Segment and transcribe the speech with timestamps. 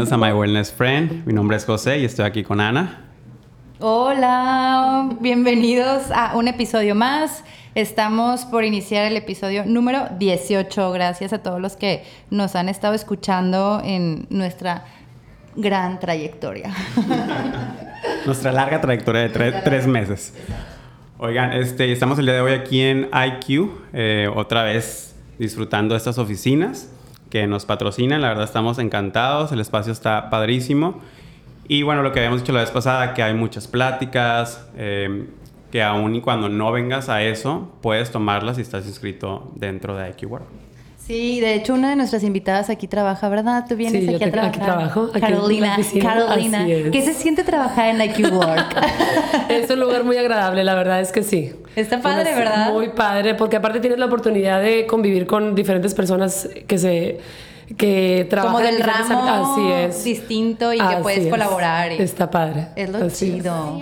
[0.00, 1.26] bienvenidos a My Wellness Friend.
[1.26, 3.04] Mi nombre es José y estoy aquí con Ana.
[3.80, 7.44] Hola, bienvenidos a un episodio más.
[7.74, 10.92] Estamos por iniciar el episodio número 18.
[10.92, 14.86] Gracias a todos los que nos han estado escuchando en nuestra
[15.54, 16.74] gran trayectoria.
[18.24, 20.32] Nuestra larga trayectoria de tres meses.
[21.18, 25.98] Oigan, este, estamos el día de hoy aquí en IQ, eh, otra vez disfrutando de
[25.98, 26.88] estas oficinas
[27.30, 28.20] que nos patrocinan.
[28.20, 31.00] La verdad estamos encantados, el espacio está padrísimo.
[31.68, 35.28] Y bueno, lo que habíamos dicho la vez pasada, que hay muchas pláticas, eh,
[35.70, 40.10] que aún y cuando no vengas a eso, puedes tomarlas si estás inscrito dentro de
[40.10, 40.40] IQ.
[41.06, 43.64] Sí, de hecho una de nuestras invitadas aquí trabaja, ¿verdad?
[43.68, 44.48] Tú vienes aquí a trabajar.
[44.48, 45.10] Aquí trabajo.
[45.18, 46.66] Carolina, Carolina.
[46.66, 48.76] ¿Qué se siente trabajar en IQ Work?
[49.48, 51.52] es un lugar muy agradable, la verdad es que sí.
[51.74, 52.72] Está padre, ¿verdad?
[52.72, 57.18] Muy padre, porque aparte tienes la oportunidad de convivir con diferentes personas que se
[57.76, 60.04] que trabajan como del ramo así es.
[60.04, 61.92] distinto y que puedes colaborar.
[61.92, 62.68] Está padre.
[62.76, 63.80] Es lo chido.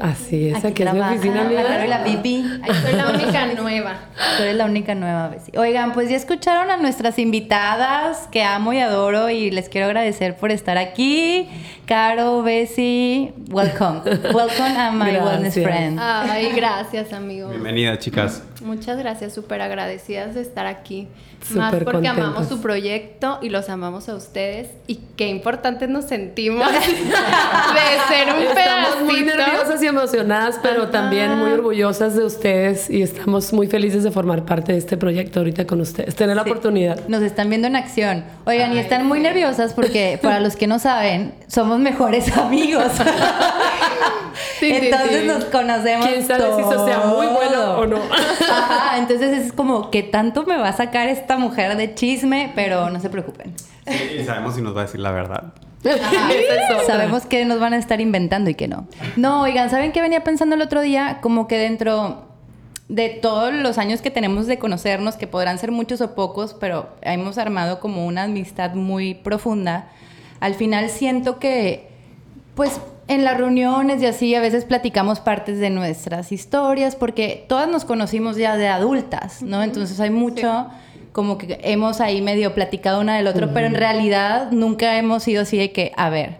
[0.00, 1.86] Así es, aquí, es mi oficina, amiga.
[1.86, 2.44] la pipi.
[2.82, 3.98] Soy la única nueva.
[4.36, 8.78] Tú eres la única nueva, Oigan, pues ya escucharon a nuestras invitadas que amo y
[8.78, 11.48] adoro y les quiero agradecer por estar aquí.
[11.86, 14.02] Caro, Bessie, welcome.
[14.32, 15.98] Welcome a my wellness friend.
[16.00, 17.48] Ay, gracias, amigo.
[17.48, 18.42] Bienvenida, chicas.
[18.60, 21.08] Muchas gracias, súper agradecidas de estar aquí.
[21.54, 24.70] Más porque amamos su proyecto y los amamos a ustedes.
[24.86, 31.38] Y qué importantes nos sentimos de ser un Estamos muy nerviosas y emocionadas, pero también
[31.38, 35.66] muy orgullosas de ustedes y estamos muy felices de formar parte de este proyecto ahorita
[35.66, 36.16] con ustedes.
[36.16, 37.06] Tener la oportunidad.
[37.06, 38.24] Nos están viendo en acción.
[38.44, 42.92] Oigan, y están muy nerviosas porque, para los que no saben, somos mejores amigos.
[44.60, 46.06] entonces nos conocemos.
[46.06, 47.98] Quién sabe si eso sea muy bueno o no.
[48.50, 52.90] Ajá, entonces es como que tanto me va a sacar esta mujer de chisme, pero
[52.90, 53.54] no se preocupen.
[53.86, 55.52] Sí, y sabemos si nos va a decir la verdad.
[56.86, 58.86] Sabemos que nos van a estar inventando y que no.
[59.16, 61.18] No, oigan, ¿saben qué venía pensando el otro día?
[61.20, 62.26] Como que dentro
[62.88, 66.88] de todos los años que tenemos de conocernos, que podrán ser muchos o pocos, pero
[67.02, 69.88] hemos armado como una amistad muy profunda,
[70.40, 71.90] al final siento que,
[72.54, 77.66] pues, en las reuniones y así a veces platicamos partes de nuestras historias, porque todas
[77.68, 79.62] nos conocimos ya de adultas, ¿no?
[79.62, 80.66] Entonces hay mucho
[81.12, 85.42] como que hemos ahí medio platicado una del otro, pero en realidad nunca hemos sido
[85.42, 86.36] así de que, a ver,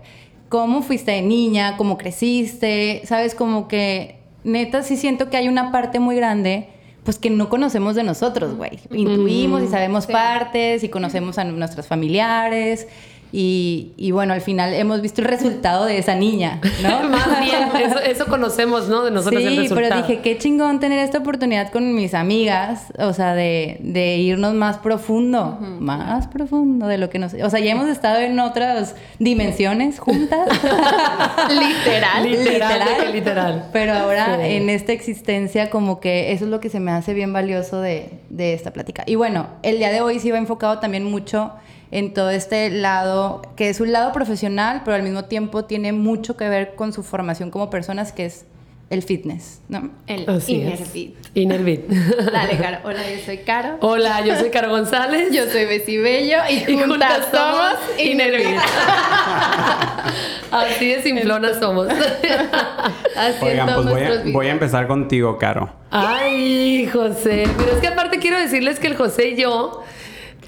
[0.51, 1.77] ¿cómo fuiste de niña?
[1.79, 3.01] ¿Cómo creciste?
[3.05, 3.35] ¿Sabes?
[3.35, 6.69] Como que neta sí siento que hay una parte muy grande
[7.03, 8.79] pues que no conocemos de nosotros, güey.
[8.93, 12.87] Intuimos y sabemos partes y conocemos a nuestros familiares
[13.31, 17.03] y, bueno, al final hemos visto el resultado de esa niña, ¿no?
[17.09, 17.69] Más bien,
[18.07, 19.05] eso, conocemos, ¿no?
[19.05, 19.89] De nosotros sí, el resultado.
[19.91, 24.55] pero dije, qué chingón tener esta oportunidad con mis amigas, o sea, de, de irnos
[24.55, 27.35] más profundo, más profundo de lo que nos...
[27.35, 30.49] O sea, ya hemos estado en otras dimensiones juntas.
[31.51, 32.31] literal.
[32.31, 33.13] Literal.
[33.13, 33.69] Literal.
[33.73, 37.33] Pero ahora en esta existencia como que eso es lo que se me hace bien
[37.33, 39.05] valioso de, de esta plática.
[39.07, 41.53] Y bueno, el día de hoy sí va enfocado también mucho
[41.91, 46.37] en todo este lado, que es un lado profesional, pero al mismo tiempo tiene mucho
[46.37, 48.45] que ver con su formación como personas, que es
[48.91, 49.91] el fitness, ¿no?
[50.07, 51.15] El Inner Fit.
[51.35, 51.87] Inner Fit.
[52.33, 52.79] Dale, Caro.
[52.85, 53.77] Hola, yo soy Caro.
[53.81, 55.31] Hola, yo soy Caro González.
[55.31, 58.57] Yo soy Bessie Bello y, juntas, somos Inner Fit.
[60.51, 61.89] Así de simplona somos.
[61.89, 65.71] Así Oigan, pues voy a, voy a, empezar contigo, Caro.
[65.91, 67.45] Ay, José.
[67.59, 69.83] Pero es que aparte quiero decirles que el José y yo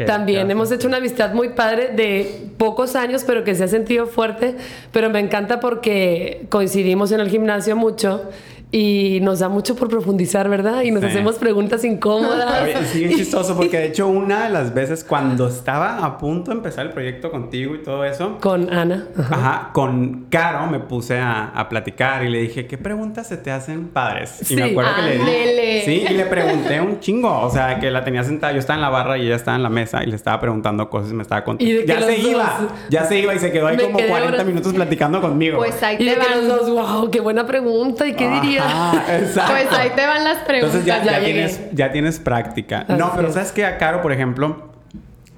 [0.07, 4.07] también hemos hecho una amistad muy padre de pocos años, pero que se ha sentido
[4.07, 4.57] fuerte.
[4.93, 8.31] Pero me encanta porque coincidimos en el gimnasio mucho
[8.73, 10.83] y nos da mucho por profundizar, ¿verdad?
[10.83, 12.69] Y nos hacemos preguntas incómodas.
[12.93, 16.59] sí, es chistoso porque de hecho una de las veces cuando estaba a punto de
[16.59, 18.39] empezar el proyecto contigo y todo eso.
[18.41, 19.09] Con Ana.
[19.19, 23.51] Ajá, con Caro me puse a, a, platicar y le dije, ¿qué preguntas se te
[23.51, 24.51] hacen padres?
[24.51, 25.83] Y me acuerdo que le dije.
[25.85, 27.41] Sí, y le pregunté un chingo.
[27.41, 29.63] O sea, que la tenía sentada, yo estaba en la barra y ella estaba en
[29.63, 31.73] la mesa y le estaba preguntando cosas y me estaba contando.
[31.85, 35.59] Ya se iba, ya se iba y se quedó ahí como 40 minutos platicando conmigo.
[35.59, 36.47] Pues ahí te y van.
[36.47, 38.07] los dos, wow, qué buena pregunta.
[38.07, 38.29] ¿Y qué
[38.63, 39.53] Ah, exacto.
[39.53, 40.81] Pues ahí te van las preguntas.
[40.81, 42.85] Entonces ya, tienes, ya tienes práctica.
[42.89, 43.65] no, pero ¿sabes qué?
[43.65, 44.71] A Caro, por ejemplo,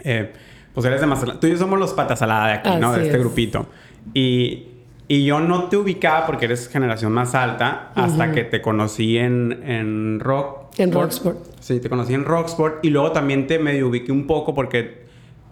[0.00, 0.32] eh,
[0.74, 1.40] pues eres de Mazatlán.
[1.40, 2.92] Tú y yo somos los patas de aquí, ¿no?
[2.92, 3.66] De este grupito.
[4.14, 4.68] Y,
[5.06, 9.62] y, yo no te ubicaba porque eres generación más alta hasta que te conocí en,
[9.64, 10.78] en Rock.
[10.78, 11.38] En Rocksport.
[11.60, 12.84] Sí, te conocí en Rocksport.
[12.84, 15.02] Y luego también te medio ubiqué un poco porque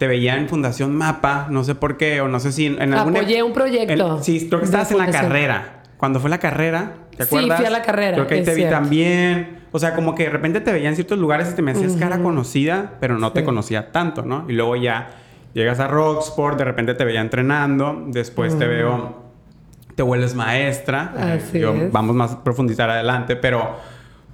[0.01, 2.95] te veía en Fundación Mapa, no sé por qué, o no sé si en, en
[2.95, 4.23] Apoyé un proyecto.
[4.23, 5.80] sí, creo que estabas en la carrera.
[6.01, 7.59] Cuando fue la carrera, ¿te acuerdas?
[7.59, 8.15] Sí, fui a la carrera.
[8.15, 9.59] Creo que ahí te vi también.
[9.71, 11.93] O sea, como que de repente te veía en ciertos lugares y te me hacías
[11.93, 14.45] cara conocida, pero no te conocía tanto, ¿no?
[14.49, 15.09] Y luego ya
[15.53, 19.15] llegas a Rocksport, de repente te veía entrenando, después te veo,
[19.93, 21.13] te vuelves maestra.
[21.35, 21.61] Así
[21.91, 23.77] Vamos más a profundizar adelante, pero...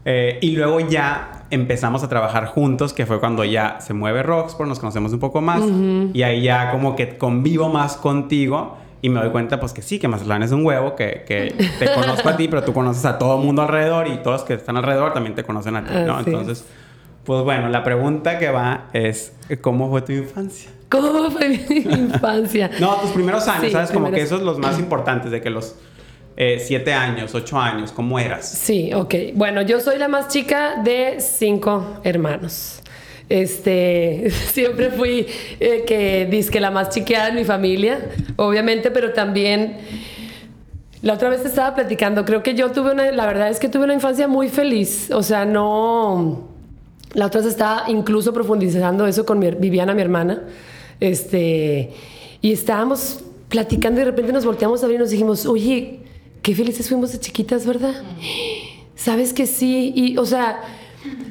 [0.05, 4.69] Eh, y luego ya empezamos a trabajar juntos, que fue cuando ya se mueve Rocksport,
[4.69, 5.61] nos conocemos un poco más.
[6.13, 8.77] Y ahí ya como que convivo más contigo.
[9.01, 11.94] Y me doy cuenta, pues que sí, que Mazatlán es un huevo, que, que te
[11.95, 14.55] conozco a ti, pero tú conoces a todo el mundo alrededor y todos los que
[14.55, 16.19] están alrededor también te conocen a ti, ¿no?
[16.19, 16.65] Entonces,
[17.23, 20.71] pues bueno, la pregunta que va es, ¿cómo fue tu infancia?
[20.89, 22.71] ¿Cómo fue mi infancia?
[22.79, 23.91] no, tus primeros años, ¿sabes?
[23.91, 25.75] Como que esos son los más importantes, de que los
[26.38, 28.47] eh, siete años, ocho años, ¿cómo eras?
[28.47, 29.15] Sí, ok.
[29.33, 32.81] Bueno, yo soy la más chica de cinco hermanos.
[33.29, 35.27] Este, siempre fui
[35.59, 38.00] eh, que que la más chiqueada en mi familia,
[38.38, 39.77] obviamente, pero también
[41.01, 43.83] la otra vez estaba platicando, creo que yo tuve una, la verdad es que tuve
[43.83, 46.47] una infancia muy feliz, o sea, no,
[47.13, 50.44] la otra vez estaba incluso profundizando eso con mi, Viviana, mi hermana,
[51.00, 51.91] este,
[52.41, 56.00] y estábamos platicando y de repente nos volteamos a ver y nos dijimos, oye,
[56.41, 57.94] qué felices fuimos de chiquitas, ¿verdad?
[58.95, 60.62] Sabes que sí, y o sea,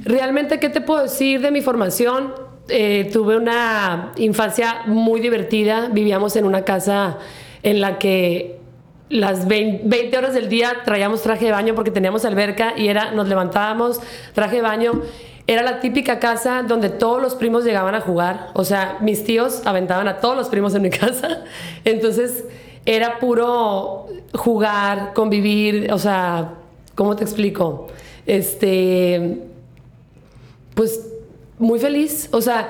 [0.04, 2.34] realmente, ¿qué te puedo decir de mi formación?
[2.68, 7.18] Eh, tuve una infancia muy divertida, vivíamos en una casa
[7.62, 8.56] en la que
[9.08, 13.28] las 20, horas del día traíamos traje de baño porque teníamos alberca y era, nos
[13.28, 14.00] levantábamos,
[14.34, 15.02] traje de baño.
[15.46, 18.48] Era la típica casa donde todos los primos llegaban a jugar.
[18.54, 21.44] O sea, mis tíos aventaban a todos los primos en mi casa.
[21.84, 22.44] Entonces,
[22.84, 26.54] era puro jugar, convivir, o sea,
[26.96, 27.88] ¿cómo te explico?
[28.26, 29.38] Este,
[30.76, 31.00] pues
[31.58, 32.68] muy feliz, o sea,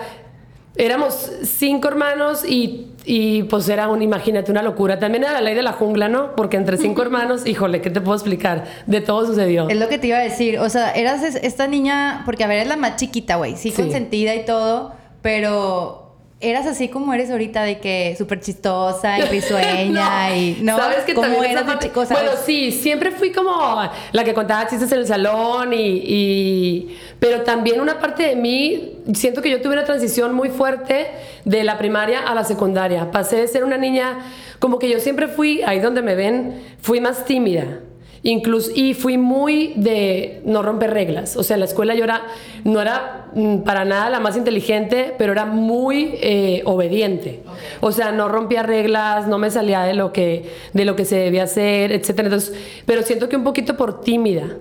[0.76, 5.00] éramos cinco hermanos y, y, pues era un, imagínate, una locura.
[5.00, 6.36] También era la ley de la jungla, ¿no?
[6.36, 8.64] Porque entre cinco hermanos, híjole, ¿qué te puedo explicar?
[8.86, 9.68] De todo sucedió.
[9.68, 12.58] Es lo que te iba a decir, o sea, eras esta niña, porque a ver,
[12.58, 16.05] es la más chiquita, güey, sí, consentida y todo, pero
[16.40, 21.14] eras así como eres ahorita de que súper chistosa y risueña y no sabes que
[21.14, 21.64] ¿Cómo eras
[22.10, 27.80] bueno sí siempre fui como la que contaba chistes en el salón y, pero también
[27.80, 31.08] una parte de mí siento que yo tuve una transición muy fuerte
[31.46, 33.10] de la primaria a la secundaria.
[33.10, 34.18] Pasé de ser una niña
[34.58, 37.80] como que yo siempre fui ahí donde me ven fui más tímida
[38.26, 41.36] Incluso, y fui muy de no romper reglas.
[41.36, 42.26] O sea, en la escuela yo era,
[42.64, 47.44] no era mm, para nada la más inteligente, pero era muy eh, obediente.
[47.78, 51.14] O sea, no rompía reglas, no me salía de lo que, de lo que se
[51.14, 52.10] debía hacer, etc.
[52.18, 52.52] Entonces,
[52.84, 54.56] pero siento que un poquito por tímida.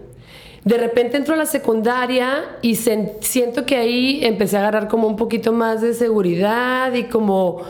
[0.64, 5.16] De repente entro a la secundaria y siento que ahí empecé a agarrar como un
[5.16, 7.64] poquito más de seguridad y como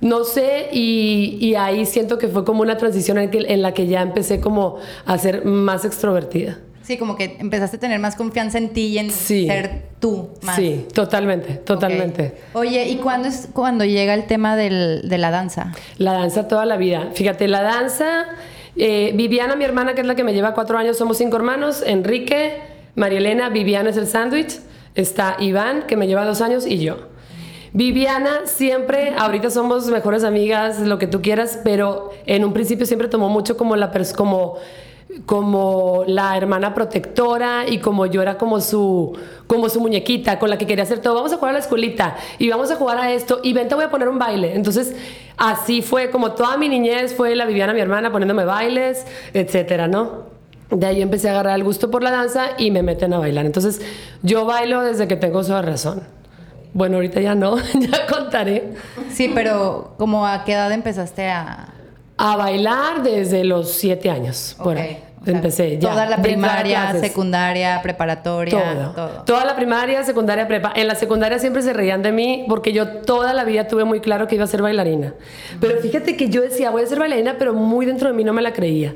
[0.00, 4.40] no sé, y, ahí siento que fue como una transición en, la que ya empecé
[4.40, 6.58] como a ser más extrovertida.
[6.82, 10.56] Sí, como que empezaste a tener más confianza en ti y en ser tú más.
[10.56, 12.34] Sí, totalmente, totalmente.
[12.54, 15.72] Oye, ¿y cuándo es cuando llega el tema de la danza?
[15.98, 17.10] La danza toda la vida.
[17.12, 18.26] Fíjate, la danza,
[18.76, 21.82] eh, Viviana, mi hermana, que es la que me lleva cuatro años, somos cinco hermanos,
[21.84, 22.56] Enrique,
[22.94, 24.60] María Elena, Viviana es el sándwich,
[24.94, 27.08] está Iván, que me lleva dos años, y yo.
[27.72, 33.08] Viviana siempre, ahorita somos mejores amigas, lo que tú quieras, pero en un principio siempre
[33.08, 34.56] tomó mucho como la como
[35.24, 39.16] como la hermana protectora y como yo era como su
[39.46, 41.14] como su muñequita con la que quería hacer todo.
[41.14, 43.74] Vamos a jugar a la escuelita y vamos a jugar a esto y ven te
[43.74, 44.54] voy a poner un baile.
[44.54, 44.94] Entonces,
[45.36, 50.28] así fue como toda mi niñez fue la Viviana mi hermana poniéndome bailes, etcétera, ¿no?
[50.70, 53.46] De ahí empecé a agarrar el gusto por la danza y me meten a bailar.
[53.46, 53.80] Entonces,
[54.22, 56.17] yo bailo desde que tengo su razón.
[56.72, 58.74] Bueno, ahorita ya no, ya contaré.
[59.12, 61.74] Sí, pero ¿como a qué edad empezaste a...?
[62.20, 64.98] A bailar desde los siete años, por ahí.
[65.26, 65.90] Empecé ya.
[65.90, 69.22] Toda la primaria, secundaria, preparatoria, todo.
[69.24, 70.72] Toda la primaria, secundaria, prepa.
[70.74, 74.00] En la secundaria siempre se reían de mí porque yo toda la vida tuve muy
[74.00, 75.14] claro que iba a ser bailarina.
[75.60, 78.32] Pero fíjate que yo decía, voy a ser bailarina, pero muy dentro de mí no
[78.32, 78.94] me la creía.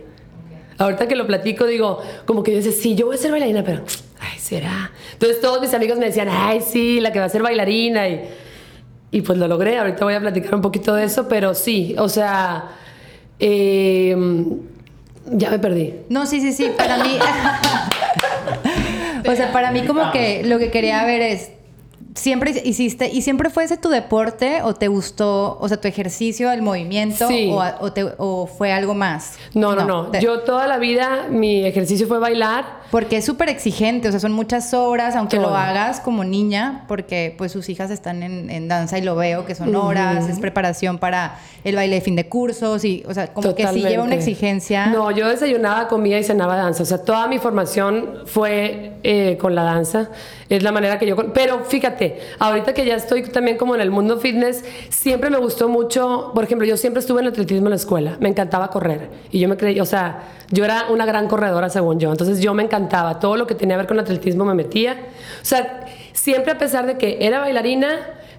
[0.78, 3.62] Ahorita que lo platico, digo, como que yo decía, sí, yo voy a ser bailarina,
[3.62, 3.82] pero
[4.22, 4.90] ay, será.
[5.12, 8.08] Entonces todos mis amigos me decían, ay, sí, la que va a ser bailarina.
[8.08, 8.22] Y,
[9.10, 9.78] y pues lo logré.
[9.78, 12.70] Ahorita voy a platicar un poquito de eso, pero sí, o sea,
[13.38, 14.58] em,
[15.26, 15.94] ya me perdí.
[16.08, 17.18] No, sí, sí, sí, para mí.
[19.28, 21.50] o sea, para mí como que lo que quería ver es
[22.14, 26.50] siempre hiciste, y siempre fue ese tu deporte o te gustó, o sea, tu ejercicio,
[26.52, 27.28] el movimiento
[28.18, 29.36] o, fue algo más?
[29.54, 30.12] No, no, no.
[30.20, 32.82] Yo toda la vida mi ejercicio fue bailar.
[32.90, 37.34] Porque es súper exigente, o sea, son muchas horas, aunque lo hagas como niña, porque
[37.38, 41.38] pues sus hijas están en, danza y lo veo, que son horas, es preparación para
[41.64, 44.86] el baile de fin de cursos y, o sea, como que sí lleva una exigencia.
[44.88, 49.54] No, yo desayunaba, comía y cenaba danza, o sea, toda mi formación fue eh, con
[49.54, 50.10] la danza,
[50.50, 51.16] es la manera que yo...
[51.32, 52.01] Pero fíjate,
[52.38, 56.44] ahorita que ya estoy también como en el mundo fitness, siempre me gustó mucho, por
[56.44, 59.56] ejemplo, yo siempre estuve en atletismo en la escuela, me encantaba correr y yo me
[59.56, 63.36] creí, o sea, yo era una gran corredora según yo, entonces yo me encantaba, todo
[63.36, 64.96] lo que tenía que ver con atletismo me metía,
[65.40, 67.88] o sea, siempre a pesar de que era bailarina,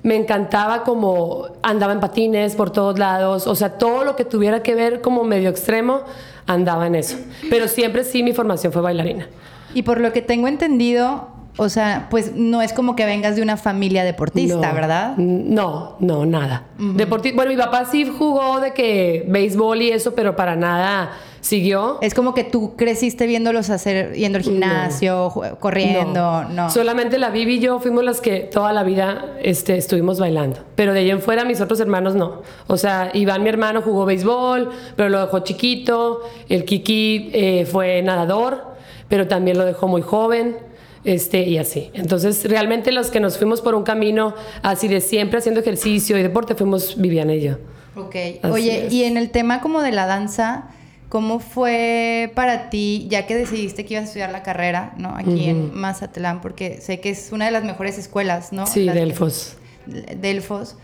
[0.03, 4.62] me encantaba como andaba en patines por todos lados, o sea, todo lo que tuviera
[4.62, 6.01] que ver como medio extremo,
[6.46, 7.17] andaba en eso.
[7.50, 9.27] Pero siempre sí mi formación fue bailarina.
[9.74, 13.41] Y por lo que tengo entendido, o sea, pues no es como que vengas de
[13.41, 15.15] una familia deportista, ¿verdad?
[15.17, 16.63] No, no, nada.
[16.77, 22.00] bueno, mi papá sí jugó de que béisbol y eso, pero para nada siguió.
[22.01, 26.69] Es como que tú creciste viéndolos hacer, yendo al gimnasio, corriendo, no.
[26.72, 30.62] Solamente la Vivi y yo fuimos las que toda la vida este, estuvimos bailando.
[30.75, 32.41] Pero de ahí en fuera mis otros hermanos no.
[32.67, 36.22] O sea, Iván, mi hermano, jugó béisbol, pero lo dejó chiquito.
[36.50, 38.74] El Kiki eh, fue nadador,
[39.07, 40.73] pero también lo dejó muy joven.
[41.03, 41.89] Este, y así.
[41.93, 46.24] Entonces, realmente los que nos fuimos por un camino así de siempre haciendo ejercicio y
[46.24, 47.57] deporte fuimos Viviana y yo.
[47.95, 48.15] Ok.
[48.51, 50.69] Oye, y en el tema como de la danza,
[51.13, 55.15] ¿Cómo fue para ti, ya que decidiste que ibas a estudiar la carrera, ¿no?
[55.15, 58.65] Aquí en Mazatlán, porque sé que es una de las mejores escuelas, ¿no?
[58.65, 59.57] Sí, Delfos.
[59.86, 60.75] Delfos.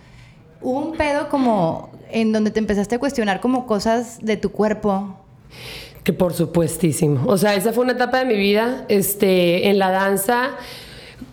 [0.62, 5.18] Hubo un pedo como en donde te empezaste a cuestionar como cosas de tu cuerpo.
[6.14, 7.24] Por supuestísimo.
[7.28, 10.52] O sea, esa fue una etapa de mi vida, este, en la danza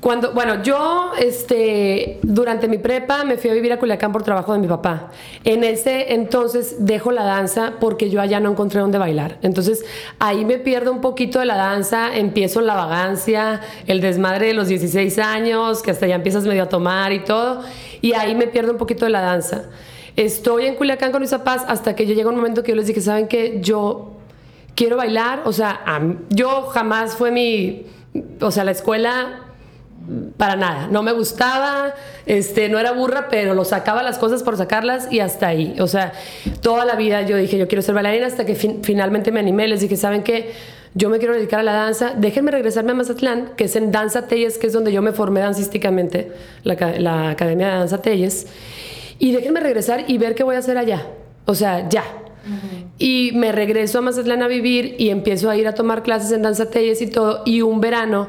[0.00, 4.52] cuando, bueno, yo este, durante mi prepa me fui a vivir a Culiacán por trabajo
[4.52, 5.10] de mi papá.
[5.44, 9.38] En ese entonces dejo la danza porque yo allá no encontré dónde bailar.
[9.42, 9.84] Entonces
[10.18, 14.68] ahí me pierdo un poquito de la danza, empiezo la vagancia, el desmadre de los
[14.68, 17.62] 16 años, que hasta ya empiezas medio a tomar y todo,
[18.00, 19.64] y ahí me pierdo un poquito de la danza.
[20.16, 22.86] Estoy en Culiacán con mis papás hasta que yo llega un momento que yo les
[22.86, 23.60] dije, ¿saben qué?
[23.60, 24.15] Yo
[24.76, 25.80] quiero bailar, o sea,
[26.28, 27.86] yo jamás fue mi,
[28.40, 29.42] o sea, la escuela
[30.36, 31.94] para nada, no me gustaba,
[32.26, 35.74] este, no era burra, pero lo sacaba las cosas por sacarlas y hasta ahí.
[35.80, 36.12] O sea,
[36.60, 39.80] toda la vida yo dije, yo quiero ser bailarina hasta que finalmente me animé, les
[39.80, 40.52] dije, ¿saben qué?
[40.94, 44.28] Yo me quiero dedicar a la danza, déjenme regresarme a Mazatlán, que es en Danza
[44.28, 48.46] Telles, que es donde yo me formé dancísticamente, la, Academia de Danza Telles,
[49.18, 51.06] y déjenme regresar y ver qué voy a hacer allá.
[51.46, 52.04] O sea, ya.
[52.98, 56.42] Y me regreso a Mazatlán a vivir y empiezo a ir a tomar clases en
[56.42, 58.28] Danza Telles y todo, y un verano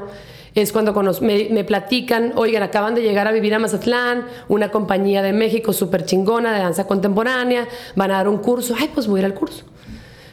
[0.54, 5.32] es cuando me, platican, oigan, acaban de llegar a vivir a Mazatlán, una compañía de
[5.32, 9.26] México súper chingona de danza contemporánea, van a dar un curso, ay, pues voy ir
[9.26, 9.64] al curso.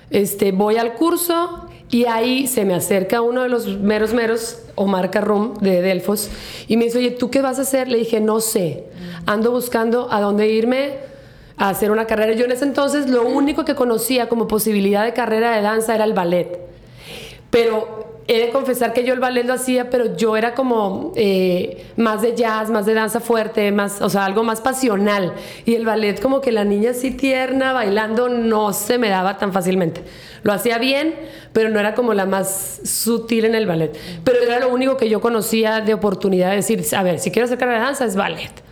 [0.10, 5.12] Este, voy al curso y ahí se me acerca uno de los meros meros, Omar
[5.12, 6.30] Carrum de Delfos,
[6.68, 7.88] y me dice, oye, ¿tú qué vas a hacer?
[7.88, 8.86] Le dije, no sé,
[9.26, 11.15] ando buscando a dónde irme
[11.58, 12.34] a hacer una carrera.
[12.34, 16.04] Yo en ese entonces lo único que conocía como posibilidad de carrera de danza era
[16.04, 16.60] el ballet.
[17.50, 21.86] Pero he de confesar que yo el ballet lo hacía, pero yo era como eh,
[21.96, 25.34] más de jazz, más de danza fuerte, más, o sea, algo más pasional.
[25.66, 29.54] Y el ballet, como que la niña así tierna, bailando, no se me daba tan
[29.54, 30.02] fácilmente.
[30.42, 31.16] Lo hacía bien,
[31.54, 33.96] pero no era como la más sutil en el ballet.
[34.24, 37.46] Pero era lo único que yo conocía de oportunidad de decir, a ver, si quiero
[37.46, 38.65] hacer carrera de danza, es ballet.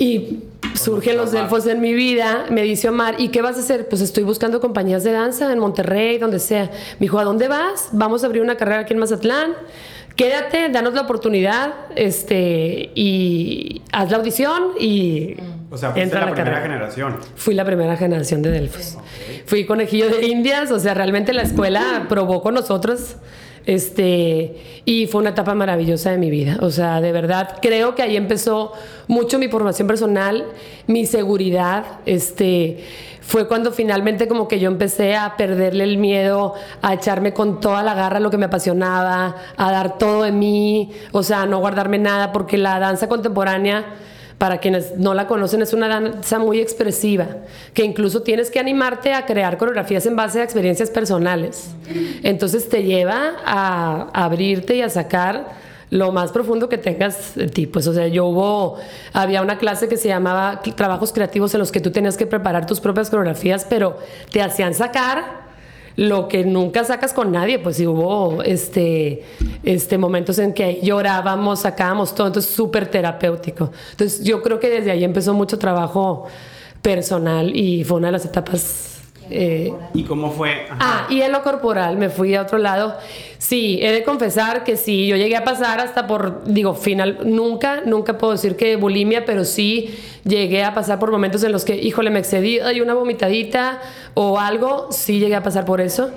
[0.00, 3.86] Y surgen los delfos en mi vida, me dice Omar, ¿y qué vas a hacer?
[3.86, 6.70] Pues estoy buscando compañías de danza en Monterrey, donde sea.
[6.94, 7.90] Me dijo, ¿a dónde vas?
[7.92, 9.52] Vamos a abrir una carrera aquí en Mazatlán.
[10.16, 15.36] Quédate, danos la oportunidad, este, y haz la audición y
[15.70, 17.18] o sea, entra la, primera generación.
[17.36, 18.96] Fui la primera generación de Delfos.
[19.44, 23.16] Fui conejillo de indias, o sea, realmente la escuela probó con nosotros
[23.70, 26.58] este, y fue una etapa maravillosa de mi vida.
[26.60, 28.72] O sea, de verdad, creo que ahí empezó
[29.06, 30.44] mucho mi formación personal,
[30.88, 31.84] mi seguridad.
[32.04, 32.84] Este,
[33.20, 37.84] fue cuando finalmente como que yo empecé a perderle el miedo, a echarme con toda
[37.84, 41.98] la garra lo que me apasionaba, a dar todo de mí, o sea, no guardarme
[41.98, 43.84] nada, porque la danza contemporánea
[44.40, 47.26] para quienes no la conocen, es una danza muy expresiva,
[47.74, 51.72] que incluso tienes que animarte a crear coreografías en base a experiencias personales.
[52.22, 55.46] Entonces te lleva a, abrirte y a sacar
[55.90, 57.66] lo más profundo que tengas de ti.
[57.66, 58.78] Pues, o sea, yo hubo,
[59.12, 62.64] había una clase que se llamaba trabajos creativos en los que tú tenías que preparar
[62.64, 63.98] tus propias coreografías, pero
[64.32, 65.39] te hacían sacar
[66.00, 69.22] lo que nunca sacas con nadie, pues si hubo este,
[69.64, 73.70] este momentos en que llorábamos, sacábamos todo, entonces súper terapéutico.
[73.90, 76.24] Entonces yo creo que desde ahí empezó mucho trabajo
[76.80, 78.99] personal y fue una de las etapas
[79.30, 80.66] eh, ¿Y cómo fue?
[80.70, 82.96] Ah, y en lo corporal, me fui a otro lado.
[83.38, 87.82] Sí, he de confesar que sí, yo llegué a pasar hasta por, digo, final, nunca,
[87.86, 89.94] nunca puedo decir que bulimia, pero sí
[90.24, 93.80] llegué a pasar por momentos en los que, híjole, me excedí, hay una vomitadita
[94.14, 96.10] o algo, sí llegué a pasar por eso,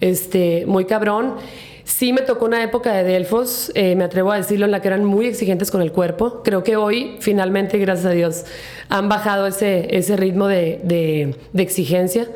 [0.00, 1.36] este, muy cabrón.
[1.86, 4.88] Sí me tocó una época de Delfos, eh, me atrevo a decirlo, en la que
[4.88, 6.42] eran muy exigentes con el cuerpo.
[6.42, 8.44] Creo que hoy, finalmente, gracias a Dios,
[8.88, 12.26] han bajado ese, ese ritmo de, de, exigencia.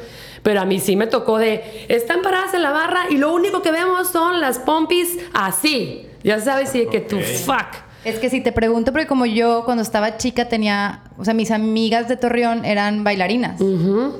[0.44, 3.60] Pero a mí sí me tocó de, están paradas en la barra y lo único
[3.60, 6.06] que vemos son las pompis así.
[6.22, 7.89] Ya sabes, y que tu fuck.
[8.04, 11.50] Es que si te pregunto, porque como yo cuando estaba chica tenía, o sea, mis
[11.50, 13.60] amigas de Torreón eran bailarinas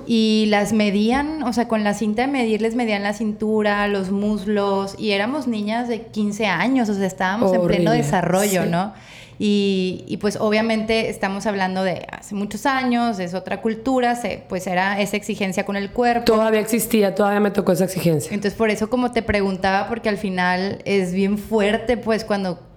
[0.06, 4.10] y las medían, o sea, con la cinta de medir les medían la cintura, los
[4.10, 8.92] muslos y éramos niñas de 15 años, o sea, estábamos en pleno desarrollo, ¿no?
[9.42, 14.66] Y, y, pues obviamente estamos hablando de hace muchos años, es otra cultura, se, pues
[14.66, 16.26] era esa exigencia con el cuerpo.
[16.26, 18.34] Todavía existía, todavía me tocó esa exigencia.
[18.34, 22.70] Entonces por eso como te preguntaba, porque al final es bien fuerte pues cuando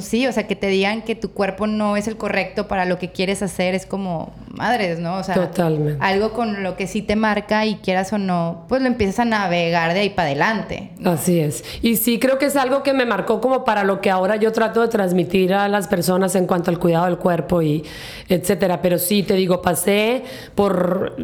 [0.00, 2.98] sí, o sea, que te digan que tu cuerpo no es el correcto para lo
[2.98, 5.16] que quieres hacer es como madres, ¿no?
[5.16, 5.98] O sea, Totalmente.
[6.00, 9.24] algo con lo que sí te marca y quieras o no, pues lo empiezas a
[9.24, 10.90] navegar de ahí para adelante.
[11.04, 11.64] Así es.
[11.82, 14.52] Y sí creo que es algo que me marcó como para lo que ahora yo
[14.52, 17.84] trato de transmitir a las personas en cuanto al cuidado del cuerpo y
[18.28, 18.82] etcétera.
[18.82, 20.22] Pero sí, te digo, pasé
[20.54, 21.16] por,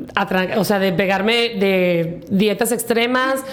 [0.57, 3.45] o sea, de pegarme de dietas extremas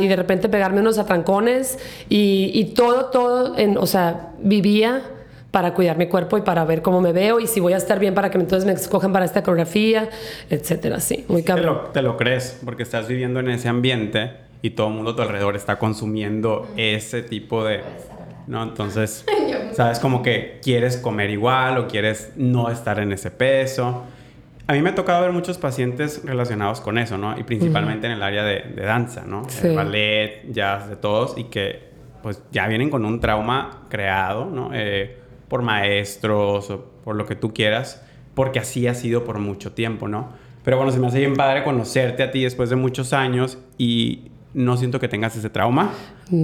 [0.00, 1.78] y de repente pegarme unos atrancones
[2.08, 4.30] y, y todo, todo, en, o sea,
[4.60, 5.02] vivía
[5.50, 8.00] para cuidar mi cuerpo y para ver cómo me veo y si voy a estar
[8.00, 10.10] bien para que entonces me escojan para esta coreografía,
[10.50, 11.78] etcétera, sí, muy cabrón.
[11.92, 14.32] Te lo, crees, porque estás viviendo en ese ambiente
[14.62, 17.82] y todo el mundo a tu alrededor está consumiendo ese tipo de...
[18.48, 18.64] ¿no?
[18.64, 19.24] Entonces,
[19.72, 24.02] sabes como que quieres comer igual o quieres no estar en ese peso.
[24.66, 27.38] A mí me ha tocado ver muchos pacientes relacionados con eso, ¿no?
[27.38, 29.46] Y principalmente en el área de, danza, ¿no?
[29.62, 31.93] El ballet, jazz, de todos, y que
[32.24, 34.70] pues ya vienen con un trauma creado, ¿no?
[34.72, 38.02] Eh, por maestros o por lo que tú quieras,
[38.34, 40.30] porque así ha sido por mucho tiempo, ¿no?
[40.64, 44.30] Pero bueno, se me hace bien padre conocerte a ti después de muchos años y
[44.54, 45.92] no siento que tengas ese trauma.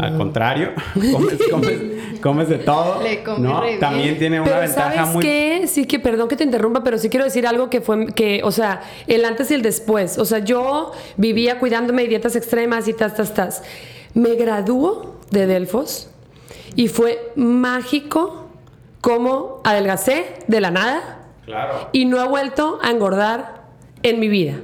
[0.00, 0.72] Al contrario,
[2.20, 3.00] comes, de todo.
[3.38, 3.62] ¿no?
[3.80, 5.24] También tiene una pero ventaja ¿sabes muy.
[5.24, 5.66] Qué?
[5.66, 8.50] Sí, que perdón que te interrumpa, pero sí quiero decir algo que fue, que, o
[8.50, 10.18] sea, el antes y el después.
[10.18, 13.62] O sea, yo vivía cuidándome de dietas extremas y tas, tas, tas.
[14.12, 16.08] Me graduó de Delfos
[16.76, 18.48] y fue mágico
[19.00, 21.28] cómo adelgacé de la nada
[21.92, 23.64] y no he vuelto a engordar
[24.02, 24.60] en mi vida.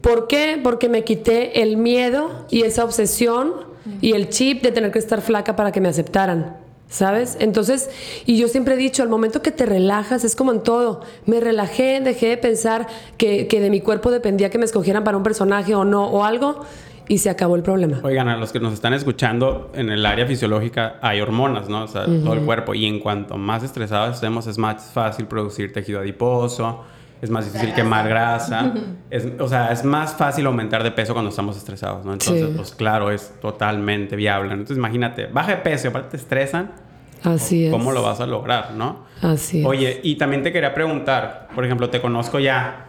[0.00, 0.60] ¿Por qué?
[0.62, 3.66] Porque me quité el miedo y esa obsesión
[4.00, 6.58] y el chip de tener que estar flaca para que me aceptaran.
[6.88, 7.36] ¿Sabes?
[7.40, 7.90] Entonces,
[8.26, 11.00] y yo siempre he dicho, al momento que te relajas, es como en todo.
[11.24, 12.86] Me relajé, dejé de pensar
[13.18, 16.22] que, que de mi cuerpo dependía que me escogieran para un personaje o no, o
[16.22, 16.60] algo,
[17.08, 18.00] y se acabó el problema.
[18.02, 21.84] Oigan, a los que nos están escuchando, en el área fisiológica hay hormonas, ¿no?
[21.84, 22.74] O sea, todo el cuerpo.
[22.74, 26.84] Y en cuanto más estresados estemos, es más fácil producir tejido adiposo,
[27.22, 28.74] es más difícil quemar grasa.
[29.10, 32.12] es, o sea, es más fácil aumentar de peso cuando estamos estresados, ¿no?
[32.12, 34.52] Entonces, pues claro, es totalmente viable.
[34.52, 36.72] Entonces, imagínate, baja de peso y aparte te estresan.
[37.22, 37.72] Así es.
[37.72, 39.06] ¿Cómo lo vas a lograr, no?
[39.22, 39.66] Así es.
[39.66, 42.86] Oye, y también te quería preguntar, por ejemplo, te conozco ya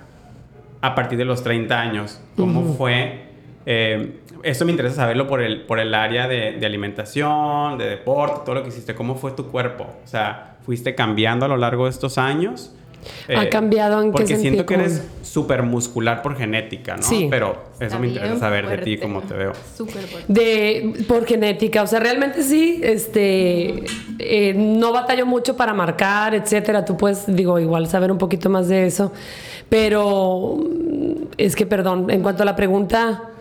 [0.81, 2.21] a partir de los 30 años.
[2.35, 3.26] ¿Cómo fue
[3.69, 8.55] eh, esto me interesa saberlo por el, por el área de, alimentación, de deporte, todo
[8.55, 8.95] lo que hiciste.
[8.95, 9.83] ¿Cómo fue tu cuerpo?
[10.05, 12.71] O sea, ¿fuiste cambiando a lo largo de estos años?
[13.27, 17.03] ¿Ha eh, cambiado en qué Porque siento que eres súper muscular por genética, ¿no?
[17.03, 17.27] Sí.
[17.29, 19.51] Pero eso me interesa saber de ti, cómo te veo.
[19.75, 20.31] Súper fuerte.
[20.31, 23.83] De, por genética, o sea, realmente sí, este,
[24.17, 26.85] eh, no batallo mucho para marcar, etcétera.
[26.85, 29.11] Tú puedes, digo, igual saber un poquito más de eso.
[29.67, 30.57] Pero
[31.37, 33.33] es que, perdón, en cuanto a la pregunta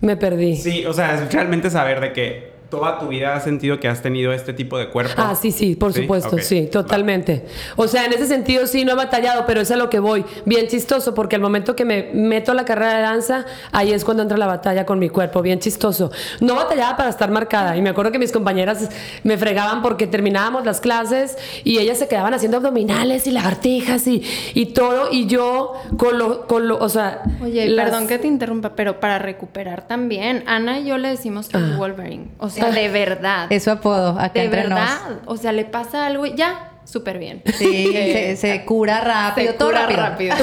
[0.00, 0.56] me perdí.
[0.56, 4.00] Sí, o sea, es realmente saber de que toda tu vida has sentido que has
[4.00, 5.12] tenido este tipo de cuerpo.
[5.16, 7.44] Ah, sí, sí, por supuesto, sí, totalmente.
[7.76, 10.24] O sea, en ese sentido sí, no he batallado, pero es a lo que voy.
[10.46, 14.04] Bien chistoso, porque al momento que me meto a la carrera de danza, ahí es
[14.04, 16.12] cuando entra la batalla con mi cuerpo, bien chistoso.
[16.40, 18.88] No batallaba para estar marcada, y me acuerdo que mis compañeras
[19.24, 24.22] me fregaban porque terminábamos las clases y ellas se quedaban haciendo abdominales y lagartijas y,
[24.54, 27.22] y todo, y yo con lo, con lo o sea...
[27.42, 31.58] Oye, perdón que te interrumpa, pero para recuperar también, Ana y yo le decimos que
[31.58, 33.46] es Wolverine, o sea, de verdad.
[33.50, 35.20] Es su apodo, acá De verdad.
[35.26, 37.42] O sea, le pasa algo y ya, súper bien.
[37.56, 40.34] Sí, se, cura rápido, todo rápido.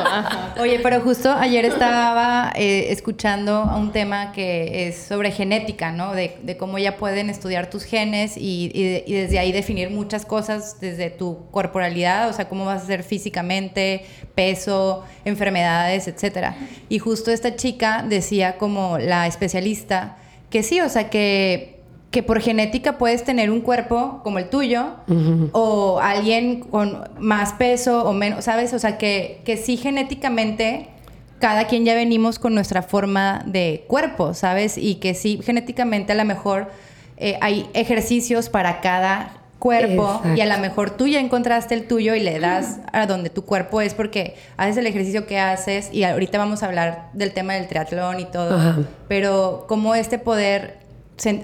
[0.60, 6.14] Oye, pero justo ayer estaba eh, escuchando a un tema que es sobre genética, ¿no?
[6.14, 11.10] De, cómo ya pueden estudiar tus genes y, y, desde ahí definir muchas cosas desde
[11.10, 14.04] tu corporalidad, o sea, cómo vas a ser físicamente,
[14.34, 16.56] peso, enfermedades, etcétera.
[16.88, 20.16] Y justo esta chica decía como la especialista
[20.50, 21.80] que sí, o sea, que,
[22.10, 24.94] que por genética puedes tener un cuerpo como el tuyo
[25.52, 28.72] o alguien con más peso o menos, ¿sabes?
[28.72, 30.88] O sea, que, que sí genéticamente
[31.38, 34.76] cada quien ya venimos con nuestra forma de cuerpo, ¿sabes?
[34.76, 36.70] Y que sí genéticamente a lo mejor
[37.16, 42.14] eh, hay ejercicios para cada cuerpo y a lo mejor tú ya encontraste el tuyo
[42.14, 46.04] y le das a donde tu cuerpo es porque haces el ejercicio que haces y
[46.04, 50.78] ahorita vamos a hablar del tema del triatlón y todo, pero como este poder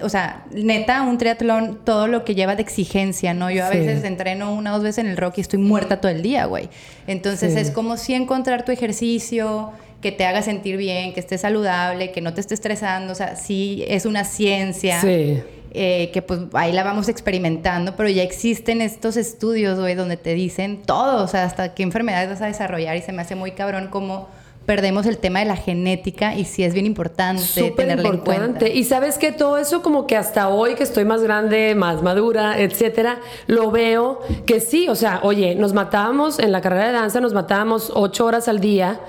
[0.01, 3.51] o sea, neta, un triatlón, todo lo que lleva de exigencia, ¿no?
[3.51, 6.11] Yo a veces entreno una o dos veces en el rock y estoy muerta todo
[6.11, 6.69] el día, güey.
[7.07, 12.11] Entonces es como si encontrar tu ejercicio que te haga sentir bien, que estés saludable,
[12.11, 15.01] que no te esté estresando, o sea, sí es una ciencia.
[15.01, 15.41] Sí.
[15.71, 20.81] Eh, que pues ahí la vamos experimentando, pero ya existen estos estudios, donde te dicen
[20.83, 23.89] todo, o sea, hasta qué enfermedades vas a desarrollar y se me hace muy cabrón
[23.89, 24.29] como
[24.65, 28.67] perdemos el tema de la genética y sí es bien importante tenerlo en cuenta.
[28.67, 32.59] Y sabes que todo eso como que hasta hoy que estoy más grande, más madura,
[32.59, 37.21] etcétera, lo veo que sí, o sea, oye, nos matábamos en la carrera de danza,
[37.21, 38.99] nos matábamos ocho horas al día,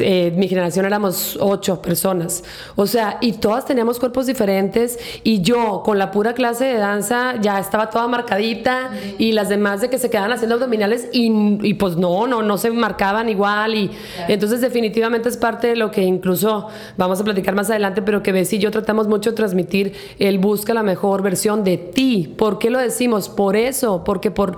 [0.00, 2.42] eh, mi generación éramos ocho personas,
[2.74, 7.36] o sea, y todas teníamos cuerpos diferentes y yo con la pura clase de danza
[7.40, 11.96] ya estaba toda marcadita y las demás de que se quedaban haciendo abdominales y, pues
[11.96, 13.90] no, no, no se marcaban igual y
[14.28, 18.32] entonces definitivamente es parte de lo que incluso vamos a platicar más adelante, pero que
[18.32, 22.34] Bessie y yo tratamos mucho de transmitir, el busca la mejor versión de ti.
[22.36, 23.28] ¿Por qué lo decimos?
[23.28, 24.56] Por eso, porque por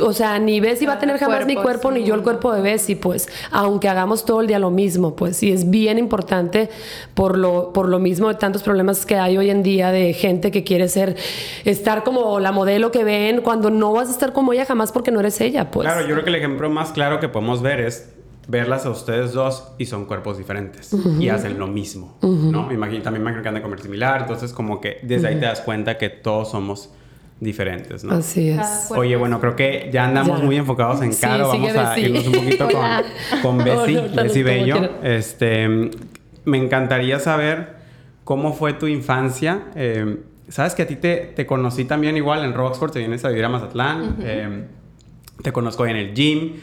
[0.00, 2.60] o sea, ni Bessie va a tener jamás mi cuerpo, ni yo el cuerpo de
[2.60, 6.68] Bessie, pues, aunque hagamos todo el día lo mismo, pues, y es bien importante
[7.14, 10.50] por lo, por lo mismo de tantos problemas que hay hoy en día de gente
[10.50, 11.16] que quiere ser,
[11.64, 15.10] estar como la modelo que ven, cuando no vas a estar como ella jamás porque
[15.10, 15.86] no eres ella, pues.
[15.86, 18.14] Claro, yo creo que el ejemplo más claro que podemos ver es
[18.48, 22.66] verlas a ustedes dos y son cuerpos diferentes y hacen lo mismo, ¿no?
[22.66, 25.34] Me imagino, también me imagino que han de comer similar, entonces como que desde ahí
[25.36, 26.90] te das cuenta que todos somos
[27.38, 28.14] diferentes, ¿no?
[28.14, 28.90] Así es.
[28.90, 32.68] Oye, bueno, creo que ya andamos muy enfocados en Caro, vamos a irnos un poquito
[33.42, 34.76] con, con Bessie, Bello.
[35.02, 35.90] Este,
[36.44, 37.76] me encantaría saber
[38.24, 39.64] cómo fue tu infancia.
[39.74, 40.18] Eh,
[40.50, 43.44] Sabes que a ti te, te, conocí también igual en Roxford, te vienes a vivir
[43.44, 44.64] a Mazatlán, eh,
[45.42, 46.54] te conozco en el gym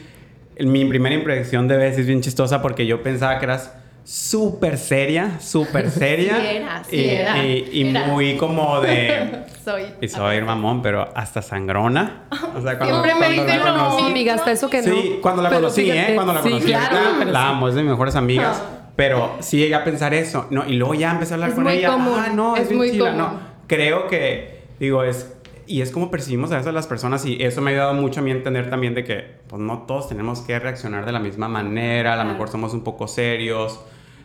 [0.60, 3.72] mi primera impresión de Bessie es bien chistosa porque yo pensaba que eras
[4.04, 6.36] súper seria, súper seria.
[6.36, 9.44] sí era, sí y, y, muy como de...
[9.64, 9.82] soy.
[10.00, 12.24] Y soy mamón, pero hasta sangrona.
[12.56, 14.06] O sea, cuando, Siempre me dicen lo mismo.
[14.06, 14.94] amiga, hasta eso que no.
[14.94, 16.12] Sí, cuando la conocí, ¿eh?
[16.14, 16.66] Cuando la conocí.
[16.66, 18.62] Claro, la amo, es de mis mejores amigas.
[18.96, 20.46] Pero sí llegué a pensar eso.
[20.50, 21.92] No, y luego ya empecé a hablar con ella.
[21.92, 22.18] Común.
[22.18, 23.12] Ah, no, es, muy chila.
[23.12, 25.36] No, creo que, digo, es
[25.68, 28.20] y es como percibimos a veces a las personas y eso me ha ayudado mucho
[28.20, 31.20] a mí a entender también de que pues no todos tenemos que reaccionar de la
[31.20, 33.80] misma manera, a lo mejor somos un poco serios,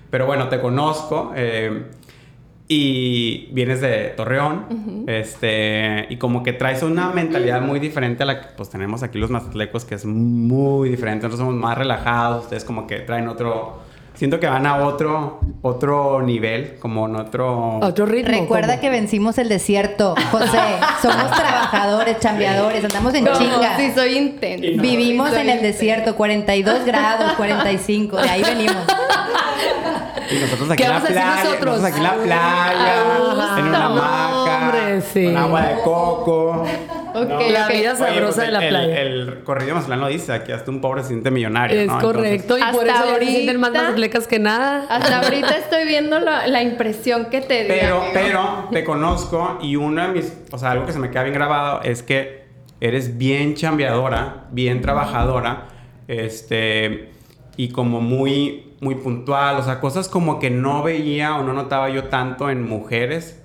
[0.10, 1.84] pero bueno, te conozco eh,
[2.68, 8.42] y vienes de Torreón, este, y como que traes una mentalidad muy diferente a la
[8.42, 12.64] que pues tenemos aquí los mazatlecos, que es muy diferente, nosotros somos más relajados, ustedes
[12.64, 13.80] como que traen otro
[14.14, 17.80] siento que van a otro, otro nivel, como en otro...
[17.82, 18.32] Otro ritmo.
[18.32, 20.60] Recuerda que vencimos el desierto, José.
[21.02, 23.78] Somos trabajadores, chambeadores, andamos en chinga.
[23.78, 24.82] Sí, soy intenso.
[24.82, 28.84] Vivimos en el desierto, 42 grados, 45, de ahí venimos.
[30.32, 31.84] Y nosotros aquí en la playa, nosotros?
[31.84, 33.04] aquí en la playa,
[33.58, 34.72] en una hamaca,
[35.14, 36.66] con agua de coco.
[37.24, 39.02] Okay, la vida sabrosa pues, de la playa.
[39.02, 41.80] El, corrido más lo dice, aquí hasta un pobre se siente millonario.
[41.80, 44.86] Es correcto, y por eso ahorita, se sienten más que nada.
[44.90, 47.66] Hasta ahorita estoy viendo la, la impresión que te.
[47.66, 51.24] Pero, pero te conozco y uno de mis, o sea, algo que se me queda
[51.24, 52.44] bien grabado es que
[52.80, 55.68] eres bien chambeadora, bien trabajadora,
[56.08, 57.12] este,
[57.56, 61.90] y como muy, muy puntual, o sea, cosas como que no veía o no notaba
[61.90, 63.42] yo tanto en mujeres.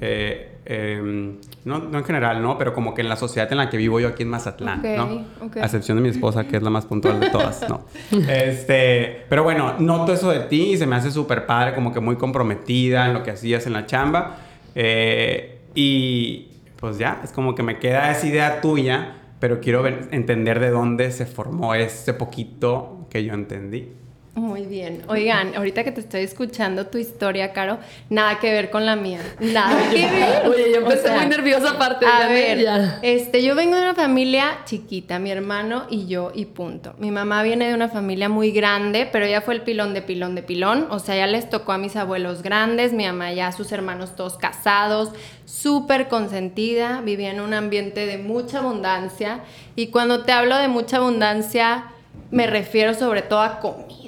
[0.00, 2.58] eh, Em, no, no, en general, ¿no?
[2.58, 5.24] Pero como que en la sociedad en la que vivo yo aquí en Mazatlán, ¿no?
[5.40, 7.84] A excepción de mi esposa, que es la más puntual de todas, ¿no?
[8.28, 12.00] este, pero bueno, noto eso de ti y se me hace súper padre, como que
[12.00, 14.38] muy comprometida en lo que hacías en la chamba.
[14.74, 16.48] Eh, y
[16.80, 21.12] pues ya, es como que me queda esa idea tuya, pero quiero entender de dónde
[21.12, 23.92] se formó ese poquito que yo entendí.
[24.36, 25.02] Muy bien.
[25.08, 27.78] Oigan, ahorita que te estoy escuchando tu historia, Caro,
[28.10, 29.20] nada que ver con la mía.
[29.40, 30.46] Nada que ver.
[30.46, 32.04] Oye, yo empecé muy nerviosa aparte.
[32.04, 36.94] A ver, este, yo vengo de una familia chiquita, mi hermano y yo y punto.
[36.98, 40.34] Mi mamá viene de una familia muy grande, pero ella fue el pilón de pilón
[40.34, 40.86] de pilón.
[40.90, 44.36] O sea, ya les tocó a mis abuelos grandes, mi mamá ya sus hermanos todos
[44.36, 45.12] casados,
[45.46, 49.40] súper consentida, vivía en un ambiente de mucha abundancia.
[49.76, 51.84] Y cuando te hablo de mucha abundancia,
[52.30, 54.05] me refiero sobre todo a comida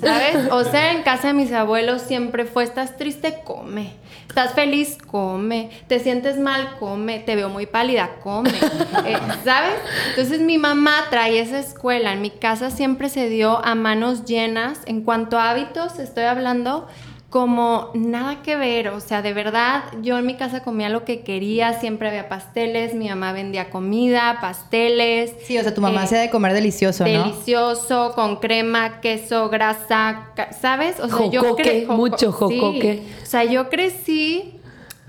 [0.00, 0.50] ¿Sabes?
[0.50, 3.92] O sea, en casa de mis abuelos siempre fue, estás triste, come.
[4.28, 5.70] Estás feliz, come.
[5.88, 7.18] Te sientes mal, come.
[7.18, 8.50] Te veo muy pálida, come.
[9.06, 9.74] Eh, ¿Sabes?
[10.10, 12.12] Entonces mi mamá trae esa escuela.
[12.12, 14.80] En mi casa siempre se dio a manos llenas.
[14.86, 16.86] En cuanto a hábitos, estoy hablando
[17.30, 21.20] como nada que ver, o sea, de verdad, yo en mi casa comía lo que
[21.20, 25.32] quería, siempre había pasteles, mi mamá vendía comida, pasteles.
[25.44, 27.10] Sí, o sea, tu mamá eh, hacía de comer delicioso, ¿no?
[27.24, 30.26] Delicioso, con crema, queso, grasa,
[30.60, 30.98] ¿sabes?
[30.98, 32.36] O sea, yo Jocoque, cre- joco- mucho sí.
[32.58, 33.02] jocoque.
[33.22, 34.54] O sea, yo crecí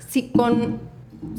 [0.08, 0.80] sí, con,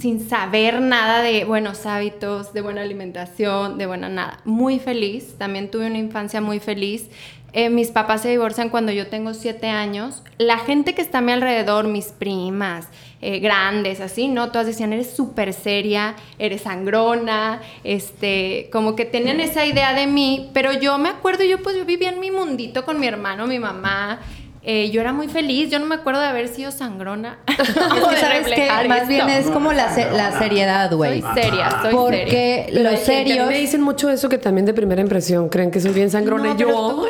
[0.00, 4.40] sin saber nada de buenos hábitos, de buena alimentación, de buena nada.
[4.44, 7.08] Muy feliz, también tuve una infancia muy feliz.
[7.54, 10.22] Eh, mis papás se divorcian cuando yo tengo siete años.
[10.38, 12.86] La gente que está a mi alrededor, mis primas,
[13.20, 14.50] eh, grandes, así, ¿no?
[14.50, 20.50] Todas decían, eres súper seria, eres sangrona, este, como que tenían esa idea de mí,
[20.54, 23.58] pero yo me acuerdo, yo pues yo vivía en mi mundito con mi hermano, mi
[23.58, 24.20] mamá,
[24.64, 27.38] eh, yo era muy feliz, yo no me acuerdo de haber sido sangrona.
[27.48, 31.20] Es que sabes que más bien es como la, se- la seriedad, güey.
[31.20, 31.90] Soy seria, soy seria.
[31.92, 33.48] Porque Pero los serios...
[33.48, 36.54] Me dicen mucho eso que también de primera impresión creen que soy bien sangrona No,
[36.54, 37.06] y yo.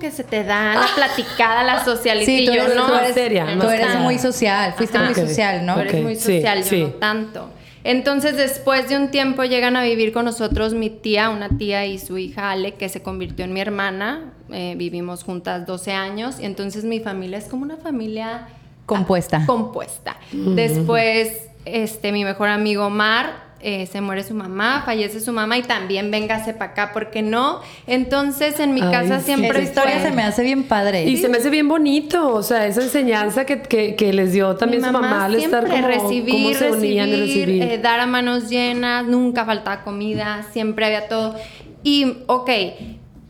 [0.00, 2.26] Que se te da la platicada, la socialidad.
[2.26, 2.86] Sí, y tú yo eres, no.
[2.88, 4.00] tú eres- seria, tú más eres callada.
[4.00, 5.06] muy social, fuiste Ajá.
[5.06, 5.74] muy social, ¿no?
[5.74, 6.80] Tú eres muy sí, social, yo sí.
[6.82, 7.50] no tanto.
[7.82, 11.98] Entonces, después de un tiempo llegan a vivir con nosotros mi tía, una tía y
[11.98, 14.32] su hija Ale, que se convirtió en mi hermana.
[14.52, 18.48] Eh, vivimos juntas 12 años y entonces mi familia es como una familia
[18.84, 19.44] Compuesta.
[19.46, 20.16] compuesta.
[20.32, 25.62] Después, este, mi mejor amigo Omar, eh, se muere su mamá, fallece su mamá y
[25.62, 27.60] también véngase para acá, ¿por qué no?
[27.86, 29.26] Entonces, en mi Ay, casa sí.
[29.26, 31.04] siempre Esa historia fue- se me hace bien padre.
[31.04, 34.56] Y se me hace bien bonito, o sea, esa enseñanza que, que, que les dio
[34.56, 37.62] también Mi su mamá al estar siempre como recibir, cómo se unían y recibir, recibir.
[37.64, 41.34] eh, dar a manos llenas, nunca faltaba comida, siempre había todo.
[41.82, 42.50] Y, ok,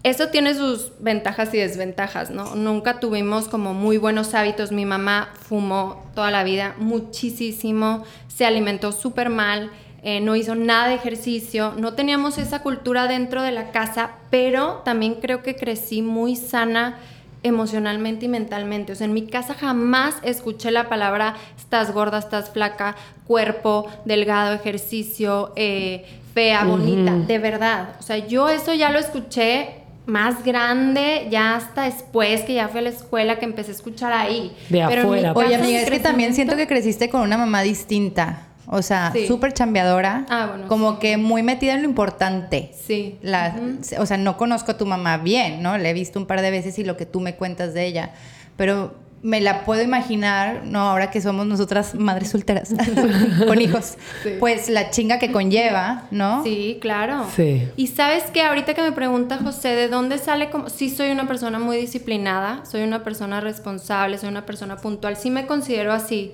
[0.03, 2.55] eso tiene sus ventajas y desventajas, ¿no?
[2.55, 4.73] Nunca tuvimos como muy buenos hábitos.
[4.73, 9.71] Mi mamá fumó toda la vida muchísimo, se alimentó súper mal,
[10.03, 14.83] eh, no hizo nada de ejercicio, no teníamos esa cultura dentro de la casa, pero
[14.85, 16.99] también creo que crecí muy sana
[17.43, 18.93] emocionalmente y mentalmente.
[18.93, 24.55] O sea, en mi casa jamás escuché la palabra estás gorda, estás flaca, cuerpo, delgado,
[24.55, 27.97] ejercicio, eh, fea, bonita, de verdad.
[27.99, 32.81] O sea, yo eso ya lo escuché más grande, ya hasta después que ya fui
[32.81, 34.53] a la escuela, que empecé a escuchar ahí.
[34.69, 35.33] De mi afuera.
[35.35, 38.50] Oye, casa, amiga, mi es que también siento que creciste con una mamá distinta.
[38.73, 39.27] O sea, Sí.
[39.27, 40.27] súper chambeadora.
[40.29, 40.99] Ah, bueno, Como sí.
[41.01, 42.71] que muy metida en lo importante.
[42.87, 43.19] Sí.
[43.21, 43.57] La,
[43.99, 45.77] O sea, no conozco a tu mamá bien, ¿no?
[45.77, 48.13] La he visto un par de veces y lo que tú me cuentas de ella.
[48.57, 50.81] Pero me la puedo imaginar, ¿no?
[50.89, 52.73] Ahora que somos nosotras madres solteras
[53.47, 53.97] con hijos.
[54.23, 54.31] Sí.
[54.39, 56.43] Pues la chinga que conlleva, ¿no?
[56.45, 57.27] Sí, claro.
[57.37, 57.69] Sí.
[57.77, 61.27] Y sabes que ahorita que me pregunta José, ¿de dónde sale como sí soy una
[61.27, 66.33] persona muy disciplinada, soy una persona responsable, soy una persona puntual, sí me considero así.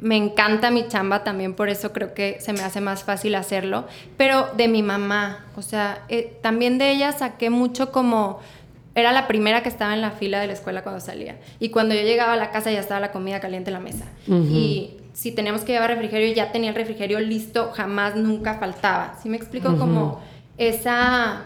[0.00, 3.86] Me encanta mi chamba también, por eso creo que se me hace más fácil hacerlo,
[4.16, 8.40] pero de mi mamá, o sea, eh, también de ella saqué mucho como
[8.94, 11.36] era la primera que estaba en la fila de la escuela cuando salía.
[11.58, 14.04] Y cuando yo llegaba a la casa ya estaba la comida caliente en la mesa.
[14.28, 19.18] Y si teníamos que llevar refrigerio, ya tenía el refrigerio listo, jamás, nunca faltaba.
[19.20, 19.76] ¿Sí me explico?
[19.76, 20.20] Como
[20.58, 21.42] esa,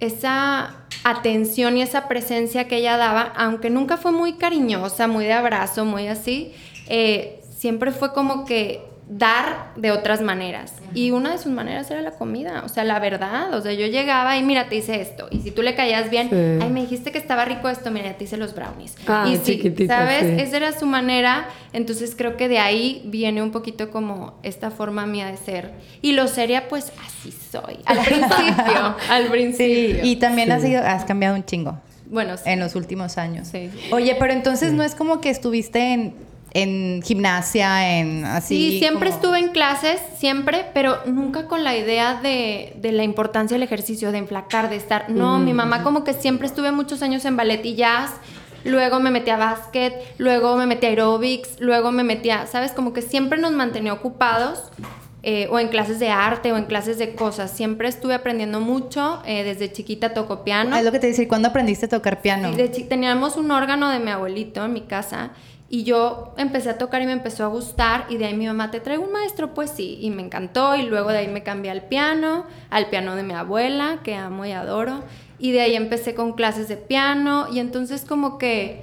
[0.00, 5.34] esa atención y esa presencia que ella daba, aunque nunca fue muy cariñosa, muy de
[5.34, 6.52] abrazo, muy así,
[6.88, 10.74] eh, siempre fue como que dar de otras maneras.
[10.92, 13.54] Y una de sus maneras era la comida, o sea, la verdad.
[13.54, 15.28] O sea, yo llegaba y mira, te hice esto.
[15.30, 16.36] Y si tú le caías bien, Sí.
[16.62, 18.96] ay, me dijiste que estaba rico esto, mira, te hice los brownies.
[19.06, 20.20] Ah, y sí, ¿sabes?
[20.36, 20.42] sí.
[20.42, 21.48] Esa era su manera.
[21.72, 25.72] Entonces creo que de ahí viene un poquito como esta forma mía de ser.
[26.02, 27.78] Y lo seria, pues así soy.
[27.86, 30.04] Al principio, al Sí, principio.
[30.04, 30.52] y también Sí.
[30.52, 31.78] has, ido- has cambiado un chingo
[32.10, 32.42] bueno, sí.
[32.46, 33.48] en los últimos años.
[33.48, 33.70] Sí.
[33.90, 36.14] Oye, pero entonces no es como que estuviste en,
[36.52, 38.72] en gimnasia, en así.
[38.72, 43.02] Sí, siempre como- estuve en clases, siempre, pero nunca con la idea de, de la
[43.04, 45.10] importancia del ejercicio, de enflacar, de estar.
[45.10, 48.12] No, mi mamá como que siempre estuve muchos años en ballet y jazz,
[48.64, 52.72] luego me metí a básquet, luego me metí a aerobics, luego me metí a, ¿sabes?
[52.72, 54.62] Como que siempre nos mantenía ocupados.
[55.24, 57.50] eh, o en clases de arte o en clases de cosas.
[57.50, 59.20] Siempre estuve aprendiendo mucho.
[59.26, 60.76] eh, desde chiquita toco piano.
[60.76, 62.50] Es lo que te decía, ¿cuándo aprendiste a tocar piano?
[62.52, 65.30] Sí, de chi- teníamos un órgano de mi abuelito en mi casa
[65.70, 68.70] y yo empecé a tocar y me empezó a gustar y de ahí mi mamá
[68.70, 71.70] te traigo un maestro, pues sí, y me encantó y luego de ahí me cambié
[71.70, 75.02] al piano, al piano de mi abuela que amo y adoro
[75.38, 78.82] y de ahí empecé con clases de piano y entonces como que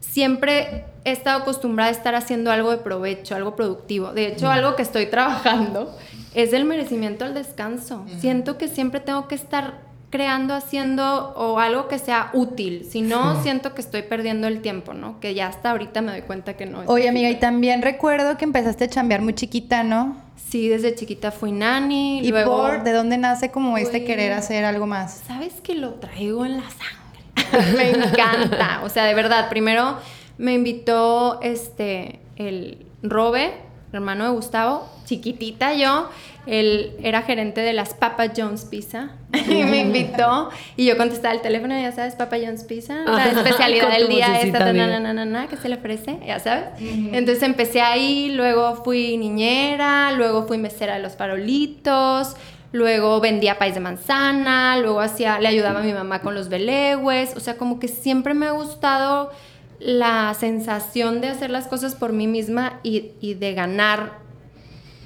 [0.00, 4.12] siempre he estado acostumbrada a estar haciendo algo de provecho, algo productivo.
[4.12, 5.96] De hecho, algo que estoy trabajando
[6.34, 8.04] es el merecimiento al descanso.
[8.18, 12.86] Siento que siempre tengo que estar creando, haciendo o algo que sea útil.
[12.88, 15.20] Si no, siento que estoy perdiendo el tiempo, ¿no?
[15.20, 16.82] Que ya hasta ahorita me doy cuenta que no.
[16.82, 20.16] es Oye, amiga, y también recuerdo que empezaste a chambear muy chiquita, ¿no?
[20.36, 22.20] Sí, desde chiquita fui nani.
[22.20, 22.56] ¿Y luego...
[22.56, 25.22] por de dónde nace como este querer hacer algo más?
[25.26, 27.76] ¿Sabes que lo traigo en la sangre?
[27.76, 28.80] me encanta.
[28.84, 29.98] O sea, de verdad, primero
[30.38, 33.54] me invitó este, el Robe,
[33.92, 36.10] hermano de Gustavo, chiquitita yo,
[36.46, 39.10] él era gerente de las Papa John's Pizza.
[39.48, 40.50] Y me invitó.
[40.76, 44.72] Y yo contestaba el teléfono, ya sabes, Papa John's Pizza, la especialidad del día esta,
[44.72, 46.64] na, na, na, que se le ofrece, ya sabes.
[46.80, 52.36] Entonces empecé ahí, luego fui niñera, luego fui mesera de los farolitos,
[52.72, 57.36] luego vendía país de manzana, luego hacía, le ayudaba a mi mamá con los belegües,
[57.36, 59.30] o sea, como que siempre me ha gustado
[59.78, 64.24] la sensación de hacer las cosas por mí misma y, y de ganar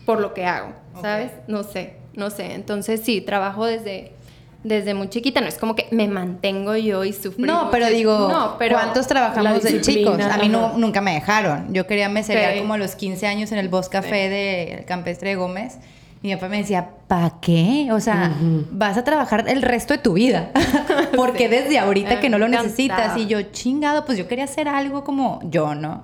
[0.06, 1.32] por lo que hago, ¿sabes?
[1.46, 2.54] No sé, no sé.
[2.54, 4.12] Entonces sí, trabajo desde,
[4.64, 5.40] desde muy chiquita.
[5.40, 7.44] No es como que me mantengo yo y sufro.
[7.44, 10.20] No, pero digo, no, pero ¿cuántos trabajamos de chicos?
[10.20, 11.72] A mí no, nunca me dejaron.
[11.72, 15.36] Yo quería meserear como a los 15 años en el Bosque Café de Campestre de
[15.36, 15.78] Gómez.
[16.22, 17.88] Y mi papá me decía, ¿para qué?
[17.92, 18.36] O sea,
[18.70, 20.50] vas a trabajar el resto de tu vida.
[21.16, 23.16] Porque desde ahorita que no lo necesitas.
[23.16, 26.02] Y yo, chingado, pues yo quería hacer algo como yo, ¿no?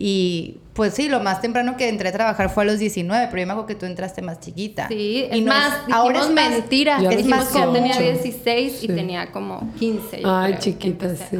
[0.00, 3.40] Y pues sí, lo más temprano que entré a trabajar fue a los 19, pero
[3.40, 4.86] yo me acuerdo que tú entraste más chiquita.
[4.86, 7.00] Sí, y más, ahora es mentira.
[7.10, 10.22] Es más que tenía 16 y tenía como 15.
[10.24, 11.36] Ay, chiquita, sí.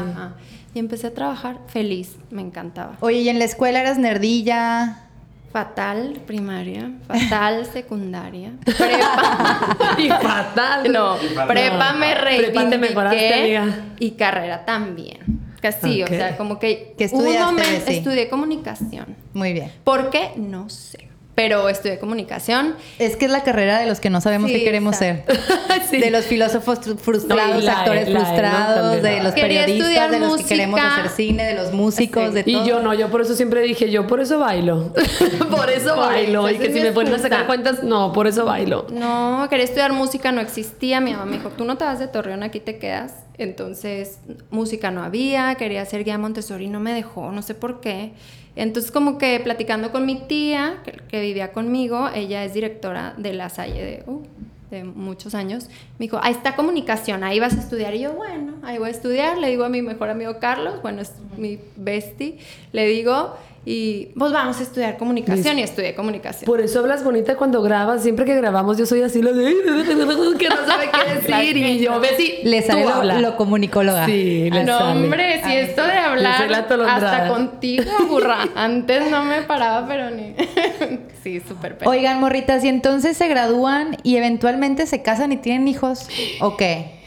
[0.74, 2.96] Y empecé a trabajar feliz, me encantaba.
[3.00, 5.04] Oye, ¿y en la escuela eras nerdilla?
[5.52, 9.96] Fatal primaria, fatal secundaria, prepa.
[9.96, 10.92] y fatal.
[10.92, 11.16] No,
[11.46, 13.60] prepa me reivindiqué
[13.98, 15.47] y carrera también.
[15.60, 19.16] Casi, o sea, como que, ¿Qué un momento estudié comunicación.
[19.34, 19.72] Muy bien.
[19.84, 20.30] ¿Por qué?
[20.36, 21.08] No sé.
[21.38, 22.74] Pero estudié comunicación.
[22.98, 25.22] Es que es la carrera de los que no sabemos qué queremos ser.
[25.92, 31.46] De los filósofos frustrados, actores frustrados, de los periodistas, de los que queremos hacer cine,
[31.46, 32.64] de los músicos, de todo.
[32.64, 34.92] Y yo no, yo por eso siempre dije, yo por eso bailo.
[35.50, 36.50] por eso bailo.
[36.50, 38.86] y que si me ponen a sacar cuentas, no, por eso bailo.
[38.90, 41.00] No, quería estudiar música, no existía.
[41.00, 43.14] Mi mamá me dijo, tú no te vas de Torreón, aquí te quedas.
[43.38, 44.18] Entonces,
[44.50, 48.12] música no había, quería ser guía Montessori, no me dejó, no sé por qué.
[48.58, 53.48] Entonces, como que platicando con mi tía, que, vivía conmigo, ella es directora de la
[53.48, 54.22] Salle de, uh,
[54.70, 55.68] de muchos años,
[55.98, 57.94] me dijo, ahí está comunicación, ahí vas a estudiar.
[57.94, 59.38] Y yo, bueno, ahí voy a estudiar.
[59.38, 62.38] Le digo a mi mejor amigo Carlos, bueno, es mi bestie,
[62.72, 63.36] le digo,
[63.70, 66.46] y pues vamos a estudiar comunicación y estudié comunicación.
[66.46, 68.02] Por eso hablas bonita cuando grabas.
[68.02, 69.44] Siempre que grabamos yo soy así lo de
[70.38, 74.06] que no sabe qué decir y yo ve si le sale lo, lo, comunicóloga.
[74.06, 76.50] Sí, le no, hombre, si esto de hablar
[76.88, 78.48] hasta contigo, burra.
[78.54, 80.34] Antes no me paraba, pero ni
[81.22, 86.08] Sí, súper Oigan, morritas, y entonces se gradúan y eventualmente se casan y tienen hijos
[86.40, 86.97] ¿o qué?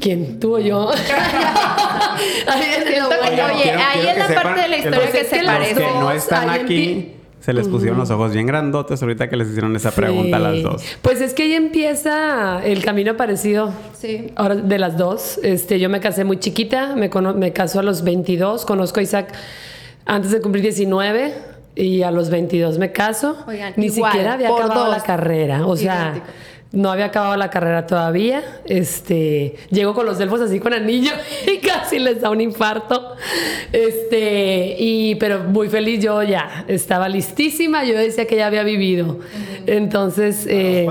[0.00, 0.38] ¿Quién?
[0.40, 0.90] ¿Tú o yo?
[2.46, 5.80] ahí es la parte de la historia que, se parece.
[5.80, 9.48] Los que no están aquí se les pusieron los ojos bien grandotes ahorita que les
[9.48, 10.82] hicieron esa pregunta a las dos.
[11.00, 13.70] Pues es que ahí empieza el camino parecido.
[13.96, 14.32] Sí.
[14.34, 15.38] Ahora, de las dos.
[15.44, 19.32] Este, yo me casé muy chiquita, me, me caso a los 22, conozco a Isaac
[20.06, 21.34] antes de cumplir 19
[21.76, 23.36] y a los 22 me caso.
[23.46, 25.66] Oigan, Ni siquiera había acabado la carrera.
[25.66, 26.24] O sea
[26.72, 28.42] no había acabado la carrera todavía.
[28.66, 31.12] Este, llego con los delfos así con anillo
[31.46, 33.14] y casi les da un infarto.
[33.72, 39.18] Este, y pero muy feliz yo ya, estaba listísima, yo decía que ya había vivido.
[39.66, 40.86] Entonces, eh,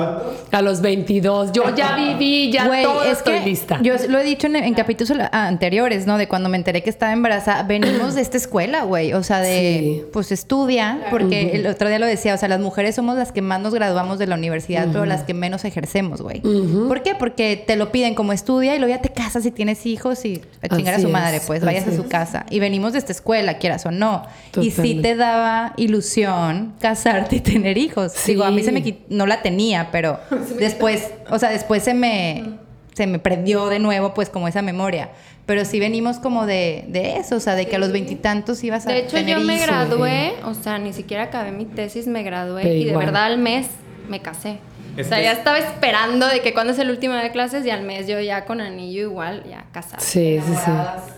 [0.52, 3.80] ¿A, los 22, yo ya viví, ya todo es estoy que lista.
[3.82, 6.18] Yo lo he dicho en, capítulos anteriores, ¿no?
[6.18, 10.06] De cuando me enteré que estaba embarazada, venimos de esta escuela, güey, o sea, de
[10.12, 13.42] pues estudia, porque el otro día lo decía, o sea, las mujeres somos las que
[13.42, 16.42] más nos graduamos de la universidad, pero las que menos ejercemos, güey.
[16.42, 17.16] ¿Por qué?
[17.16, 20.42] Porque te lo piden como estudia y luego ya te casas y tienes hijos y
[20.62, 22.46] a chingar a su madre, pues vayas a su casa.
[22.50, 24.24] Y venimos de esta escuela, quieras o no.
[24.62, 28.14] Y sí te daba ilusión casarte y tener hijos.
[28.26, 30.20] Digo, a mí se me no la tenía, pero
[30.60, 35.10] después, o sea, después se me se me prendió de nuevo pues como esa memoria.
[35.46, 38.88] Pero sí venimos como de, de eso, o sea, de que a los veintitantos ibas
[38.88, 42.78] a De hecho, yo me gradué, o sea, ni siquiera acabé mi tesis, me gradué
[42.78, 43.68] y de verdad al mes
[44.10, 44.58] me casé
[44.98, 47.84] o sea, ya estaba esperando de que cuando es el último de clases y al
[47.84, 50.00] mes yo ya con anillo igual, ya casada.
[50.00, 50.72] Sí, sí, sí.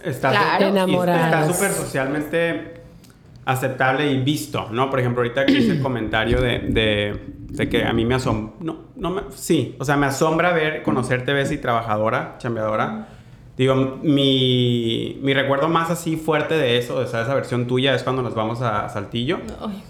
[0.04, 0.68] Está claro.
[0.68, 2.78] Está súper socialmente
[3.48, 4.90] aceptable y visto, ¿no?
[4.90, 6.60] Por ejemplo, ahorita que hice el comentario de,
[7.50, 10.84] de, que a mí me asombra, no, no me, sí, o sea, me asombra ver,
[10.84, 13.08] conocerte, Bessie, trabajadora, chambeadora,
[13.58, 18.22] Digo, mi, mi, recuerdo más así fuerte de eso, de esa, versión tuya, es cuando
[18.22, 19.40] nos vamos a Saltillo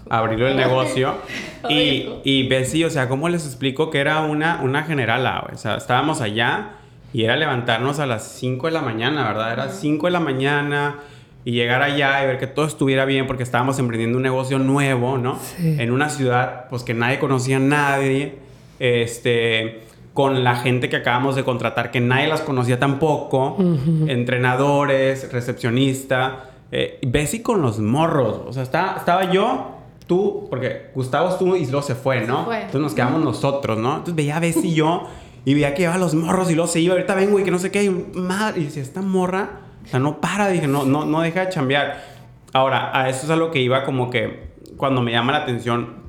[0.08, 1.16] a abrir el negocio.
[1.68, 5.46] y, y Bessie, o sea, ¿cómo les explico que era una, una generala?
[5.52, 6.76] O sea, estábamos allá
[7.12, 9.52] y era levantarnos a las 5 de la mañana, ¿verdad?
[9.52, 11.00] Era 5 de la mañana
[11.44, 15.18] y llegar allá y ver que todo estuviera bien porque estábamos emprendiendo un negocio nuevo,
[15.18, 15.38] ¿no?
[15.58, 18.36] En una ciudad, pues que nadie conocía a nadie.
[18.78, 23.56] Este con la gente que acabamos de contratar, que nadie las conocía tampoco,
[24.06, 28.42] entrenadores, recepcionista, eh, Bessie con los morros.
[28.46, 32.40] O sea, estaba, estaba yo, tú, porque Gustavo estuvo y luego se fue, ¿no?
[32.40, 32.56] Se fue.
[32.56, 33.90] Entonces nos quedamos nosotros, ¿no?
[33.90, 35.04] Entonces veía a Bessie y yo
[35.44, 36.94] y veía que llevaba los morros y luego se iba.
[36.94, 37.84] Ahorita vengo y que no sé qué.
[37.84, 40.48] Y, madre, y decía, esta morra, o sea, no para.
[40.48, 42.04] Dije, no, no, no deja de chambear.
[42.52, 46.08] Ahora, a eso es a lo que iba como que cuando me llama la atención,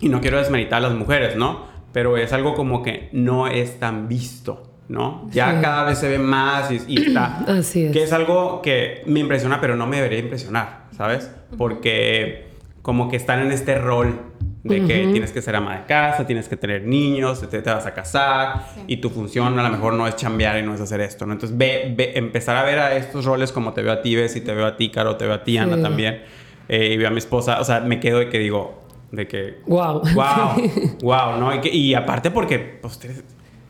[0.00, 1.73] y no quiero desmeritar a las mujeres, ¿no?
[1.94, 4.70] Pero es algo como que no es tan visto.
[4.86, 5.26] ¿no?
[5.32, 5.58] Ya Sí.
[5.62, 7.38] cada vez se ve más y, y está.
[7.48, 7.92] Así es.
[7.92, 11.30] Que es algo que me impresiona, pero no me debería impresionar, ¿sabes?
[11.56, 12.48] Porque
[12.82, 14.20] como que están en este rol
[14.62, 17.86] de que tienes que ser ama de casa, tienes que tener niños, te, te vas
[17.86, 21.00] a casar y tu función a lo mejor no es chambear y no es hacer
[21.00, 21.32] esto, ¿no?
[21.32, 24.36] Entonces ve, ve- empezar a ver a estos roles como te veo a ti, Bess,
[24.36, 25.82] y te veo a ti, Caro, te veo a ti, Ana Sí.
[25.82, 26.22] también,
[26.68, 28.83] eh, y veo a mi esposa, o sea, me quedo de que digo,
[29.14, 29.58] de que...
[29.66, 30.02] Wow.
[30.14, 30.70] Wow,
[31.02, 31.54] wow, ¿no?
[31.54, 32.98] Y, que- y aparte porque pues,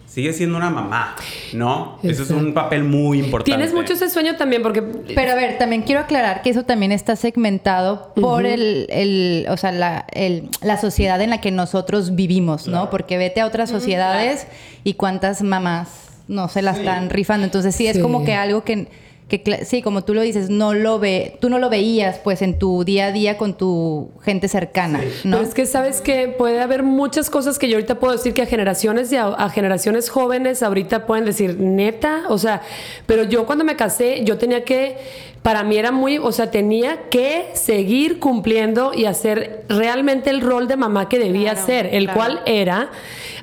[0.07, 1.17] sigues siendo una mamá,
[1.53, 1.99] ¿no?
[2.03, 3.51] Eso es un papel muy importante.
[3.57, 4.81] Tienes mucho ese sueño también porque...
[4.83, 9.57] Pero a ver, también quiero aclarar que eso también está segmentado por el, el, o
[9.57, 12.91] sea, la, el- la sociedad en la que nosotros vivimos, ¿no?
[12.91, 14.47] Porque vete a otras sociedades
[14.85, 15.89] y cuántas mamás
[16.29, 17.45] no se la están rifando.
[17.45, 18.03] Entonces sí, es Sí.
[18.03, 18.89] como que algo que,
[19.29, 22.59] que sí, como tú lo dices, no lo ve, tú no lo veías pues en
[22.59, 25.39] tu día a día con tu gente cercana, ¿no?
[25.39, 28.43] Pero es que sabes que puede haber muchas cosas que yo ahorita puedo decir que
[28.43, 32.61] a generaciones y a, generaciones jóvenes ahorita pueden decir, neta, o sea,
[33.07, 34.99] pero yo cuando me casé, yo tenía que,
[35.43, 40.69] para mí era muy, o sea, tenía que seguir cumpliendo y hacer realmente el rol
[40.69, 42.19] de mamá que debía Claro, hacer, el claro.
[42.19, 42.91] cual era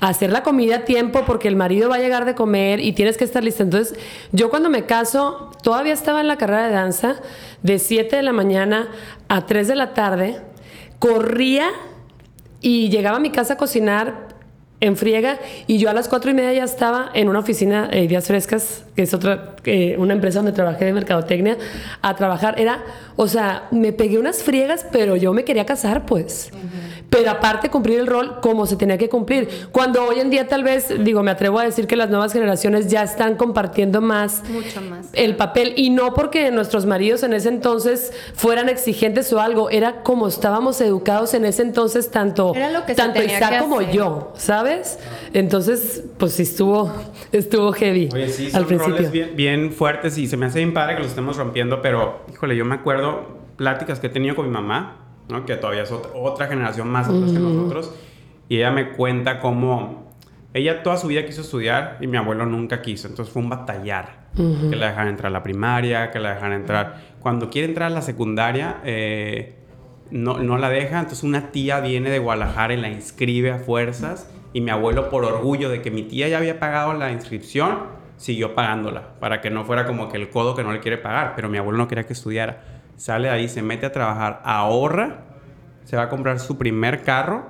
[0.02, 3.18] hacer la comida a tiempo porque el marido va a llegar de comer y tienes
[3.18, 3.64] que estar lista.
[3.64, 3.98] Entonces,
[4.32, 7.15] yo cuando me caso, todavía estaba en la carrera de danza
[7.63, 8.89] de 7 de la mañana
[9.30, 10.41] a 3 de la tarde,
[10.99, 11.69] corría
[12.59, 14.31] y llegaba a mi casa a cocinar
[14.82, 18.08] en friega y yo a las cuatro y media ya estaba en una oficina de
[18.08, 21.58] Días Frescas, que es otra, eh, una empresa donde trabajé de mercadotecnia,
[22.02, 22.60] a trabajar.
[22.60, 22.84] Era,
[23.16, 26.52] o sea, me pegué unas friegas, pero yo me quería casar, pues.
[27.10, 29.68] Pero aparte cumplir el rol como se tenía que cumplir.
[29.74, 32.88] Cuando hoy en día tal vez, digo, me atrevo a decir que las nuevas generaciones
[32.88, 35.08] ya están compartiendo más Mucho más.
[35.12, 40.04] el papel y no porque nuestros maridos en ese entonces fueran exigentes o algo, era
[40.04, 44.70] como estábamos educados en ese entonces tanto Era lo que tanto Isaac como yo, ¿sabes?
[45.34, 46.91] Entonces, pues sí estuvo
[47.32, 48.95] estuvo heavy Oye, sí, al son principio.
[48.95, 52.26] roles bien, bien fuertes y se me hace bien padre que los estemos rompiendo, pero,
[52.32, 54.97] híjole, yo me acuerdo pláticas que he tenido con mi mamá,
[55.30, 55.45] ¿no?
[55.45, 57.93] Que todavía es otra, otra generación más atrás que nosotros,
[58.49, 60.11] y ella me cuenta cómo
[60.53, 64.22] ella toda su vida quiso estudiar y mi abuelo nunca quiso, entonces fue un batallar.
[64.34, 67.01] Que la dejaran entrar a la primaria, que la dejaran entrar.
[67.19, 69.55] Cuando quiere entrar a la secundaria, eh,
[70.09, 70.99] no, no la deja.
[70.99, 74.30] Entonces una tía viene de Guadalajara y la inscribe a fuerzas.
[74.54, 77.80] Y mi abuelo, por orgullo de que mi tía ya había pagado la inscripción,
[78.18, 79.14] siguió pagándola.
[79.20, 81.34] Para que no fuera como que el codo que no le quiere pagar.
[81.36, 82.64] Pero mi abuelo no quería que estudiara.
[82.97, 85.22] Sale de ahí, se mete a trabajar, ahorra,
[85.86, 87.49] se va a comprar su primer carro.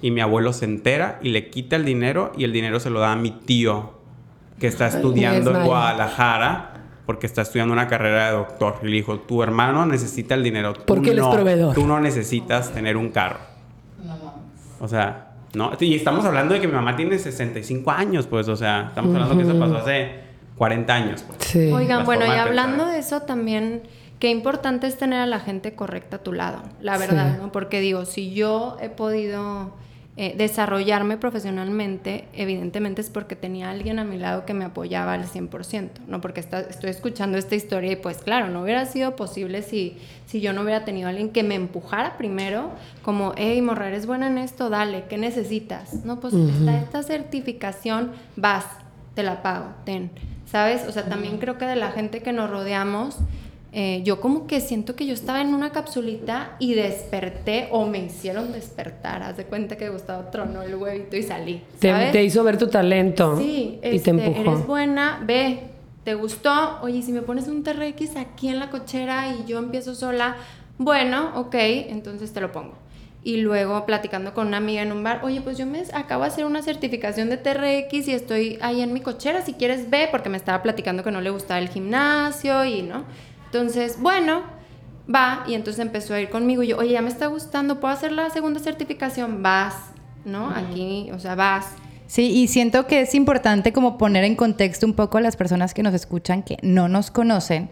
[0.00, 2.32] Y mi abuelo se entera y le quita el dinero.
[2.36, 3.94] Y el dinero se lo da a mi tío,
[4.58, 5.66] que está estudiando en.
[5.66, 6.74] Guadalajara.
[7.04, 8.80] Porque está estudiando una carrera de doctor.
[8.82, 10.74] Y le dijo, tu hermano necesita el dinero.
[10.74, 11.32] tú Porque él es no.
[11.32, 11.74] proveedor.
[11.74, 13.38] Tú no necesitas tener un carro.
[14.78, 15.72] O sea, no.
[15.80, 18.48] Y estamos hablando de que mi mamá tiene 65 años, pues.
[18.48, 20.10] O sea, estamos hablando que eso pasó hace
[20.56, 21.38] 40 años, pues.
[21.44, 21.72] Sí.
[21.72, 23.82] Oigan, Las bueno, y de hablando de eso también,
[24.18, 27.40] qué importante es tener a la gente correcta a tu lado, la verdad, Sí.
[27.42, 27.52] ¿no?
[27.52, 29.72] Porque digo, si yo he podido
[30.20, 35.24] eh, desarrollarme profesionalmente, evidentemente es porque tenía alguien a mi lado que me apoyaba al
[35.26, 36.20] 100%, ¿no?
[36.20, 39.96] Porque está- estoy escuchando esta historia y pues claro, no hubiera sido posible si,
[40.26, 44.06] si yo no hubiera tenido a alguien que me empujara primero, como, hey, morra, eres
[44.06, 46.04] buena en esto, dale, ¿qué necesitas?
[46.04, 48.64] No, pues está esta certificación, vas,
[49.14, 50.10] te la pago, ten.
[50.46, 50.84] ¿Sabes?
[50.88, 53.18] O sea, también creo que de la gente que nos rodeamos,
[53.80, 57.98] eh, yo como que siento que yo estaba en una capsulita y desperté o me
[58.00, 59.22] hicieron despertar.
[59.22, 61.62] Haz de cuenta que Gustavo tronó el huevito y salí.
[61.78, 64.50] Te, hizo ver tu talento Sí, y este, te empujó.
[64.50, 65.60] eres buena, ve,
[66.02, 66.80] ¿te gustó?
[66.82, 70.34] Oye, si me pones un TRX aquí en la cochera y yo empiezo sola,
[70.76, 72.74] bueno, ok, entonces te lo pongo.
[73.22, 76.30] Y luego platicando con una amiga en un bar, oye, pues yo me acabo de
[76.30, 80.30] hacer una certificación de TRX y estoy ahí en mi cochera, si quieres ve, porque
[80.30, 83.04] me estaba platicando que no le gustaba el gimnasio y no.
[83.52, 84.42] Entonces, bueno,
[85.12, 87.92] va, y entonces empezó a ir conmigo y yo, oye, ya me está gustando, ¿puedo
[87.94, 89.42] hacer la segunda certificación?
[89.42, 89.74] Vas,
[90.24, 90.50] ¿no?
[90.50, 91.66] Aquí, o sea, vas.
[92.06, 95.74] Sí, y siento que es importante como poner en contexto un poco a las personas
[95.74, 97.68] que nos escuchan que no nos conocen.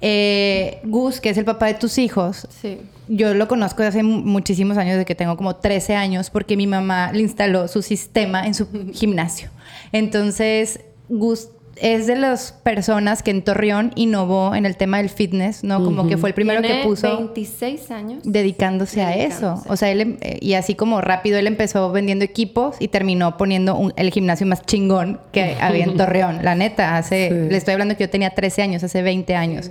[0.00, 2.80] Eh, Gus, que es el papá de tus hijos, Sí.
[3.06, 6.56] yo lo conozco desde hace mu- muchísimos años, desde que tengo como 13 años, porque
[6.56, 9.50] mi mamá le instaló su sistema en su gimnasio.
[9.92, 15.64] Entonces, Gus es de las personas que en Torreón innovó en el tema del fitness,
[15.64, 15.84] ¿no?
[15.84, 19.62] Como que fue el primero que puso 26 años dedicándose, a eso.
[19.68, 23.92] O sea, él em, y así como rápido él empezó vendiendo equipos y terminó poniendo
[23.96, 28.04] el gimnasio más chingón que había en Torreón, la neta, hace le estoy hablando que
[28.04, 29.70] yo tenía 13 años, hace 20 años.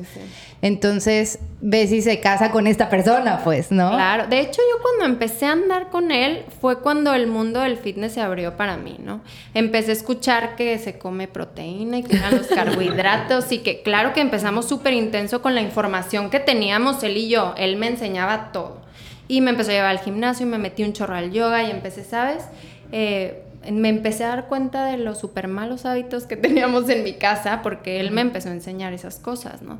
[0.63, 3.89] Entonces, ves si se casa con esta persona, pues, ¿no?
[3.91, 4.27] Claro.
[4.27, 8.13] De hecho, yo cuando empecé a andar con él fue cuando el mundo del fitness
[8.13, 9.21] se abrió para mí, ¿no?
[9.55, 14.13] Empecé a escuchar que se come proteína y que eran los carbohidratos y que, claro
[14.13, 17.55] que empezamos súper intenso con la información que teníamos él y yo.
[17.57, 18.81] Él me enseñaba todo.
[19.27, 21.71] Y me empezó a llevar al gimnasio y me metí un chorro al yoga y
[21.71, 22.43] empecé, ¿sabes?
[22.91, 27.13] Eh, me empecé a dar cuenta de los súper malos hábitos que teníamos en mi
[27.13, 29.79] casa porque él me empezó a enseñar esas cosas, ¿no?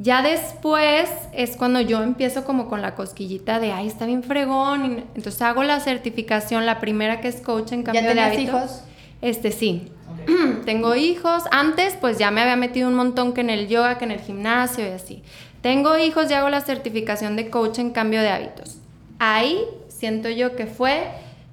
[0.00, 5.04] Ya después es cuando yo empiezo como con la cosquillita de, ay, está bien fregón.
[5.14, 8.42] entonces hago la certificación, la primera que es coach en cambio ¿Ya de hábitos.
[8.44, 8.82] hijos?
[9.22, 9.90] Este sí.
[10.64, 11.44] Tengo hijos.
[11.50, 14.20] Antes pues ya me había metido un montón que en el yoga, que en el
[14.20, 15.22] gimnasio y así.
[15.62, 18.78] Tengo hijos y hago la certificación de coach en cambio de hábitos.
[19.18, 21.08] Ahí siento yo que fue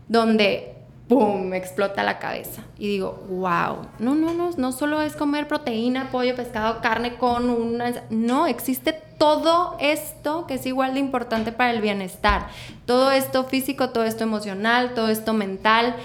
[0.07, 0.74] donde
[1.07, 1.43] ¡pum!
[1.45, 2.63] me explota la cabeza.
[2.77, 7.49] Y digo, wow, no, no, no, no solo es comer proteína, pollo, pescado, carne con
[7.49, 7.93] una...
[8.09, 12.47] No, existe todo esto que es igual de importante para el bienestar.
[12.85, 15.95] Todo esto físico, todo esto emocional, todo esto mental.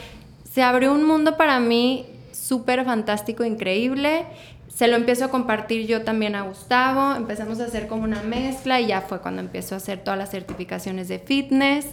[0.50, 4.26] Se abrió un mundo para mí súper fantástico, increíble.
[4.68, 8.80] Se lo empiezo a compartir yo también a Gustavo, empezamos a hacer como una mezcla
[8.80, 11.86] y ya fue cuando empiezo a hacer todas las certificaciones de fitness.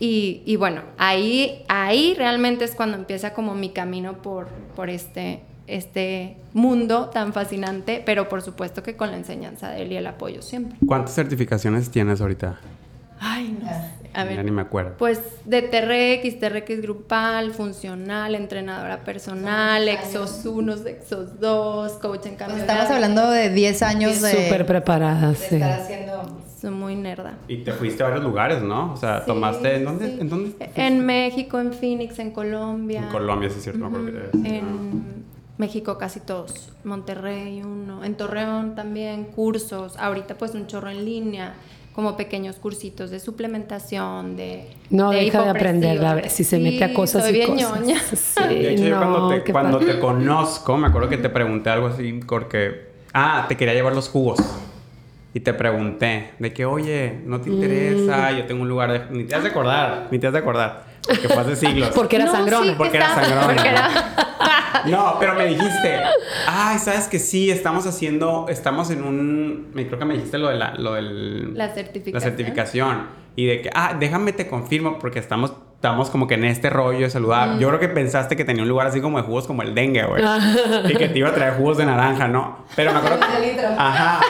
[0.00, 4.46] Y, bueno, ahí, ahí realmente es cuando empieza como mi camino por,
[4.76, 9.92] por este, este mundo tan fascinante, pero por supuesto que con la enseñanza de él
[9.92, 10.78] y el apoyo siempre.
[10.86, 12.60] ¿Cuántas certificaciones tienes ahorita?
[13.20, 13.68] Ay, no
[14.14, 14.36] A ver.
[14.36, 14.94] Ya ni me acuerdo.
[14.96, 22.58] Pues de TRX, TRX grupal, funcional, entrenadora personal, Exos 1, Exos 2, coach en cambio.
[22.58, 24.30] Pues estamos hablando de 10 años de.
[24.30, 25.56] Súper preparada, sí.
[25.56, 27.38] Estar haciendo soy muy nerda.
[27.46, 28.92] Y te fuiste a varios lugares, ¿no?
[28.92, 29.76] O sea, tomaste...
[29.76, 30.16] ¿En dónde?
[30.20, 30.70] ¿En dónde?
[30.74, 33.04] En México, en Phoenix, en Colombia.
[33.04, 33.86] En Colombia, sí es cierto.
[34.44, 35.24] en
[35.56, 36.72] México casi todos.
[36.84, 38.04] Monterrey uno.
[38.04, 39.96] En Torreón también, cursos.
[39.98, 41.54] Ahorita pues un chorro en línea
[41.92, 46.94] como pequeños cursitos de suplementación, de No, deja de aprender, la, si se mete a
[46.94, 47.80] cosas soy y bien cosas.
[47.80, 48.00] Ñoña.
[48.14, 51.88] Sí, de hecho, yo cuando, te, cuando te conozco, me acuerdo que te pregunté algo
[51.88, 52.88] así porque...
[53.12, 54.38] Ah, te quería llevar los jugos
[55.34, 58.36] y te pregunté de que, oye, no te interesa, mm.
[58.36, 59.16] yo tengo un lugar de...
[59.16, 60.84] Ni te has de acordar, ni te has de acordar.
[61.06, 61.90] Porque fue hace siglos.
[61.94, 62.74] porque era sangrón.
[62.76, 63.56] porque era sangrón.
[64.86, 65.98] No, pero me dijiste,
[66.46, 70.56] ay, sabes que sí, estamos haciendo, estamos en un, creo que me dijiste lo de
[70.56, 72.14] la, lo del, la certificación.
[72.14, 73.06] La certificación.
[73.34, 76.98] Y de que, ah, déjame te confirmo porque estamos estamos como que en este rollo
[76.98, 77.56] de saludar.
[77.60, 80.02] Yo creo que pensaste que tenía un lugar así como de jugos como el dengue,
[80.02, 80.24] güey.
[80.88, 82.64] y que te iba a traer jugos de naranja, ¿no?
[82.74, 83.64] Pero me acuerdo que...
[83.64, 84.20] Ajá.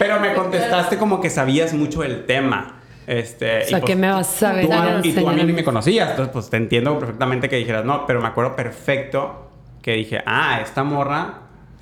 [0.00, 2.80] Pero me contestaste como que sabías mucho del tema.
[3.06, 5.06] Este, o sea, ¿qué pues me vas a saber?
[5.06, 8.04] y tú a mí ni me conocías, entonces pues te entiendo perfectamente que dijeras no,
[8.04, 9.48] pero me acuerdo perfecto
[9.80, 11.34] que dije, ah, esta morra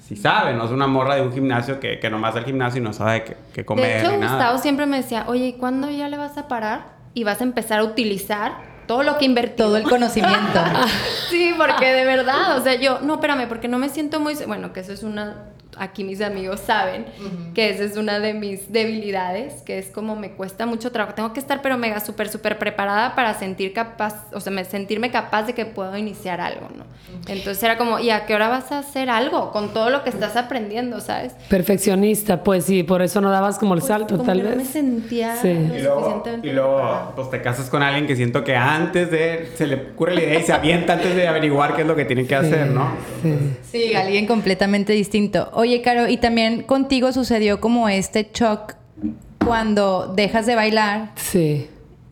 [0.07, 2.85] sí sabe, no es una morra de un gimnasio que, que nomás al gimnasio y
[2.85, 4.03] no sabe qué, qué comer.
[4.03, 7.25] De hecho, Gustavo siempre me decía, oye, ¿y cuándo ya le vas a parar y
[7.25, 9.57] vas a empezar a utilizar todo lo que invertí.
[9.57, 10.61] Todo el conocimiento.
[11.31, 14.73] sí, porque de verdad, o sea, yo, no, espérame, porque no me siento muy, bueno,
[14.73, 17.07] que eso es una aquí mis amigos saben
[17.55, 21.15] que esa es una de mis debilidades, que es como me cuesta mucho trabajo.
[21.15, 25.11] Tengo que estar pero mega súper, súper preparada para sentir capaz, o sea, me, sentirme
[25.11, 26.85] capaz de que puedo iniciar algo, ¿no?
[27.29, 30.11] Entonces era como, ¿y a qué hora vas a hacer algo con todo lo que
[30.11, 31.33] estás aprendiendo, sabes?
[31.49, 34.51] Perfeccionista, pues sí, por eso no dabas como el pues, salto, tal vez.
[34.51, 35.49] No me sentía sí.
[35.49, 39.67] y luego, y luego pues te casas con alguien que siento que antes de, se
[39.67, 42.27] le ocurre la idea y se avienta antes de averiguar qué es lo que tiene
[42.27, 42.93] que hacer, ¿no?
[43.23, 43.35] Sí.
[43.71, 45.51] sí, alguien completamente distinto.
[45.65, 48.75] Oye, Caro, y también contigo sucedió como este shock
[49.43, 51.13] cuando dejas de bailar.
[51.17, 51.69] Sí.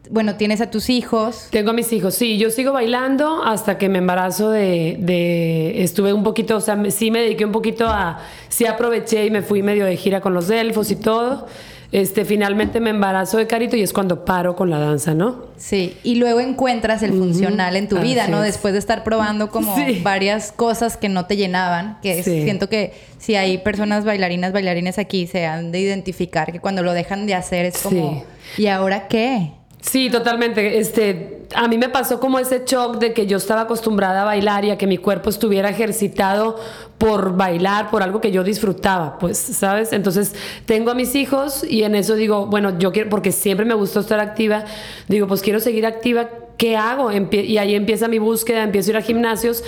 [0.08, 1.48] Bueno, tienes a tus hijos.
[1.50, 2.38] Tengo a mis hijos, sí.
[2.38, 7.10] Yo sigo bailando hasta que me embarazo de, de, Estuve un poquito, o sea, sí
[7.10, 8.20] me dediqué un poquito a...
[8.48, 11.46] Sí aproveché y me fui medio de gira con los elfos y todo
[11.92, 15.44] este, finalmente me embarazo de Carito y es cuando paro con la danza, ¿no?
[15.58, 18.40] Sí, y luego encuentras el funcional en tu vida, ¿no?
[18.40, 23.36] Después de estar probando como varias cosas que no te llenaban, que siento que si
[23.36, 27.66] hay personas bailarinas, bailarines aquí, se han de identificar que cuando lo dejan de hacer
[27.66, 28.24] es como,
[28.56, 29.52] ¿y ahora qué?
[29.82, 30.78] Sí, totalmente.
[30.78, 34.64] Este, a mí me pasó como ese shock de que yo estaba acostumbrada a bailar
[34.64, 36.58] y a que mi cuerpo estuviera ejercitado
[36.98, 39.92] por bailar, por algo que yo disfrutaba, pues, ¿sabes?
[39.92, 40.34] Entonces,
[40.66, 44.00] tengo a mis hijos y en eso digo, bueno, yo quiero, porque siempre me gustó
[44.00, 44.64] estar activa,
[45.08, 46.28] digo, pues quiero seguir activa
[46.62, 47.10] ¿qué hago?
[47.10, 49.64] y ahí empieza mi búsqueda, empiezo a ir a gimnasios,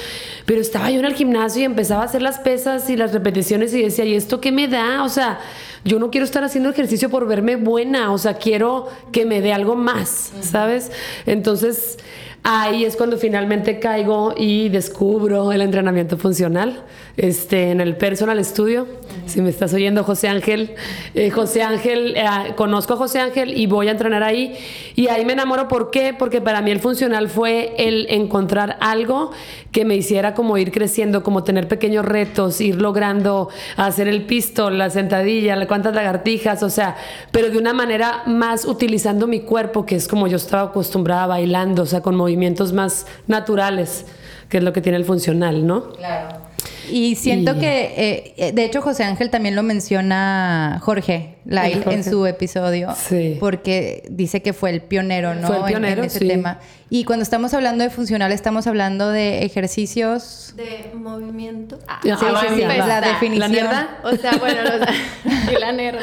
[0.46, 3.74] pero estaba yo en el gimnasio y empezaba a hacer las pesas y las repeticiones
[3.74, 5.02] y decía, ¿y esto qué me da?
[5.02, 5.40] O sea,
[5.84, 9.52] yo no quiero estar haciendo ejercicio por verme buena, o sea, quiero que me dé
[9.52, 10.90] algo más, ¿sabes?
[11.26, 11.98] Entonces,
[12.46, 16.84] ahí es cuando finalmente caigo y descubro el entrenamiento funcional
[17.16, 18.86] este, en el Personal Studio.
[19.24, 20.74] Si me estás oyendo, José Ángel,
[21.14, 22.24] eh, José Ángel, eh,
[22.54, 24.54] conozco a José Ángel y voy a entrenar ahí.
[24.94, 26.14] Y ahí me enamoro, ¿por qué?
[26.16, 29.30] Porque para mí el funcional fue el encontrar algo
[29.72, 34.76] que me hiciera como ir creciendo, como tener pequeños retos, ir logrando hacer el pistol,
[34.76, 36.96] la sentadilla, cuántas lagartijas, o sea,
[37.32, 41.84] pero de una manera más utilizando mi cuerpo, que es como yo estaba acostumbrada bailando,
[41.84, 42.33] o sea, con movimientos
[42.72, 44.06] más naturales,
[44.48, 45.92] que es lo que tiene el funcional, ¿no?
[45.92, 46.43] Claro.
[46.90, 52.26] Y siento que, eh, de hecho, José Ángel también lo menciona Jorge Lai en su
[52.26, 52.94] episodio.
[52.96, 53.36] Sí.
[53.40, 55.46] Porque dice que fue el pionero, ¿no?
[55.46, 56.58] Fue el pionero, en, ese tema.
[56.90, 60.54] Y cuando estamos hablando de funcional, estamos hablando de ejercicios.
[60.56, 61.78] De movimiento.
[61.88, 62.10] Ah, sí,
[62.54, 63.52] sí, la definición.
[63.52, 64.60] ¿La O sea, bueno,
[65.58, 65.98] la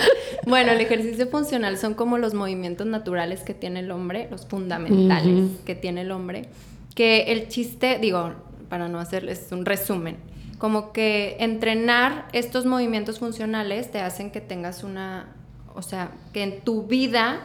[0.46, 5.50] Bueno, el ejercicio funcional son como los movimientos naturales que tiene el hombre, los fundamentales
[5.66, 6.50] que tiene el hombre.
[6.96, 8.34] Que el chiste, digo,
[8.70, 10.18] para no hacerles un resumen,
[10.62, 15.34] como que entrenar estos movimientos funcionales te hacen que tengas una,
[15.74, 17.40] o sea, que en tu vida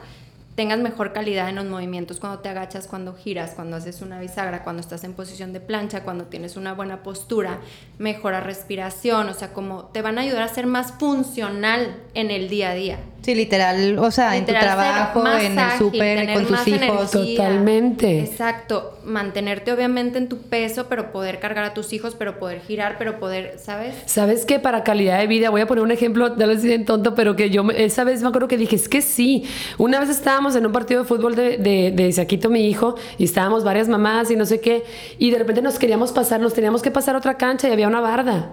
[0.57, 4.65] tengas mejor calidad en los movimientos cuando te agachas, cuando giras, cuando haces una bisagra,
[4.65, 7.59] cuando estás en posición de plancha, cuando tienes una buena postura,
[7.99, 12.49] mejora respiración, o sea, como te van a ayudar a ser más funcional en el
[12.49, 12.99] día a día.
[13.21, 17.11] Sí, literal, o sea, en tu trabajo, en el súper, con tus hijos.
[17.11, 18.21] Totalmente.
[18.21, 22.97] Exacto, mantenerte obviamente en tu peso, pero poder cargar a tus hijos, pero poder girar,
[22.99, 23.95] pero poder, ¿sabes?
[24.07, 24.61] ¿Sabes qué?
[24.61, 27.51] Para calidad de vida, voy a poner un ejemplo, tal vez bien tonto, pero que
[27.51, 29.45] yo esa vez me acuerdo que dije, es que sí.
[29.77, 33.25] Una vez estábamos en un partido de fútbol de, de, de Isaquito, mi hijo, y
[33.25, 34.85] estábamos varias mamás y no sé qué,
[35.19, 37.89] y de repente nos queríamos pasar, nos teníamos que pasar a otra cancha y había
[37.89, 38.53] una barda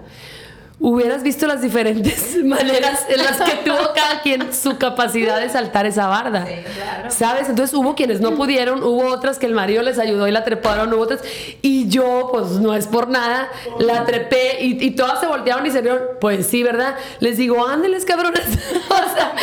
[0.80, 5.86] hubieras visto las diferentes maneras en las que tuvo cada quien su capacidad de saltar
[5.86, 6.46] esa barda.
[6.46, 7.10] Sí, claro.
[7.10, 7.48] ¿Sabes?
[7.48, 10.92] Entonces hubo quienes no pudieron, hubo otras que el marido les ayudó y la treparon,
[10.92, 11.20] hubo otras.
[11.62, 13.48] Y yo, pues no es por nada,
[13.78, 16.94] la trepé y, todas se voltearon y se vieron, pues sí, ¿verdad?
[17.20, 18.42] Les digo, ándeles, cabrones.
[18.88, 19.34] o sea,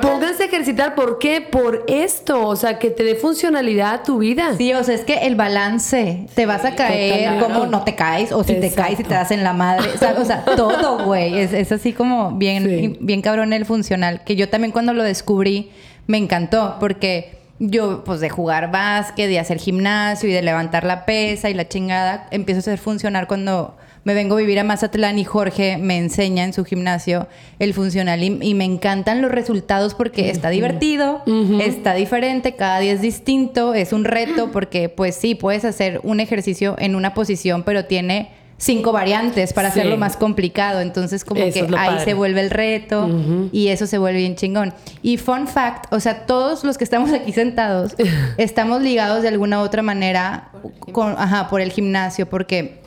[0.00, 0.94] pónganse a ejercitar.
[0.94, 1.40] ¿Por qué?
[1.40, 2.46] Por esto.
[2.46, 4.54] O sea, que te dé funcionalidad a tu vida.
[4.56, 8.32] Sí, o sea, es que el balance, te vas a caer, como no te caes,
[8.32, 9.90] o si te caes y te das en la madre.
[9.94, 11.38] O sea, todo güey.
[11.38, 14.22] Es, así como bien, bien cabrón el funcional.
[14.24, 15.70] Que yo también cuando lo descubrí
[16.06, 21.06] me encantó porque yo, pues de jugar básquet, de hacer gimnasio y de levantar la
[21.06, 25.18] pesa y la chingada, empiezo a hacer funcional cuando me vengo a vivir a Mazatlán
[25.18, 27.26] y Jorge me enseña en su gimnasio
[27.58, 31.24] el funcional y, me encantan los resultados porque está divertido,
[31.60, 36.20] está diferente, cada día es distinto, es un reto porque pues sí, puedes hacer un
[36.20, 40.80] ejercicio en una posición, pero tiene cinco variantes para hacerlo más complicado.
[40.80, 43.08] Entonces, como que ahí se vuelve el reto
[43.52, 44.74] y eso se vuelve bien chingón.
[45.02, 47.94] Y fun fact, o sea, todos los que estamos aquí sentados
[48.36, 50.50] estamos ligados de alguna u otra manera
[50.92, 52.80] con, ajá, por el gimnasio, porque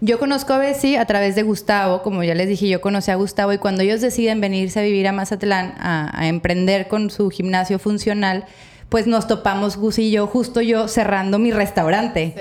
[0.00, 3.16] yo conozco a Bessie a través de Gustavo, como ya les dije, yo conocí a
[3.16, 7.78] Gustavo y cuando ellos deciden venirse a vivir a Mazatlán a emprender con su gimnasio
[7.78, 8.46] funcional,
[8.90, 12.34] pues nos topamos Gus y yo, justo yo cerrando mi restaurante.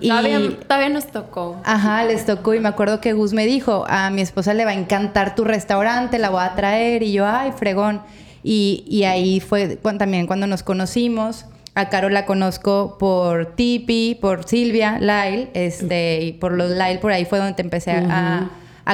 [0.00, 1.60] Y, todavía, nos tocó.
[1.64, 4.70] Ajá, les tocó y me acuerdo que Gus me dijo, a mi esposa le va
[4.70, 8.00] a encantar tu restaurante, la voy a traer y yo, ay, fregón.
[8.42, 11.46] Y, ahí fue también cuando nos conocimos.
[11.74, 17.12] A Caro la conozco por Tipi, por Silvia, Lyle, este, y por los Lyle, por
[17.12, 18.50] ahí fue donde te empecé a a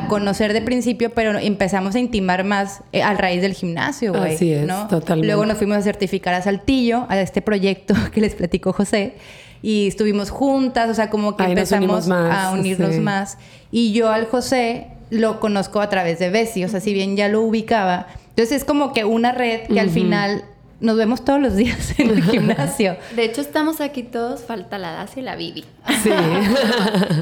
[0.06, 4.34] conocer de principio, pero empezamos a intimar más eh, al raíz del gimnasio, güey.
[4.34, 5.26] Así es, totalmente.
[5.26, 9.14] Luego nos fuimos a certificar a Saltillo, a este proyecto que les platicó José,
[9.62, 13.36] y estuvimos juntas, o sea, como que empezamos a unirnos más.
[13.70, 17.28] Y yo al José lo conozco a través de Bessie, o sea, si bien ya
[17.28, 18.06] lo ubicaba.
[18.30, 20.44] Entonces es como que una red que al final
[20.80, 22.96] nos vemos todos los días en el gimnasio.
[23.14, 25.64] De hecho, estamos aquí todos, falta la Dacia y la Vivi.
[26.02, 26.10] Sí.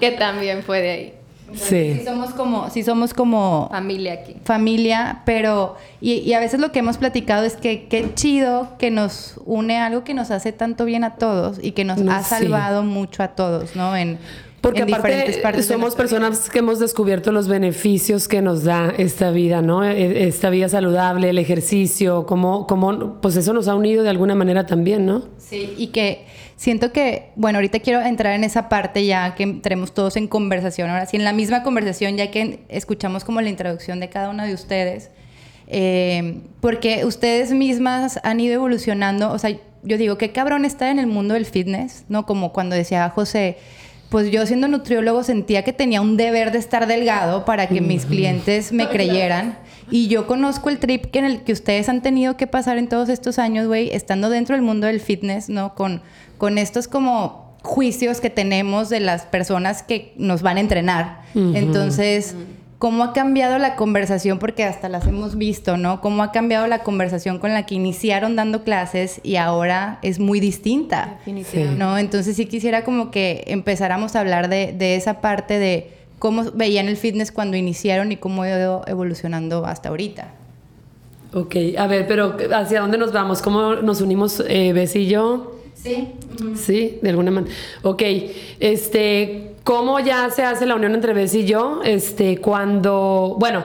[0.00, 1.17] que también fue de ahí.
[1.54, 1.94] Sí.
[1.94, 2.02] sí.
[2.04, 4.36] somos como, sí somos como familia aquí.
[4.44, 9.40] Familia, pero y, a veces lo que hemos platicado es que qué chido que nos
[9.44, 13.22] une algo que nos hace tanto bien a todos y que nos ha salvado mucho
[13.22, 13.96] a todos, ¿no?
[13.96, 14.18] En
[14.60, 19.84] porque aparte somos personas que hemos descubierto los beneficios que nos da esta vida, ¿no?
[19.84, 24.34] E, esta vida saludable, el ejercicio, como, como, pues eso nos ha unido de alguna
[24.34, 25.22] manera también, ¿no?
[25.38, 26.26] Sí, y que
[26.58, 30.90] siento que, bueno, ahorita quiero entrar en esa parte ya que entremos todos en conversación,
[30.90, 34.44] ahora sí, en la misma conversación, ya que escuchamos como la introducción de cada uno
[34.44, 35.10] de ustedes,
[35.68, 40.98] eh, porque ustedes mismas han ido evolucionando, o sea, yo digo, qué cabrón está en
[40.98, 42.26] el mundo del fitness, ¿no?
[42.26, 43.56] Como cuando decía José,
[44.08, 48.04] pues yo siendo nutriólogo sentía que tenía un deber de estar delgado para que mis
[48.04, 49.58] clientes me creyeran.
[49.90, 52.88] Y yo conozco el trip que en el que ustedes han tenido que pasar en
[52.88, 55.74] todos estos años, güey, estando dentro del mundo del fitness, ¿no?
[55.74, 56.02] Con,
[56.38, 61.22] con estos como juicios que tenemos de las personas que nos van a entrenar.
[61.34, 62.34] Entonces,
[62.78, 64.38] ¿cómo ha cambiado la conversación?
[64.38, 66.00] Porque hasta las hemos visto, ¿no?
[66.00, 70.40] ¿Cómo ha cambiado la conversación con la que iniciaron dando clases y ahora es muy
[70.40, 71.16] distinta?
[71.18, 71.78] Definitivamente.
[71.78, 71.98] ¿No?
[71.98, 76.88] Entonces sí quisiera como que empezáramos a hablar de, de esa parte de cómo veían
[76.88, 80.32] el fitness cuando iniciaron y cómo ha ido evolucionando hasta ahorita.
[81.34, 83.42] Ok, a ver, pero ¿hacia dónde nos vamos?
[83.42, 85.58] ¿Cómo nos unimos eh, Bess y yo?
[85.88, 86.08] Sí.
[86.54, 87.54] Sí, de alguna manera.
[87.82, 88.02] Ok,
[88.60, 91.80] este, ¿cómo ya se hace la unión entre Bess y yo?
[91.84, 93.64] Este, cuando, bueno,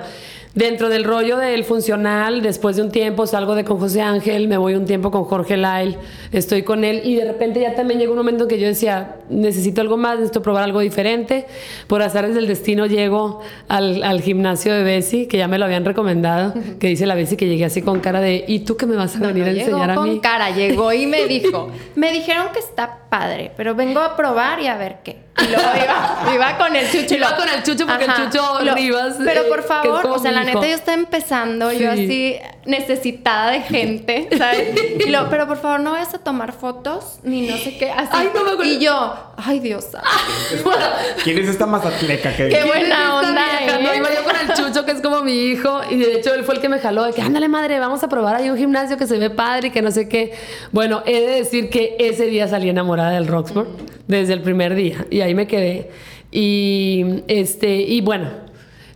[0.56, 4.58] dentro del rollo del funcional, después de un tiempo salgo de con José Ángel, me
[4.58, 5.98] voy un tiempo con Jorge Lyle,
[6.32, 9.16] estoy con él y de repente ya también llegó un momento en que yo decía,
[9.30, 11.48] necesito algo más, necesito probar algo diferente.
[11.88, 15.86] Por azares del destino llego al, al gimnasio de Bessie, que ya me lo habían
[15.86, 18.96] recomendado, que dice la Bessie que llegué así con cara de, ¿y tú qué me
[18.96, 20.20] vas a No, venir no, a enseñar a con mí?
[20.20, 24.68] cara, llegó y me dijo, me dijeron que está padre, pero vengo a probar y
[24.68, 25.23] a ver qué.
[25.42, 27.16] Y luego iba, iba con el chucho.
[27.16, 30.20] y Iba con el Chucho porque el Chucho lo- Rivas, Pero eh, por favor, o
[30.20, 31.86] sea, la neta yo estaba empezando, yo Sí.
[31.88, 34.70] así necesitada de gente, ¿sabes?
[35.06, 38.10] Y lo, pero por favor no vayas a tomar fotos ni no sé qué, así.
[38.12, 38.72] Ay, no me acuerdo.
[38.72, 40.08] Y yo, ay Dios santo.
[41.24, 43.80] ¿Quién es esta mazatleca que Qué ¿Quién buena onda, vieja?
[43.80, 43.84] ¿eh?
[43.84, 46.44] No, iba yo con el Chucho, que es como mi hijo, y de hecho él
[46.44, 48.98] fue el que me jaló de que, ándale madre, vamos a probar ahí un gimnasio
[48.98, 50.34] que se ve padre y que no sé qué.
[50.72, 53.68] Bueno, he de decir que ese día salí enamorada del Roxburgh,
[54.08, 55.90] desde el primer día, y ahí me quedé.
[56.32, 58.30] Y, este, y bueno,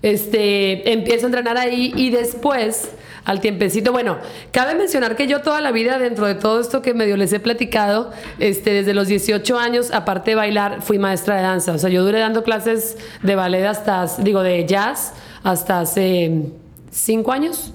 [0.02, 2.92] este, empiezo a entrenar ahí y después,
[3.26, 4.18] al tiempecito, bueno,
[4.52, 7.40] cabe mencionar que yo toda la vida, dentro de todo esto que medio les he
[7.40, 11.74] platicado, este, desde los 18 años, aparte de bailar, fui maestra de danza.
[11.74, 15.14] O sea, yo duré dando clases de ballet hasta, digo, de jazz
[15.44, 16.44] hasta hace
[16.92, 17.74] cinco años.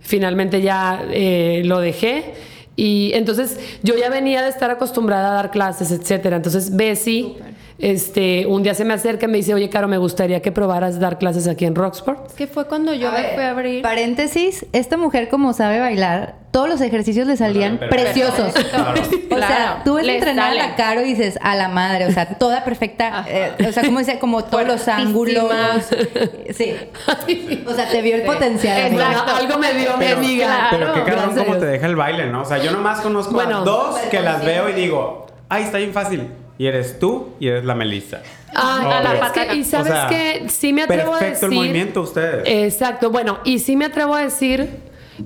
[0.00, 2.34] Finalmente ya eh, lo dejé.
[2.76, 6.36] Y entonces yo ya venía de estar acostumbrada a dar clases, etcétera.
[6.36, 7.36] Entonces Bessie,
[7.80, 10.98] este, un día se me acerca y me dice, oye, Caro, me gustaría que probaras
[11.00, 12.26] dar clases aquí en Roxport.
[12.26, 13.82] Es que fue cuando yo me fui a abrir.
[13.82, 18.52] Paréntesis, esta mujer como sabe bailar, todos los ejercicios le salían preciosos.
[18.52, 19.00] Claro.
[19.00, 22.06] O sea, Claro, tú ves le entrenar a la Caro y dices, a la madre,
[22.06, 25.50] o sea, toda perfecta, eh, o sea, como dice, como todos los ángulos.
[26.54, 26.74] Sí.
[27.66, 28.86] O sea, te vio el potencial.
[28.86, 29.06] amiga.
[29.10, 29.36] Exacto.
[29.36, 30.66] Algo me dio mi Pero, amiga.
[30.70, 32.42] pero qué cabrón cómo te deja el baile, ¿no?
[32.42, 33.58] O sea, yo nomás conozco Bueno.
[33.58, 36.28] a dos que las veo y digo, ay, está bien fácil.
[36.60, 38.20] Y eres tú y eres la Melissa.
[38.54, 39.54] Ah, a la pata.
[39.54, 41.28] Y sabes O sea, que sí me atrevo a decir.
[41.28, 42.42] Perfecto el movimiento ustedes.
[42.44, 43.10] Exacto.
[43.10, 44.68] Bueno, y sí me atrevo a decir.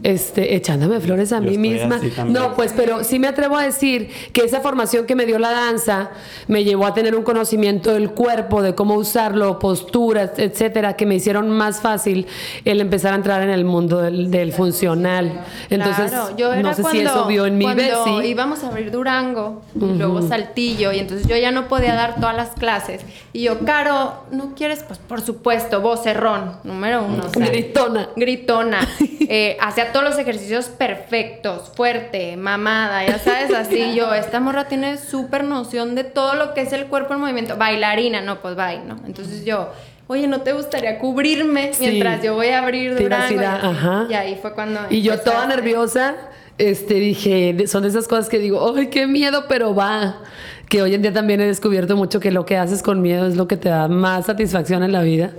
[0.03, 2.25] Este, echándome flores a Yo mí estoy misma.
[2.27, 5.51] No, pues, pero sí me atrevo a decir que esa formación que me dio la
[5.51, 6.11] danza
[6.49, 11.15] me llevó a tener un conocimiento del cuerpo, de cómo usarlo, posturas, etcétera, que me
[11.15, 12.27] hicieron más fácil
[12.65, 15.45] el empezar a entrar en el mundo del, del funcional.
[15.71, 18.27] Entonces, Claro, yo era no sé cuando, si eso vio en mi cuando Bessie.
[18.29, 22.37] íbamos a abrir Durango, y luego Saltillo, y entonces yo ya no podía dar todas
[22.37, 23.03] las clases.
[23.33, 24.83] Y yo, Caro, ¿no quieres?
[24.87, 27.25] Pues por supuesto, vocerrón, número uno.
[27.27, 28.09] o sea, Gritona.
[28.17, 28.79] Gritona.
[29.27, 33.95] Eh, hacía todos los ejercicios perfectos, fuerte, mamada, ya sabes, así.
[33.97, 37.57] Yo, esta morra tiene súper noción de todo lo que es el cuerpo en movimiento.
[37.57, 38.97] Bailarina, no, pues bail, ¿no?
[39.07, 39.71] Entonces yo,
[40.07, 41.87] oye, ¿no te gustaría cubrirme Sí.
[41.87, 43.35] mientras yo voy a abrir a Durango?
[43.35, 43.67] ir a- Y así.
[43.67, 44.07] ajá.
[44.11, 44.81] Y ahí fue cuando.
[44.91, 46.15] Y yo toda nerviosa,
[46.59, 50.21] este, dije, son de esas cosas que digo, ay, qué miedo, pero va.
[50.69, 53.37] Que hoy en día también he descubierto mucho que lo que haces con miedo es
[53.37, 55.31] lo que te da más satisfacción en la vida.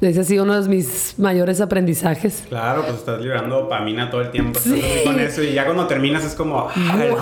[0.00, 2.44] Ese ha sido uno de mis mayores aprendizajes.
[2.48, 4.58] Claro, pues estás liberando dopamina todo el tiempo.
[4.58, 7.18] Estás así con eso y ya cuando terminas es como, ah, el Wow,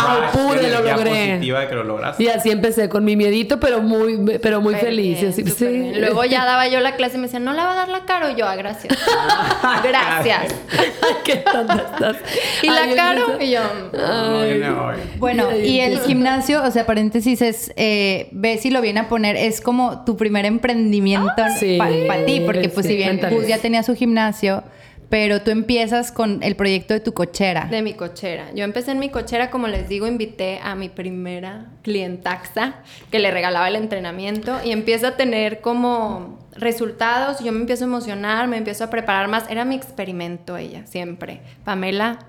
[0.52, 1.10] rush de lo logré.
[1.10, 2.22] positiva de que lo lograste.
[2.24, 5.20] Y así empecé con mi miedito, pero muy, pero muy Súper feliz.
[5.20, 5.92] bien, así, sí.
[5.96, 8.04] Luego ya daba yo la clase y me decían, ¿no la va a dar la
[8.04, 8.30] Caro?
[8.30, 8.96] Y yo, ah, gracias.
[9.82, 10.54] gracias.
[10.78, 12.16] Ay, qué tonta estás.
[12.62, 13.42] y la Ay, Caro, Elisa.
[13.44, 13.60] y yo,
[13.92, 14.96] No hoy.
[15.18, 19.36] Bueno, Y el gimnasio, o sea, paréntesis, es, eh, ves si lo viene a poner,
[19.36, 21.78] es como tu primer emprendimiento para sí,
[22.26, 23.20] ti, porque pues sí, si bien.
[23.30, 24.64] Gus ya tenía su gimnasio,
[25.10, 27.66] pero tú empiezas con el proyecto de tu cochera.
[27.66, 28.46] de mi cochera.
[28.54, 32.76] Yo empecé en mi cochera, como les digo, invité a mi primera clientaxa
[33.10, 37.40] que le regalaba el entrenamiento y empiezo a tener como resultados.
[37.40, 39.50] Yo me empiezo a emocionar, me empiezo a preparar más.
[39.50, 41.40] Era mi experimento ella, siempre.
[41.64, 42.20] Pamela,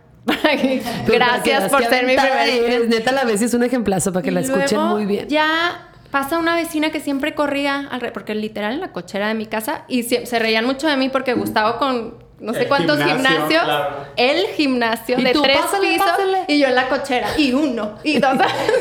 [1.08, 2.90] gracias para que por ser mi aventada primer eres.
[2.90, 5.28] Neta, la vez es un ejemplazo para que la Y escuchen luego muy bien.
[5.28, 9.46] Ya pasa una vecina que siempre corría, alre- porque literal en la cochera de mi
[9.46, 13.64] casa, y sie- se reían mucho de mí porque Gustavo con no sé cuántos gimnasios,
[14.18, 16.08] el gimnasio de tres pisos
[16.48, 18.36] y yo en la cochera y uno y dos.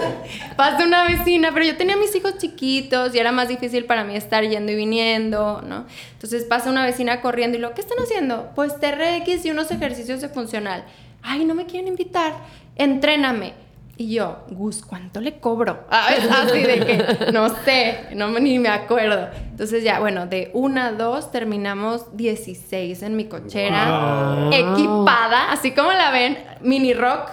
[0.57, 4.17] Pasa una vecina, pero yo tenía mis hijos chiquitos y era más difícil para mí
[4.17, 5.85] estar yendo y viniendo, ¿no?
[6.15, 8.51] Entonces pasa una vecina corriendo y lo, ¿qué están haciendo?
[8.55, 10.85] Pues TRX y unos ejercicios de funcional.
[11.23, 12.35] Ay, no me quieren invitar.
[12.77, 13.55] Entréname
[14.01, 15.85] y yo, Gus, ¿cuánto le cobro?
[15.91, 19.29] Así de que, no sé, no ni me acuerdo.
[19.51, 25.93] Entonces ya, bueno, de una a dos terminamos 16 en mi cochera, equipada, así como
[25.93, 27.29] la ven, mini rock,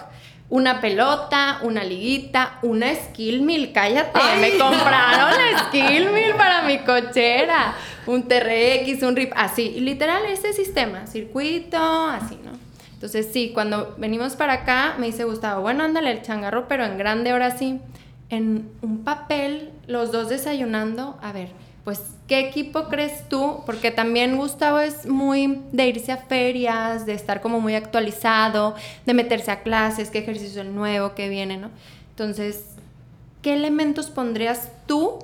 [0.50, 6.80] una pelota, una liguita, una skill mill, cállate, me compraron la skill mill para mi
[6.80, 7.76] cochera,
[8.08, 12.57] un TRX, un RIP, así, literal ese sistema, circuito, así, ¿no?
[12.98, 16.98] Entonces, sí, cuando venimos para acá, me dice Gustavo, bueno, ándale el changarro, pero en
[16.98, 17.80] grande ahora sí.
[18.32, 21.50] En un papel, los dos desayunando, a ver,
[21.84, 23.62] pues, ¿qué equipo crees tú?
[23.68, 28.74] Porque también Gustavo es muy de irse a ferias, de estar como muy actualizado,
[29.06, 31.70] de meterse a clases, qué ejercicio es nuevo, qué viene, ¿no?
[32.10, 32.66] Entonces,
[33.44, 35.20] ¿qué elementos pondrías tú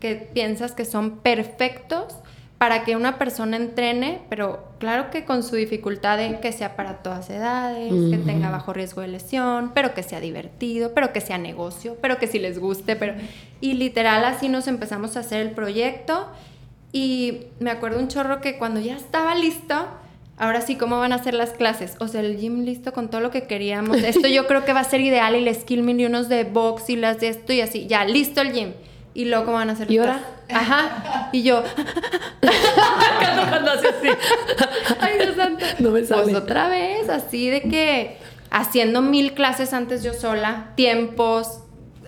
[0.00, 2.14] que piensas que son perfectos
[2.60, 6.98] para que una persona entrene, pero claro que con su dificultad en que sea para
[6.98, 11.38] todas edades, que tenga bajo riesgo de lesión, pero que sea divertido, pero que sea
[11.38, 13.14] negocio, pero que sí les guste, pero
[13.62, 16.28] y literal así nos empezamos a hacer el proyecto
[16.92, 19.86] y me acuerdo un chorro que cuando ya estaba listo,
[20.36, 23.22] ahora sí cómo van a ser las clases, o sea, el gym listo con todo
[23.22, 23.96] lo que queríamos.
[24.04, 26.90] Esto yo creo que va a ser ideal y el skill y unos de box
[26.90, 28.72] y las de esto y así, ya listo el gym.
[29.12, 29.90] Y luego, ¿cómo van a hacer?
[29.90, 30.20] ¿Y ahora?
[30.48, 31.30] Ajá.
[31.32, 31.62] Y yo.
[33.50, 34.08] cuando hace así.
[35.00, 35.64] Ay, Dios santo.
[35.80, 36.22] No me sale.
[36.22, 38.18] Pues otra vez, así de que
[38.50, 41.60] haciendo mil clases antes yo sola, tiempos,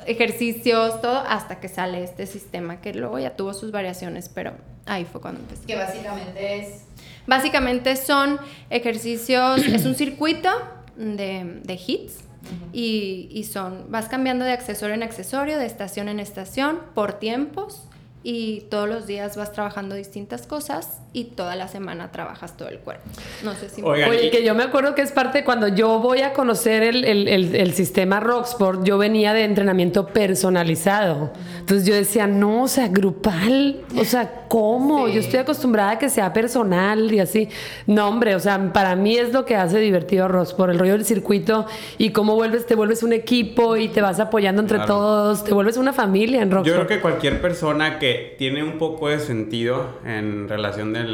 [0.07, 4.53] ejercicios, todo, hasta que sale este sistema que luego ya tuvo sus variaciones, pero
[4.87, 5.67] ahí fue cuando empecé.
[5.67, 6.85] Que básicamente es.
[7.27, 8.39] Básicamente son
[8.71, 10.51] ejercicios, es un circuito
[10.97, 12.25] de, de hits
[12.73, 17.89] y, y, son, vas cambiando de accesorio en accesorio, de estación en estación, por tiempos
[18.25, 22.79] y todos los días vas trabajando distintas cosas y toda la semana trabajas todo el
[22.79, 23.03] cuerpo.
[23.43, 23.83] No sé si...
[23.83, 27.29] Oye, que yo me acuerdo que es parte, cuando yo voy a conocer el, el,
[27.29, 31.33] el, sistema Rocksport, yo venía de entrenamiento personalizado.
[31.59, 35.09] Entonces yo decía, no, o sea, grupal, o sea, ¿cómo?
[35.09, 37.49] Yo estoy acostumbrada a que sea personal y así.
[37.87, 41.05] No, hombre, o sea, para mí es lo que hace divertido Rocksport, el rollo del
[41.05, 41.67] circuito
[41.99, 45.77] y cómo vuelves, te vuelves un equipo y te vas apoyando entre todos, te vuelves
[45.77, 46.67] una familia en Rocksport.
[46.67, 51.05] Yo creo que cualquier persona que tiene un poco de sentido en relación de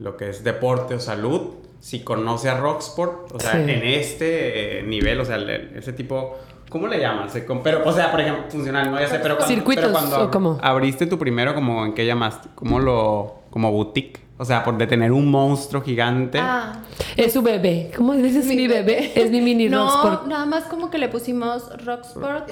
[0.00, 4.82] lo que es deporte o salud, si conoce a Rocksport, o sea, en este eh,
[4.82, 6.38] nivel, o sea, ese tipo...
[6.68, 7.32] ¿Cómo le llamas?
[7.64, 10.30] Pero, o sea, por ejemplo, funcional, no ya sé, pero cuando, ¿Circuitos pero cuando o
[10.30, 10.58] cómo?
[10.62, 12.48] abriste tu primero, como ¿en qué llamaste?
[12.54, 13.40] ¿Cómo lo...?
[13.50, 14.20] Como boutique.
[14.38, 16.38] O sea, por de tener un monstruo gigante.
[16.40, 16.80] Ah.
[17.16, 17.90] Es su bebé.
[17.94, 19.12] ¿Cómo dices mi, bebé?
[19.14, 20.26] Es mi mini no, Rocksport.
[20.28, 22.48] nada más como que le pusimos Rocksport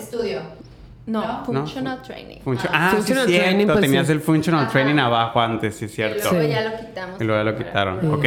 [1.09, 2.37] No, Functional Training.
[2.71, 3.73] ah, functional sí, training, cierto.
[3.73, 6.29] Pues Tenías el Functional Training abajo antes, sí, es cierto.
[6.29, 7.21] Y luego ya lo quitamos.
[7.21, 8.13] Y luego ya lo quitaron.
[8.13, 8.25] Ok.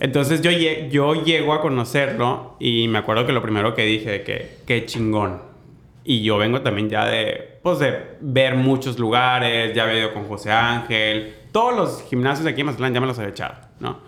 [0.00, 4.22] Entonces yo, yo llego a conocerlo y me acuerdo que lo primero que dije de
[4.24, 5.42] que qué chingón.
[6.02, 10.26] Y yo vengo también ya de, pues de ver muchos lugares, ya he ido con
[10.26, 11.34] José Ángel.
[11.52, 13.98] Todos los gimnasios de aquí en Mazatlán ya me los he echado, ¿no?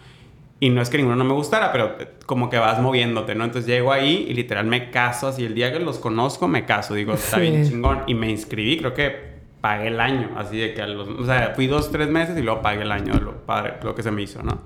[0.63, 1.97] Y no es que ninguno no me gustara, pero
[2.27, 3.45] como que vas moviéndote, ¿no?
[3.45, 6.93] Entonces llego ahí y literal me caso, así el día que los conozco me caso,
[6.93, 8.03] digo, está bien chingón.
[8.07, 9.31] Y me inscribí, creo que
[9.63, 12.43] pagué el año, así de que a los, o sea, fui dos, tres meses y
[12.43, 14.61] luego pagué el año, lo, padre, lo que se me hizo, ¿no?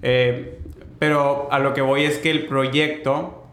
[0.00, 0.58] Eh,
[0.98, 3.44] pero a lo que voy es que el proyecto,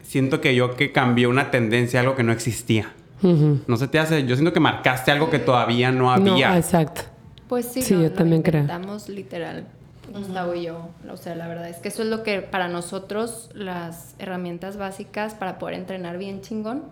[0.00, 2.94] siento que yo que cambié una tendencia, algo que no existía.
[3.22, 6.52] No se te hace, yo siento que marcaste algo que todavía no había.
[6.52, 7.02] No, exacto.
[7.46, 8.66] Pues sí, sí yo también creo.
[9.08, 9.66] literal
[10.12, 10.88] Gustavo y yo.
[11.10, 15.34] O sea, la verdad es que eso es lo que para nosotros las herramientas básicas
[15.34, 16.84] para poder entrenar bien chingón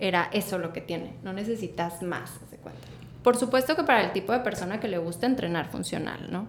[0.00, 1.14] era eso lo que tiene.
[1.22, 2.91] No necesitas más, se cuenta.
[3.22, 6.48] Por supuesto que para el tipo de persona que le gusta entrenar funcional, ¿no?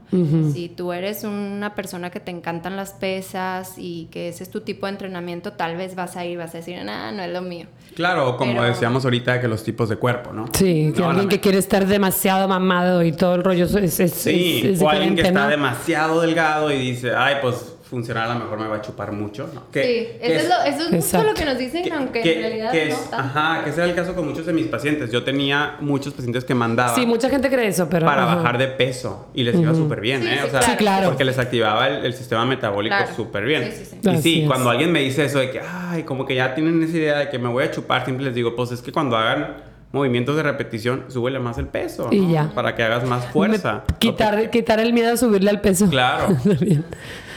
[0.52, 4.62] Si tú eres una persona que te encantan las pesas y que ese es tu
[4.62, 7.42] tipo de entrenamiento, tal vez vas a ir, vas a decir, ah, no es lo
[7.42, 7.68] mío.
[7.96, 10.46] Claro, como decíamos ahorita, que los tipos de cuerpo, ¿no?
[10.54, 14.76] Sí, que alguien que quiere estar demasiado mamado y todo el rollo es, es, sí,
[14.82, 18.68] o alguien que está demasiado delgado y dice, ay, pues funcional a lo mejor me
[18.68, 19.70] va a chupar mucho, ¿no?
[19.72, 22.74] Que, sí, eso, es, lo, eso es mucho lo que nos dicen, aunque en realidad
[22.90, 23.16] no tanto.
[23.16, 25.12] Ajá, que ese era el caso con muchos de mis pacientes.
[25.12, 26.96] Yo tenía muchos pacientes que mandaba.
[26.96, 28.08] Sí, mucha gente cree eso, pero...
[28.08, 30.40] Para bajar de peso y les iba súper bien, ¿eh?
[30.44, 31.10] O sea, sí, claro.
[31.10, 33.72] Porque les activaba el, sistema metabólico súper bien.
[33.72, 36.56] Sí, sí, y sí, cuando alguien me dice eso de que, ay, como que ya
[36.56, 38.92] tienen esa idea de que me voy a chupar, siempre les digo, pues es que
[38.92, 39.58] cuando hagan
[39.92, 42.10] movimientos de repetición, súbele más el peso.
[42.12, 42.50] Y ya.
[42.56, 43.84] Para que hagas más fuerza.
[44.00, 45.88] quitar, quitar el miedo a subirle al peso.
[45.88, 46.36] Claro.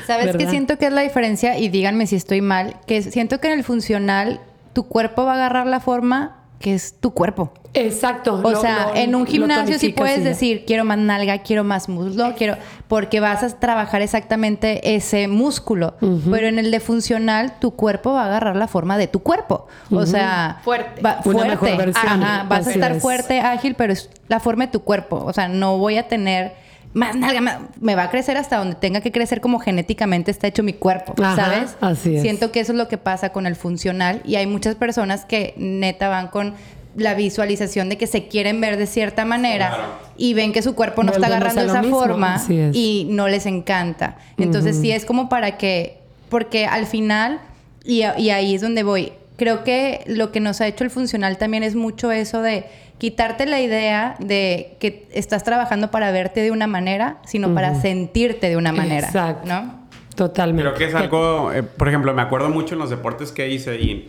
[0.07, 1.59] ¿Sabes qué siento que es la diferencia?
[1.59, 4.41] Y díganme si estoy mal, que siento que en el funcional
[4.73, 7.53] tu cuerpo va a agarrar la forma que es tu cuerpo.
[7.75, 8.41] Exacto.
[8.43, 12.57] O sea, en un gimnasio sí puedes decir, quiero más nalga, quiero más muslo, quiero,
[12.89, 15.95] porque vas a trabajar exactamente ese músculo.
[16.31, 19.67] Pero en el de funcional, tu cuerpo va a agarrar la forma de tu cuerpo.
[19.91, 21.03] O sea, fuerte.
[21.23, 21.93] fuerte.
[21.95, 25.23] Ajá, vas a estar fuerte, ágil, pero es la forma de tu cuerpo.
[25.25, 29.01] O sea, no voy a tener más nalga, me va a crecer hasta donde tenga
[29.01, 31.77] que crecer como genéticamente está hecho mi cuerpo, ¿sabes?
[31.81, 32.23] Así es.
[32.23, 35.55] Siento que eso es lo que pasa con el funcional y hay muchas personas que
[35.57, 36.55] neta van con
[36.97, 41.03] la visualización de que se quieren ver de cierta manera y ven que su cuerpo
[41.03, 44.17] no está agarrando esa forma y no les encanta.
[44.39, 45.99] Entonces sí es como para que,
[46.31, 47.41] porque al final,
[47.85, 51.39] y, y ahí es donde voy, creo que lo que nos ha hecho el funcional
[51.39, 52.67] también es mucho eso de
[52.99, 58.49] quitarte la idea de que estás trabajando para verte de una manera, sino para sentirte
[58.49, 59.07] de una manera.
[59.07, 59.47] Exacto.
[59.47, 59.87] ¿No?
[60.15, 60.63] Totalmente.
[60.63, 63.79] Creo que es algo, eh, por ejemplo, me acuerdo mucho en los deportes que hice
[63.79, 64.09] y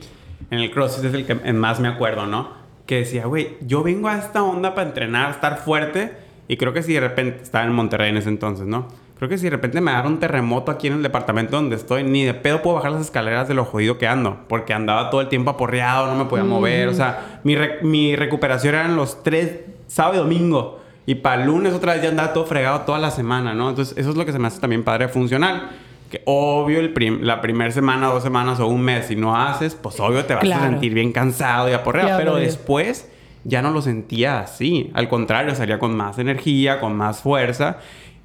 [0.50, 2.52] en el CrossFit es el que más me acuerdo, ¿no?
[2.86, 6.14] Que decía, güey, yo vengo a esta onda para entrenar, estar fuerte
[6.48, 8.88] y creo que si de repente estaba en Monterrey en ese entonces, ¿no?
[9.18, 12.04] Creo que si de repente me agarra un terremoto aquí en el departamento donde estoy,
[12.04, 14.38] ni de pedo puedo bajar las escaleras de lo jodido que ando.
[14.48, 16.88] Porque andaba todo el tiempo aporreado, no me podía mover.
[16.88, 20.80] O sea, mi, mi recuperación eran los tres, sábado y domingo.
[21.08, 23.70] Y para el lunes otra vez ya andaba todo fregado toda la semana, ¿no?
[23.70, 25.72] Entonces, eso es lo que se me hace también padre funcional.
[26.12, 26.94] Que obvio, el
[27.26, 30.50] la primera semana, dos semanas o un mes, si no haces, pues obvio te vas
[30.50, 32.20] a sentir bien cansado y aporreado.
[32.20, 33.10] pero después
[33.44, 34.92] ya no lo sentía así.
[34.94, 37.78] Al contrario, salía con más energía, con más fuerza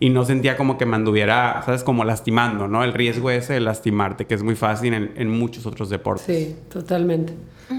[0.02, 1.84] y no sentía como que me anduviera, ¿sabes?
[1.84, 2.82] Como lastimando, ¿no?
[2.82, 6.26] El riesgo ese de lastimarte, que es muy fácil en, muchos otros deportes.
[6.26, 7.34] Sí, totalmente.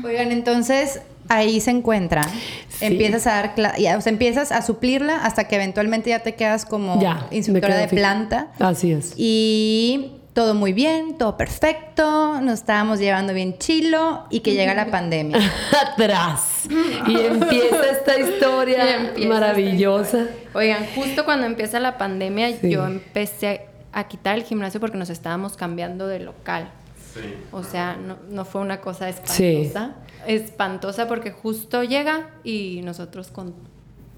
[0.06, 2.22] Oigan, entonces ahí se encuentra.
[2.80, 3.54] Empiezas a dar,
[3.98, 6.98] o sea, empiezas a suplirla hasta que eventualmente ya te quedas como
[7.30, 8.54] instructora de planta.
[8.58, 9.14] Así es.
[9.18, 14.88] Y todo muy bien, todo perfecto, nos estábamos llevando bien chilo y que llega la
[14.92, 15.40] pandemia.
[15.92, 16.68] Atrás.
[17.08, 20.28] Y empieza esta historia maravillosa.
[20.54, 25.56] Oigan, justo cuando empieza la pandemia yo empecé a quitar el gimnasio porque nos estábamos
[25.56, 26.72] cambiando de local.
[27.14, 27.22] Sí.
[27.52, 27.96] O sea,
[28.30, 29.96] no, fue una cosa espantosa.
[30.26, 33.54] Espantosa porque justo llega y nosotros con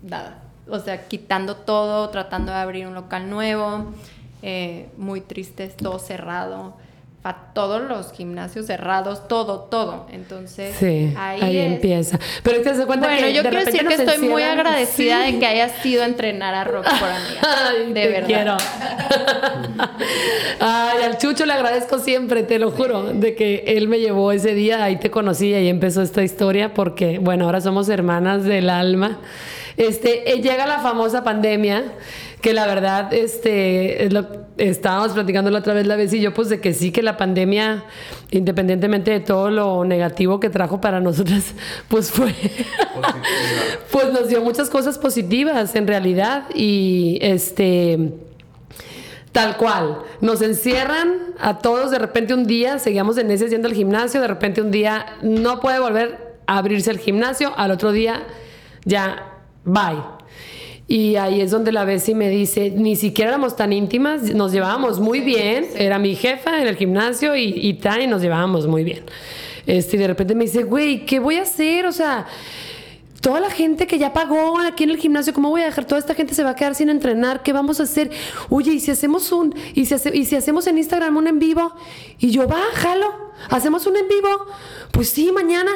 [0.01, 0.43] nada.
[0.69, 3.91] O sea, quitando todo, tratando de abrir un local nuevo
[4.47, 6.75] eh, muy tristes, todo cerrado.
[7.55, 10.05] Todos los gimnasios cerrados, todo, todo.
[10.11, 10.75] Entonces,
[11.17, 12.19] ahí, empieza.
[12.43, 15.83] Pero te das cuenta bueno, yo quiero decir que estoy muy agradecida de que hayas
[15.83, 17.93] ido a entrenar a Rock por amiga.
[17.99, 18.27] de verdad.
[18.27, 18.57] Quiero.
[20.59, 24.53] Ay, al Chucho le agradezco siempre, te lo juro, de que él me llevó ese
[24.53, 28.69] día, ahí te conocí, y ahí empezó esta historia, porque, bueno, ahora somos hermanas del
[28.69, 29.17] alma.
[29.77, 31.83] Este, eh, llega la famosa pandemia
[32.41, 36.47] que la verdad, este, lo, estábamos platicando la otra vez la vez y yo, pues
[36.49, 37.83] de que sí, que la pandemia,
[38.31, 41.53] independientemente de todo lo negativo que trajo para nosotras,
[41.87, 42.33] pues fue,
[43.91, 48.13] pues nos dio muchas cosas positivas en realidad y este...
[49.31, 49.97] Tal cual.
[50.21, 54.27] Nos encierran a todos de repente un día, seguíamos en ese yendo al gimnasio, de
[54.27, 58.23] repente un día no puede volver a abrirse el gimnasio, al otro día
[58.85, 59.34] ya,
[59.65, 60.15] bye.
[60.87, 64.51] Y ahí es donde la ves y me dice, ni siquiera éramos tan íntimas, nos
[64.51, 68.83] llevábamos muy bien, era mi jefa en el gimnasio y, y y nos llevábamos muy
[68.83, 69.03] bien.
[69.65, 71.87] Este, y de repente me dice, güey, ¿qué voy a hacer?
[71.87, 72.27] O sea,
[73.19, 75.85] toda la gente que ya pagó aquí en el gimnasio, ¿cómo voy a dejar?
[75.85, 78.11] Toda esta gente se va a quedar sin entrenar, ¿qué vamos a hacer?
[78.49, 81.73] Oye, ¿y si hacemos un, y si, y si hacemos en Instagram un en vivo?
[82.19, 83.11] Y yo, va, jalo,
[83.49, 84.29] hacemos un en vivo.
[84.91, 85.71] Pues sí, mañana.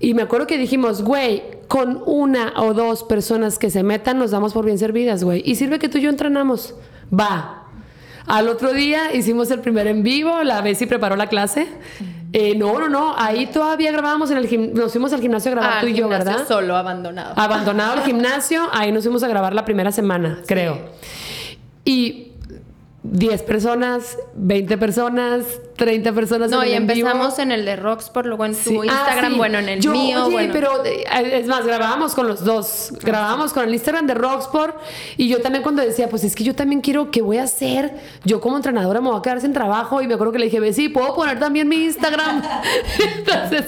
[0.00, 4.30] Y me acuerdo que dijimos, güey, con una o dos personas que se metan, nos
[4.30, 5.42] damos por bien servidas, güey.
[5.44, 6.74] Y sirve que tú y yo entrenamos.
[7.12, 7.64] Va.
[8.26, 11.66] Al otro día hicimos el primer en vivo, la Bessie preparó la clase.
[12.34, 15.54] Eh, no, no, no, ahí todavía grabábamos en el gimnasio, nos fuimos al gimnasio a
[15.54, 16.46] grabar ah, tú y yo, ¿verdad?
[16.46, 17.32] Solo, abandonado.
[17.36, 20.78] Abandonado el gimnasio, ahí nos fuimos a grabar la primera semana, creo.
[21.86, 22.32] Y
[23.02, 25.44] 10 personas, 20 personas,
[25.78, 26.50] 30 personas.
[26.50, 29.88] No, y empezamos en el de Roxport, luego en tu Instagram, ah, bueno, en el
[29.88, 30.26] mío.
[30.26, 32.92] Oye, pero eh, es más, grabábamos con los dos.
[33.00, 34.76] Grabábamos con el Instagram de Roxport.
[35.16, 37.94] Y yo también cuando decía, pues es que yo también quiero, ¿qué voy a hacer?
[38.24, 40.02] Yo como entrenadora me voy a quedar sin trabajo.
[40.02, 42.42] Y me acuerdo que le dije, sí, puedo poner también mi Instagram.
[43.16, 43.64] Entonces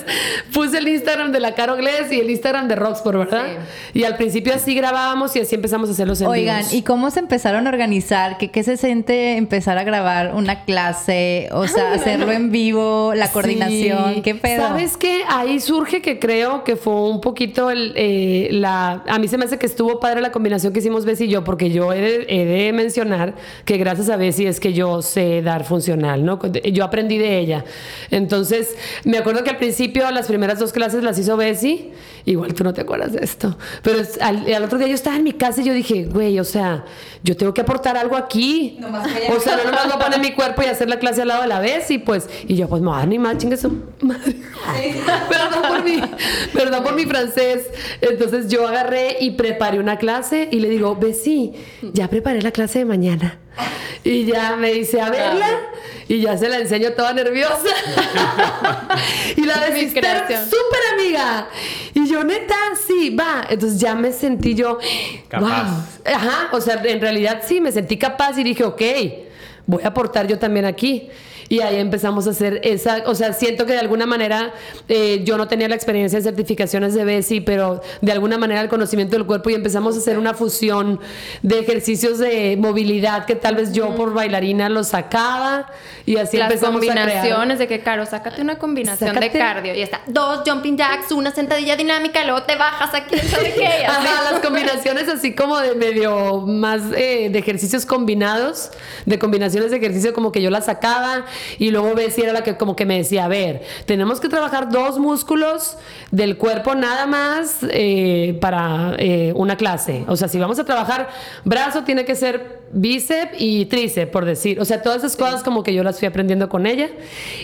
[0.52, 3.46] puse el Instagram de la Caro Glés y el Instagram de Roxport, ¿verdad?
[3.94, 7.20] Y al principio así grabábamos y así empezamos a hacer los Oigan, ¿y cómo se
[7.20, 8.36] empezaron a organizar?
[8.36, 11.48] ¿Qué, qué se siente empezar a grabar una clase?
[11.52, 14.22] O sea, hacerlo en vivo, la coordinación, Sí.
[14.22, 14.66] qué pedo.
[14.68, 15.22] ¿Sabes qué?
[15.28, 19.03] Ahí surge que creo que fue un poquito el, eh, la...
[19.09, 21.44] A mí se me hace que estuvo padre la combinación que hicimos Bessie y yo,
[21.44, 23.34] porque yo he de, he de mencionar
[23.64, 26.38] que gracias a Bessie es que yo sé dar funcional, ¿no?
[26.72, 27.64] Yo aprendí de ella.
[28.11, 31.90] Entonces, me acuerdo que al principio las primeras dos clases las hizo Bessie.
[32.24, 33.56] Igual tú no te acuerdas de esto.
[33.82, 36.38] Pero es- al, al otro día yo estaba en mi casa y yo dije, güey,
[36.38, 36.84] o sea,
[37.22, 38.78] yo tengo que aportar algo aquí.
[39.36, 41.42] O sea, no nomás voy a poner mi cuerpo y hacer la clase al lado
[41.42, 44.34] de la vez y pues, y yo pues me voy a animar, chingue su madre.
[45.28, 46.00] perdón por mi,
[46.52, 47.66] perdón por mi francés.
[48.00, 51.52] Entonces yo agarré y preparé una clase y le digo, Bessie,
[51.92, 53.38] ya preparé la clase de mañana.
[54.05, 55.48] Y ya me dice, a verla.
[56.09, 57.68] Y ya se la enseño toda nerviosa.
[59.36, 60.44] y la de Mi Sister, creación.
[60.44, 61.48] súper amiga.
[61.94, 63.46] Y yo, neta, sí, va.
[63.48, 64.78] Entonces ya me sentí yo,
[65.28, 65.46] Capaz.
[65.64, 66.14] wow.
[66.14, 68.82] Ajá, o sea, en realidad sí, me sentí capaz y dije, ok,
[69.66, 71.09] voy a aportar yo también aquí.
[71.51, 74.55] Y ahí empezamos a hacer esa, o sea, siento que de alguna manera
[74.88, 78.68] eh, yo no tenía la experiencia en certificaciones de BESI, pero de alguna manera el
[78.68, 81.01] conocimiento del cuerpo y empezamos a hacer una fusión
[81.42, 85.66] de ejercicios de movilidad que tal vez yo por bailarina los sacaba
[86.07, 86.98] y así Las empezamos a crear.
[87.09, 91.11] combinaciones de que, Caro, sácate una combinación Sácate- de cardio y está dos jumping jacks,
[91.11, 93.66] una sentadilla dinámica, luego te bajas aquí, ¿sabe qué?
[93.88, 98.70] Ajá, las combinaciones así como de medio más eh, de ejercicios combinados,
[99.05, 101.24] de combinaciones de ejercicio como que yo las sacaba
[101.59, 104.70] y luego Bessie era la que como que me decía, a ver, tenemos que trabajar
[104.70, 105.76] dos músculos
[106.11, 110.05] del cuerpo nada más eh, para eh, una clase.
[110.09, 111.09] O sea, si vamos a trabajar
[111.45, 114.61] brazo tiene que ser bíceps y tríceps, por decir.
[114.61, 116.88] O sea, todas esas cosas como que yo las fui aprendiendo con ella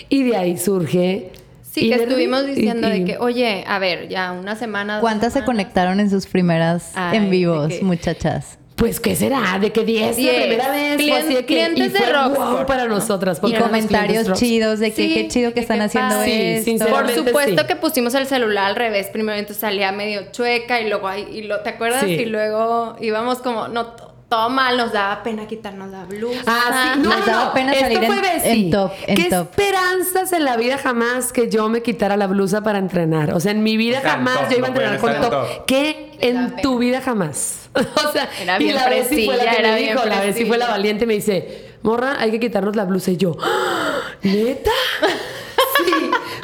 [0.09, 1.31] y de ahí surge...
[1.69, 4.99] Sí, que estuvimos diciendo y- de que, oye, a ver, ya una semana.
[4.99, 8.56] ¿Cuántas se conectaron en sus primeras Ay, en vivos, que- muchachas?
[8.77, 9.57] Pues, ¿qué será?
[9.59, 10.97] ¿De que 10 la primera vez?
[10.99, 12.51] Clien- o así de que, clientes y de Rocksport.
[12.51, 13.41] wow para nosotras.
[13.43, 16.23] Y comentarios chidos de que Sí, qué chido que están haciendo.
[16.23, 16.85] Sí, esto.
[16.87, 17.67] Por supuesto sí.
[17.67, 21.41] que pusimos el celular al revés primero, entonces salía medio chueca y luego ahí, y
[21.41, 22.03] lo, ¿te acuerdas?
[22.07, 23.95] Y luego íbamos como, no,
[24.29, 26.41] todo mal, nos daba pena quitarnos la blusa.
[26.47, 26.99] Ah, sí.
[26.99, 27.53] No, Nos no, daba no.
[27.53, 29.47] pena Esto salir fue en top, en ¿Qué top.
[29.51, 33.33] esperanzas en la vida jamás que yo me quitara la blusa para entrenar?
[33.33, 35.13] O sea, en mi vida O sea, en jamás top, yo iba a entrenar con
[35.21, 35.29] top.
[35.29, 35.65] top.
[35.65, 37.69] ¿Qué en tu vida jamás?
[37.73, 40.45] o sea, Era y bien la Bessie fue la que era me dijo, la Bessie
[40.45, 43.11] fue la valiente y me dice, morra, hay que quitarnos la blusa.
[43.11, 44.01] Y yo, "¡Ah!
[44.23, 44.71] ¿neta?
[45.85, 45.93] sí,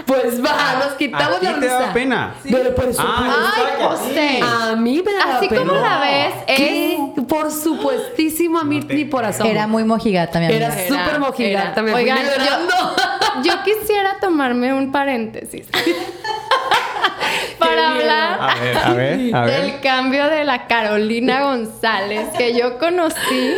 [0.05, 2.35] pues va, nos quitamos ¿A ti la te daba pena?
[2.43, 3.03] Pero por supuesto.
[3.07, 4.39] Ah, Ay, José.
[4.41, 5.61] A mí me daba Así pena.
[5.61, 6.93] como la ves, ¿Qué?
[6.95, 9.49] es- Por supuestísimo, a mí No ni por asomo.
[9.49, 10.67] Era muy mojigata, mi amiga.
[10.67, 11.81] Era súper mojigata, era.
[11.81, 15.67] me Oigan, yo, yo quisiera tomarme un paréntesis
[17.59, 19.61] para hablar A ver, a ver, a ver.
[19.61, 23.53] del cambio de la Carolina González que yo conocí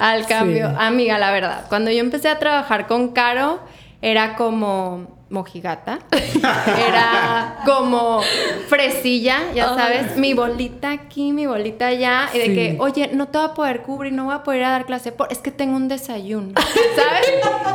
[0.00, 0.68] al cambio.
[0.70, 0.76] Sí.
[0.78, 3.60] Amiga, la verdad, cuando yo empecé a trabajar con Caro,
[4.02, 5.98] era como mojigata,
[6.88, 8.20] era como
[8.68, 12.54] fresilla, ya sabes, mi bolita aquí, mi bolita allá, y de Sí.
[12.54, 14.86] que, oye, no te voy a poder cubrir, no voy a poder ir a dar
[14.86, 16.52] clase, por, es que tengo un desayuno,
[16.96, 17.26] ¿sabes?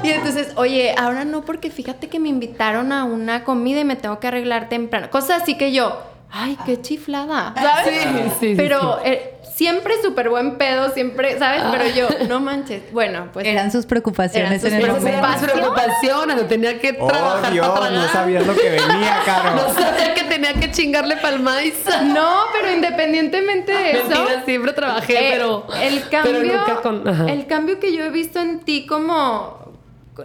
[0.03, 3.95] Y entonces, oye, ahora no, porque fíjate que me invitaron a una comida y me
[3.97, 7.93] tengo que arreglar temprano, cosas así que yo, ay, qué chiflada, ¿sabes?
[8.01, 11.61] Sí, sí, sí, Pero eh, siempre súper buen pedo, siempre, ¿sabes?
[11.71, 13.45] Pero yo, no manches, bueno, pues...
[13.45, 17.51] Eran sus preocupaciones Eran sus en el mi preocupación, no tenía que Oh, trabajar para
[17.51, 19.51] Dios, no sabías lo que venía, Caro.
[19.55, 21.75] No sabía que tenía que chingarle maíz.
[22.05, 24.07] No, pero independientemente de eso.
[24.09, 25.67] Mentira, siempre trabajé, eh, pero.
[25.79, 27.25] el cambio, pero nunca con- ajá.
[27.31, 29.70] el cambio que yo he visto en ti como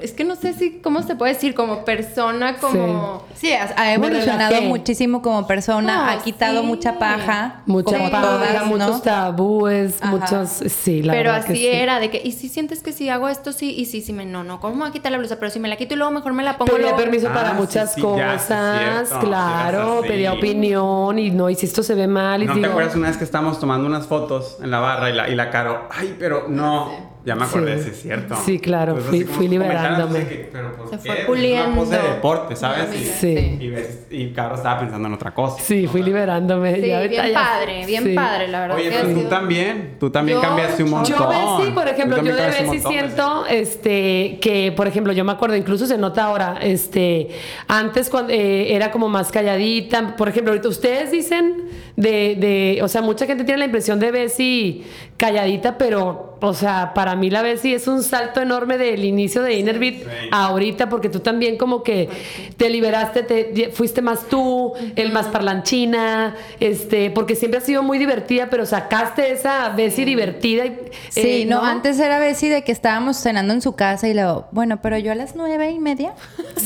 [0.02, 3.94] es que no sé si cómo se puede decir como persona, como Sí, ha, ha
[3.94, 6.66] evolucionado muchísimo como persona, No, ha quitado sí.
[6.66, 10.10] mucha paja, Mucha como paja, todas, muchos tabúes, Ajá.
[10.10, 10.48] muchos.
[10.72, 11.68] Sí, la pero verdad que así sí.
[11.68, 14.26] era, de que, y si sientes que si hago esto, sí, y sí, sí, me,
[14.26, 15.36] no, no, ¿cómo me voy a quitar la blusa?
[15.38, 16.72] Pero si me la quito y luego mejor me la pongo.
[16.72, 21.54] Pedía luego- permiso para Ah, sí, muchas cosas, cierto, claro, pedía opinión y no, y
[21.54, 23.86] si esto se ve mal, y ¿No te digo, acuerdas una vez que estábamos tomando
[23.86, 27.44] unas fotos en la barra y la, y la Caro, ay, pero no, ya me
[27.44, 27.84] acordé, Sí.
[27.84, 28.36] sí, es cierto.
[28.46, 30.26] Sí, claro, Pues fui- fui liberándome.
[30.28, 30.98] que, pero ¿por Se qué?
[31.02, 31.74] fue una puliendo.
[31.84, 32.86] pose de deporte, ¿sabes?
[32.94, 33.58] Y- Sí.
[33.60, 35.60] Y, ves- y Caro estaba pensando en otra cosa.
[35.60, 36.76] Sí, fui liberándome.
[36.76, 38.14] Sí, bien ya- padre, bien sí.
[38.14, 38.76] padre, la verdad.
[38.78, 41.14] Oye, pero tú también, tú también Yo- cambiaste un montón.
[41.18, 45.32] Yo Bessie, por ejemplo, yo de Bessie montón, siento este, que, por ejemplo, yo me
[45.32, 47.28] acuerdo, incluso se nota ahora, este,
[47.68, 51.64] antes cuando eh, era como más calladita, por ejemplo, ahorita ustedes dicen
[51.96, 54.84] de, de, o sea, mucha gente tiene la impresión de Bessie
[55.16, 59.54] calladita, pero, o sea, para mí la Bessie es un salto enorme del inicio de
[59.54, 62.10] Innerbeat a ahorita, porque tú también como que
[62.58, 67.98] te liberaste, te, fuiste más tú, el más parlanchina, este, porque siempre has sido muy
[67.98, 70.66] divertida, pero sacaste esa Bessie divertida.
[70.66, 70.78] Y,
[71.08, 74.48] sí, eh, no, antes era Bessie de que estábamos cenando en su casa y luego,
[74.52, 76.12] bueno, pero yo a las nueve y media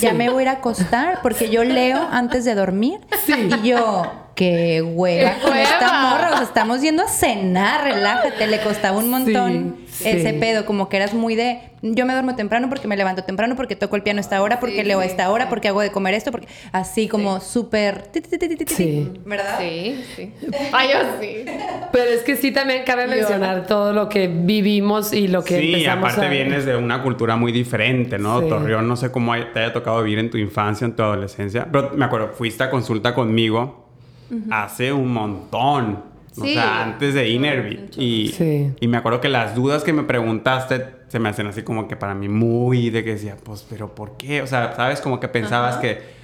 [0.00, 2.98] ya me voy a ir a acostar porque yo leo antes de dormir.
[3.28, 4.10] Y yo,
[4.40, 6.42] qué hueva con esta morra.
[6.42, 8.46] estamos yendo a cenar, relájate.
[8.46, 10.64] Le costaba un montón ese pedo.
[10.64, 11.60] Como que eras muy de.
[11.82, 14.58] Yo me duermo temprano porque me levanto temprano, porque toco el piano a esta hora,
[14.58, 16.48] porque leo a esta hora, porque hago de comer esto, porque.
[16.72, 18.10] Así como súper.
[19.26, 19.58] ¿Verdad?
[19.58, 20.32] Sí, sí.
[20.72, 21.44] Ay, yo sí.
[21.92, 25.84] Pero es que sí también cabe mencionar todo lo que vivimos y lo que Sí,
[25.84, 28.40] aparte vienes de una cultura muy diferente, ¿no?
[28.40, 31.68] Torreón, no sé cómo te haya tocado vivir en tu infancia, en tu adolescencia.
[31.70, 33.89] Pero me acuerdo, fuiste a consulta conmigo
[34.50, 36.10] hace un montón.
[36.36, 37.98] O sea, antes de Innerbeat.
[37.98, 38.32] Y,
[38.80, 41.96] y me acuerdo que las dudas que me preguntaste se me hacen así como que
[41.96, 44.42] para mí muy de que decía, pues, pero ¿por qué?
[44.42, 45.00] O sea, ¿sabes?
[45.00, 46.20] Como que pensabas que...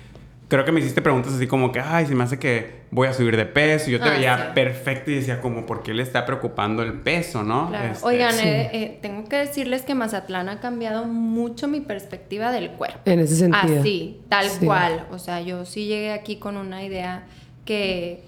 [0.49, 3.13] Creo que me hiciste preguntas así como que, ay, se me hace que voy a
[3.13, 3.91] subir de peso.
[3.91, 6.93] Y yo te ah, veía perfecto y decía como, ¿por qué le está preocupando el
[6.93, 7.75] peso, no?
[7.75, 12.71] Este, Oigan, eh, eh, tengo que decirles que Mazatlán ha cambiado mucho mi perspectiva del
[12.71, 13.01] cuerpo.
[13.07, 13.81] En ese sentido.
[13.81, 15.09] Así, tal cual.
[15.11, 17.27] O sea, yo sí llegué aquí con una idea
[17.67, 18.23] que,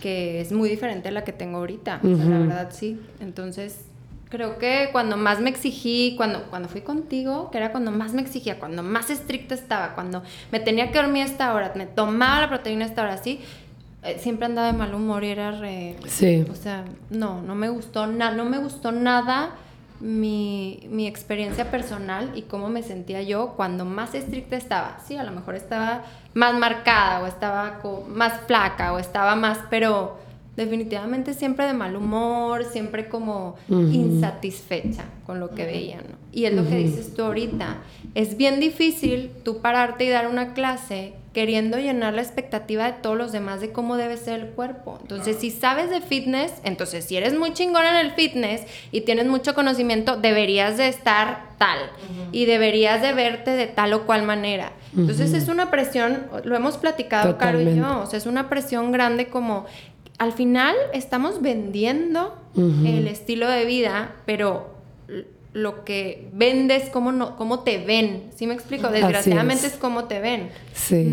[0.00, 2.00] que es muy diferente a la que tengo ahorita.
[2.02, 2.98] la verdad, sí.
[3.20, 3.84] Entonces,
[4.30, 8.22] creo que cuando más me exigí, cuando, cuando fui contigo, que era cuando más me
[8.22, 12.40] exigía, cuando más estricta estaba, cuando me tenía que dormir a esta hora, me tomaba
[12.40, 13.40] la proteína a esta hora, así,
[14.02, 15.96] eh, siempre andaba de mal humor y era re...
[16.06, 16.44] Sí.
[16.50, 19.54] O sea, no, no me gustó, nada no me gustó nada
[20.00, 24.98] mi, mi, experiencia personal y cómo me sentía yo cuando más estricta estaba.
[25.06, 26.04] Sí, a lo mejor estaba
[26.34, 30.18] más marcada o estaba más flaca o estaba más, pero
[30.56, 36.16] definitivamente siempre de mal humor, siempre como insatisfecha con lo que veía, ¿no?
[36.32, 37.76] Y es lo que dices tú ahorita.
[38.14, 43.14] Es bien difícil tú pararte y dar una clase queriendo llenar la expectativa de todos
[43.14, 44.96] los demás de cómo debe ser el cuerpo.
[45.02, 49.26] Entonces, si sabes de fitness, entonces si eres muy chingón en el fitness y tienes
[49.26, 51.78] mucho conocimiento, deberías de estar tal
[52.32, 54.72] y deberías de verte de tal o cual manera.
[54.96, 58.90] Entonces, es una presión, lo hemos platicado Caro y yo, o sea, es una presión
[58.90, 59.66] grande como
[60.16, 64.75] al final estamos vendiendo el estilo de vida, pero
[65.56, 68.24] lo que vendes, cómo, no, cómo te ven.
[68.36, 68.88] ¿Sí me explico?
[68.88, 69.72] Desgraciadamente es.
[69.72, 70.50] cómo te ven,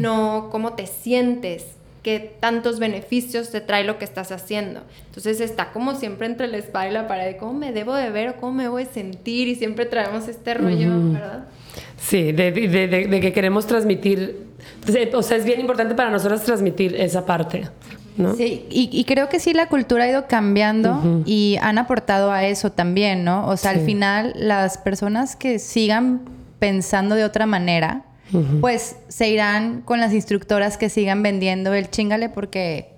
[0.02, 1.64] no cómo te sientes,
[2.04, 4.82] qué tantos beneficios te trae lo que estás haciendo.
[5.06, 8.30] Entonces está como siempre entre la espada y la pared, cómo me debo de ver
[8.30, 11.46] o cómo me voy a sentir y siempre traemos este rollo, ¿verdad?
[11.96, 14.46] Sí, de, de, que queremos transmitir,
[15.14, 17.70] o sea, es bien importante para nosotros transmitir esa parte.
[18.38, 22.72] Sí, y, creo que sí la cultura ha ido cambiando y han aportado a eso
[22.72, 23.48] también, ¿no?
[23.48, 26.22] O sea, al final las personas que sigan
[26.60, 28.04] pensando de otra manera,
[28.62, 32.94] pues se irán con las instructoras que sigan vendiendo el chingale porque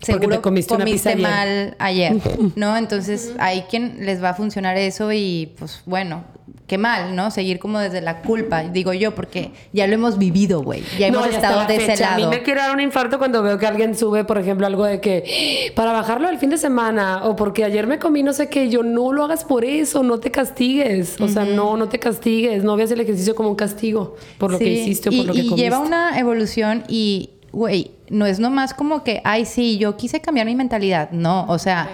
[0.00, 2.16] seguro comiste, mal ayer,
[2.56, 2.76] ¿no?
[2.76, 6.24] Entonces hay quien les va a funcionar eso y pues bueno,
[6.72, 7.30] qué mal, ¿no?
[7.30, 10.82] Seguir como desde la culpa, digo yo, porque ya lo hemos vivido, güey.
[10.98, 12.14] Ya hemos estado de ese lado.
[12.14, 14.86] A mí me quiere dar un infarto cuando veo que alguien sube, por ejemplo, algo
[14.86, 18.48] de que para bajarlo el fin de semana o porque ayer me comí no sé
[18.48, 21.20] qué, yo no lo hagas por eso, no te castigues.
[21.20, 24.58] O sea, no, no te castigues, no veas el ejercicio como un castigo por lo
[24.58, 25.60] que hiciste o por lo que comiste.
[25.60, 30.22] Y lleva una evolución y, güey, no es nomás como que, ay, sí, yo quise
[30.22, 31.10] cambiar mi mentalidad.
[31.10, 31.90] No, o sea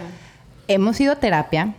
[0.69, 1.75] hemos ido a terapia,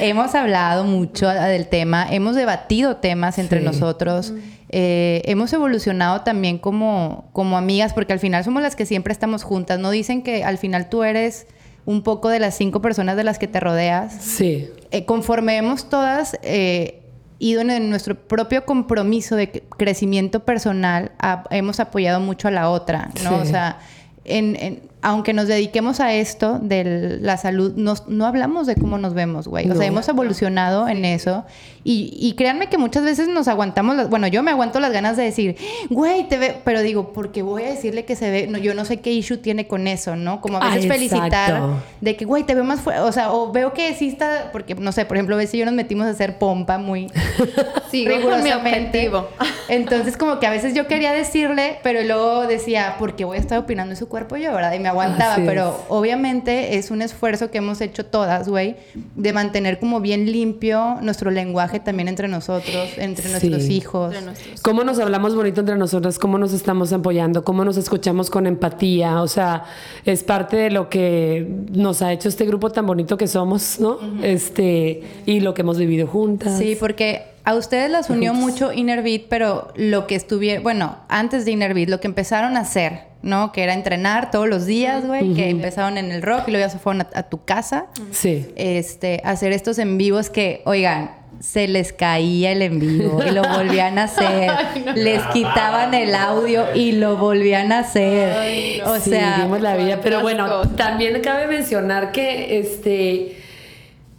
[0.00, 4.32] hemos hablado mucho del tema, hemos debatido temas entre nosotros,
[4.70, 9.44] eh, hemos evolucionado también como, como amigas, porque al final somos las que siempre estamos
[9.44, 9.78] juntas.
[9.78, 11.46] No dicen que al final tú eres
[11.84, 14.14] un poco de las cinco personas de las que te rodeas.
[14.20, 14.68] Sí.
[14.90, 17.02] Eh, conforme hemos todas eh,
[17.38, 21.12] ido en, nuestro propio compromiso de crecimiento personal,
[21.50, 23.36] hemos apoyado mucho a la otra, ¿no?
[23.36, 23.78] O sea,
[24.24, 29.46] en aunque nos dediquemos a esto de la salud, no hablamos de cómo nos vemos,
[29.46, 29.70] güey.
[29.70, 31.44] O sea, hemos evolucionado en eso.
[31.86, 35.24] Y, créanme que muchas veces nos aguantamos, las, bueno, yo me aguanto las ganas de
[35.24, 35.56] decir,
[35.90, 38.86] güey, te ve, pero digo, porque voy a decirle que se ve, no, yo no
[38.86, 40.40] sé qué issue tiene con eso, ¿no?
[40.40, 43.74] Como a veces felicitar de que, güey, te veo más fuerte, o sea, o veo
[43.74, 46.38] que sí está, porque, no sé, por ejemplo, ves si yo nos metimos a hacer
[46.38, 47.08] pompa muy
[47.90, 49.10] sí, rigurosamente.
[49.68, 53.40] Entonces, como que a veces yo quería decirle, pero luego decía, ¿por qué voy a
[53.40, 54.72] estar opinando en su cuerpo yo, verdad?
[54.72, 55.46] Y me aguantaba, Así es.
[55.48, 58.76] pero obviamente es un esfuerzo que hemos hecho todas, güey,
[59.16, 63.30] de mantener como bien limpio nuestro lenguaje también entre nosotros, entre Sí.
[63.30, 64.14] nuestros hijos.
[64.14, 68.30] Entre nuestros- cómo nos hablamos bonito entre nosotras, cómo nos estamos apoyando, cómo nos escuchamos
[68.30, 69.64] con empatía, o sea,
[70.04, 73.98] es parte de lo que nos ha hecho este grupo tan bonito que somos, ¿no?
[74.22, 76.58] Este, y lo que hemos vivido juntas.
[76.58, 81.50] Sí, porque a ustedes las unió mucho Innerbeat, pero lo que estuvieron, bueno, antes de
[81.52, 83.52] Innerbeat, lo que empezaron a hacer, ¿no?
[83.52, 86.70] Que era entrenar todos los días, güey, que empezaron en el rock y luego ya
[86.70, 88.46] se fueron a, a tu casa, Sí.
[88.56, 91.10] este, hacer estos en vivos que, oigan,
[91.40, 94.50] se les caía el en vivo y lo volvían a hacer.
[94.94, 98.82] Les quitaban el audio y lo volvían a hacer.
[98.86, 99.98] O Sí, sea, vimos la vida.
[100.02, 100.76] Pero bueno, cosas.
[100.76, 103.36] también cabe mencionar que este.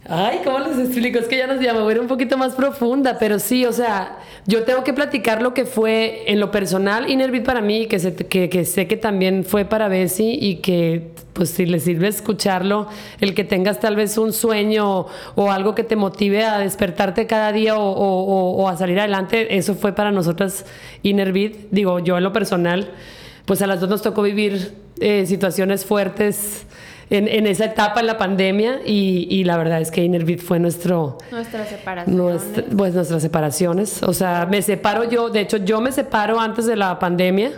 [0.08, 1.18] Ay, ¿cómo les explico?
[1.18, 3.72] Es que ya nos llama, voy a ir un poquito más profunda, pero sí, o
[3.72, 7.98] sea, yo tengo que platicar lo que fue en lo personal Innerbeat para mí, que,
[7.98, 12.86] se- sé que también fue para Bessie y que, pues, si le sirve escucharlo,
[13.20, 17.50] el que tengas tal vez un sueño o algo que te motive a despertarte cada
[17.50, 20.66] día o, a salir adelante, eso fue para nosotras
[21.02, 21.54] Innerbeat.
[21.72, 22.90] Digo, yo en lo personal,
[23.44, 26.64] pues a las dos nos tocó vivir eh, situaciones fuertes
[27.10, 30.58] en, en esa etapa en la pandemia y, y la verdad es que Innerbeat fue
[30.58, 32.16] nuestro, Nuestra separación.
[32.16, 34.02] nuestra- pues nuestras separaciones.
[34.02, 37.52] O sea, me separo yo, de hecho yo me separo antes de la pandemia.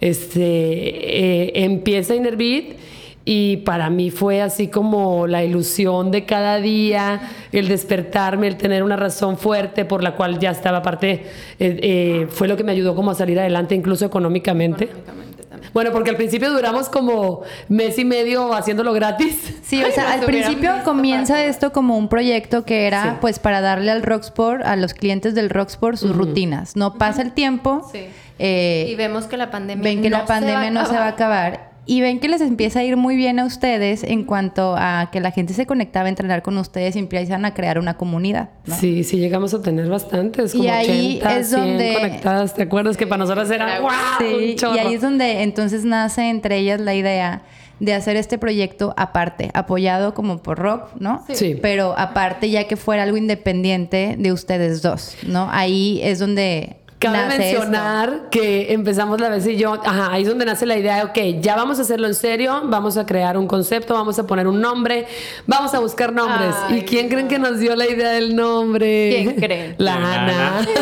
[0.00, 2.76] Este, eh, empieza Innerbeat
[3.24, 7.20] y para mí fue así como la ilusión de cada día,
[7.52, 11.24] el despertarme, el tener una razón fuerte por la cual ya estaba aparte, eh,
[11.58, 14.84] eh, fue lo que me ayudó como a salir adelante incluso económicamente.
[14.84, 15.27] Económicamente.
[15.72, 19.54] Bueno, porque al principio duramos como mes y medio haciéndolo gratis.
[19.62, 23.08] Sí, o sea, al principio comienza para- esto como un proyecto que era Sí.
[23.20, 26.76] pues para darle al Rocksport, a los clientes del Rocksport sus rutinas.
[26.76, 28.06] No pasa el tiempo, Sí.
[28.38, 30.94] eh, Y vemos que la pandemia ven que no la pandemia se va no se
[30.94, 31.67] va a acabar.
[31.90, 35.20] Y ven que les empieza a ir muy bien a ustedes en cuanto a que
[35.20, 38.50] la gente se conectaba a entrenar con ustedes y empiezan a crear una comunidad.
[38.66, 38.74] ¿no?
[38.76, 42.54] Sí, sí, llegamos a tener bastantes, Y como ahí 80, es 100 donde- conectadas.
[42.54, 43.90] ¿Te acuerdas que para nosotros era Era wow?
[44.18, 44.76] Sí, un chorro?
[44.76, 47.40] y ahí es donde entonces nace entre ellas la idea
[47.80, 51.24] de hacer este proyecto aparte, apoyado como por Rock, ¿no?
[51.28, 51.36] Sí.
[51.36, 51.58] Sí.
[51.62, 55.48] Pero aparte ya que fuera algo independiente de ustedes dos, ¿no?
[55.50, 57.60] Ahí es donde Cabe nace esto.
[57.60, 61.02] mencionar que empezamos la vez y yo, ajá, ahí es donde nace la idea de,
[61.04, 64.48] ok, ya vamos a hacerlo en serio, vamos a crear un concepto, vamos a poner
[64.48, 65.06] un nombre,
[65.46, 66.54] vamos a buscar nombres.
[66.68, 69.10] Ay, ¿Y quién creen que nos dio la idea del nombre?
[69.22, 69.74] ¿Quién creen?
[69.78, 70.66] La Ana.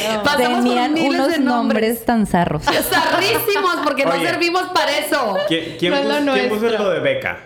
[0.00, 0.22] Claro.
[0.24, 1.82] Pasamos Tenían miles unos de nombres.
[1.82, 2.62] nombres tan zarros.
[2.64, 5.36] Zarrísimos, porque no servimos para eso.
[5.48, 7.38] ¿Quién, quién No es puso, quién puso lo de beca?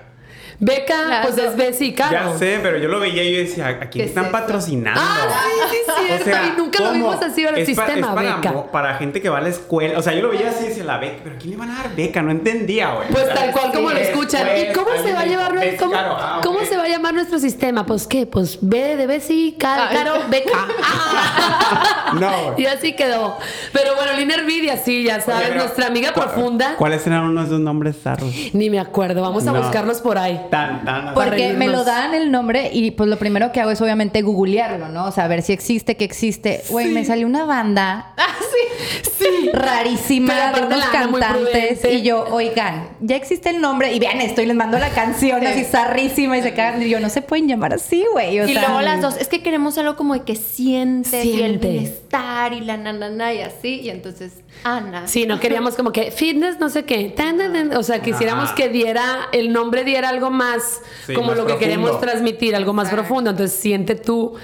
[0.61, 2.13] Beca, pues es Bessie y Caro.
[2.33, 5.01] Ya sé, pero yo lo veía y yo decía, ¿a quién ¿Qué es están patrocinando?
[5.03, 5.29] Ah,
[5.71, 6.47] sí, sí, cierto.
[6.47, 6.93] y nunca lo ¿cómo?
[6.93, 8.73] vimos así ahora el Es pa- sistema, es beca.
[8.73, 9.99] para gente que va a la escuela.
[9.99, 11.71] O sea, yo lo veía así y decía, la beca, pero ¿a quién le van
[11.71, 12.23] a dar beca?
[12.23, 13.09] No entendía, güey.
[13.09, 14.47] Pues tal cual como lo escuchan.
[14.57, 16.17] ¿Y cómo se va a llevar "Ves, cómo, Caro".
[16.19, 16.65] Ah, cómo ok.
[16.67, 17.85] se va a llamar nuestro sistema?
[17.85, 19.93] Pues qué, pues B de Bessie, Caro.
[19.93, 20.67] Caro Beca.
[22.15, 22.63] No, güey.
[22.63, 23.37] y así quedó.
[23.73, 26.75] Pero bueno, Lina Hervidia, sí, ya sabes, Oye, pero, nuestra amiga ¿cu- profunda.
[26.77, 28.33] ¿Cuáles eran unos de esos nombres zarros?
[28.53, 29.61] Ni me acuerdo, vamos a No.
[29.61, 30.41] buscarlos por ahí.
[30.51, 31.03] Tan, tan.
[31.07, 34.23] Para Porque me lo dan el nombre y pues lo primero que hago es obviamente
[34.23, 35.07] googlearlo, ¿no?
[35.07, 36.63] O sea, ver si existe, que existe.
[36.71, 39.01] Güey, me salió una banda Ah, sí.
[39.19, 39.51] Sí.
[39.53, 44.47] rarísima de unos cantantes y yo, oigan, ya existe el nombre y vean esto y
[44.47, 47.75] les mando la canción así zarrísima y se cagan y yo, no se pueden llamar
[47.75, 48.41] así, güey.
[48.41, 51.33] O Y sea, luego las dos, es que queremos algo como de que sientes y
[51.43, 51.69] el Siente.
[51.69, 53.81] bienestar y la nanana y así.
[53.83, 54.33] Y entonces,
[54.65, 55.07] Ana.
[55.07, 57.13] Sí, no queríamos como que fitness, no sé qué.
[57.17, 57.77] tan, tan, tan.
[57.77, 58.55] O sea, quisiéramos Ajá.
[58.55, 61.59] que diera, el nombre diera algo más, Sí, como más lo que profundo.
[61.59, 63.31] queremos transmitir, algo más profundo.
[63.31, 64.35] Entonces, siente tu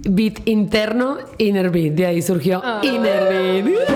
[0.00, 1.92] beat interno, inner beat.
[1.94, 2.80] De ahí surgió Ah.
[2.82, 3.88] inner beat.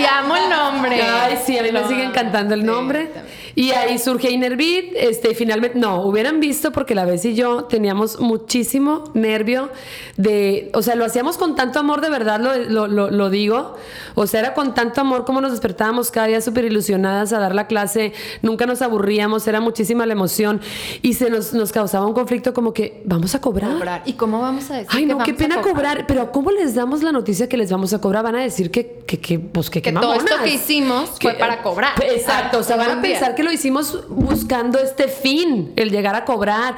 [0.00, 1.02] Y amo el nombre.
[1.02, 3.04] Ay, sí, a mí me Lo sigue encantando el Sí, nombre.
[3.06, 3.40] también.
[3.56, 4.94] Y ahí surge Inner Beat.
[4.94, 9.70] Este, finalmente, no, hubieran visto porque la vez y yo teníamos muchísimo nervio
[10.16, 13.76] de, o sea, lo hacíamos con tanto amor, de verdad lo, lo, lo- lo digo.
[14.14, 17.54] O sea, era con tanto amor como nos despertábamos cada día súper ilusionadas a dar
[17.54, 18.12] la clase,
[18.42, 20.60] nunca nos aburríamos, era muchísima la emoción
[21.02, 23.72] y se nos, nos causaba un conflicto como que, vamos a cobrar.
[23.72, 24.02] Cobrar.
[24.06, 26.06] ¿Y cómo vamos a decir Ay, que no, qué vamos a pena cobrar.
[26.06, 28.22] Pero ¿cómo les damos la noticia que les vamos a cobrar?
[28.24, 30.48] Van a decir que, que, que pues que, Que qué todo esto mamonas.
[30.48, 31.92] que hicimos fue para cobrar.
[32.02, 36.24] Exacto, o sea, van a pensar que lo hicimos buscando este fin, el llegar a
[36.24, 36.76] cobrar.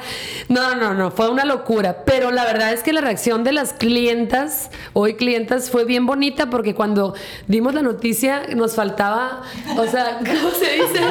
[0.49, 2.03] No, no, no, fue una locura.
[2.05, 6.49] Pero la verdad es que la reacción de las clientas, hoy clientas, fue bien bonita
[6.49, 7.13] porque cuando
[7.47, 9.41] dimos la noticia nos faltaba,
[9.77, 11.01] o sea, ¿cómo se dice?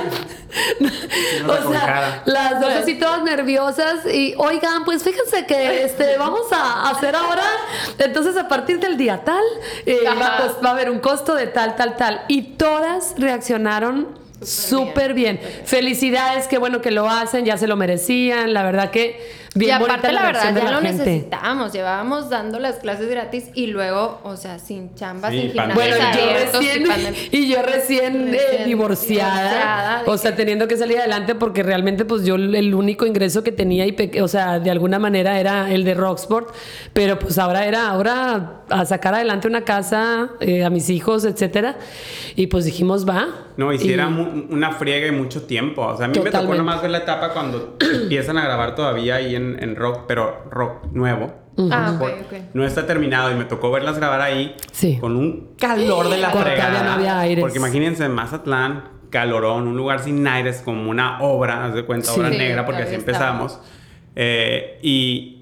[1.48, 6.90] o sea, las dos así todas nerviosas y oigan, pues fíjense que este vamos a
[6.90, 7.44] hacer ahora,
[7.98, 9.42] entonces a partir del día tal,
[9.86, 12.22] eh, va, pues, va a haber un costo de tal, tal, tal.
[12.28, 15.40] Y todas reaccionaron Súper bien.
[15.64, 18.52] Felicidades, qué bueno que lo hacen, ya se lo merecían.
[18.52, 19.20] La verdad que
[19.54, 21.04] bien y aparte, bonita la, verdad, ya la lo gente.
[21.04, 21.72] necesitábamos.
[21.72, 25.74] Llevábamos dando las clases gratis y luego, o sea, sin chamba, Sí, sin pandemia.
[25.74, 30.68] Bueno, yo abiertos, recién, y yo recién, eh, Recién divorciada, divorciada, de o sea, teniendo
[30.68, 34.58] que salir adelante porque realmente pues yo el único ingreso que tenía y o sea,
[34.58, 36.54] de alguna manera era el de Rocksport,
[36.92, 41.76] pero pues ahora era ahora a sacar adelante una casa eh, a mis hijos, etcétera,
[42.36, 43.28] y pues dijimos, va.
[43.56, 45.82] No, y si Y- era una friega y mucho tiempo.
[45.82, 46.58] O sea, a mí me tocó Totalmente.
[46.58, 50.86] nomás ver la etapa cuando empiezan a grabar todavía ahí en, en rock, pero rock
[50.92, 51.32] nuevo.
[51.70, 52.32] Ah, ok, Por- ok.
[52.54, 54.96] No está terminado y me tocó verlas grabar ahí Sí.
[54.98, 56.82] con un calor de la fregada.
[56.82, 57.42] no había aires.
[57.42, 62.10] Porque imagínense en Mazatlán, calorón, un lugar sin aires, como una obra, haz de cuenta,
[62.10, 62.18] Sí.
[62.20, 63.60] obra Sí, negra, porque así empezamos.
[64.16, 65.41] Eh, y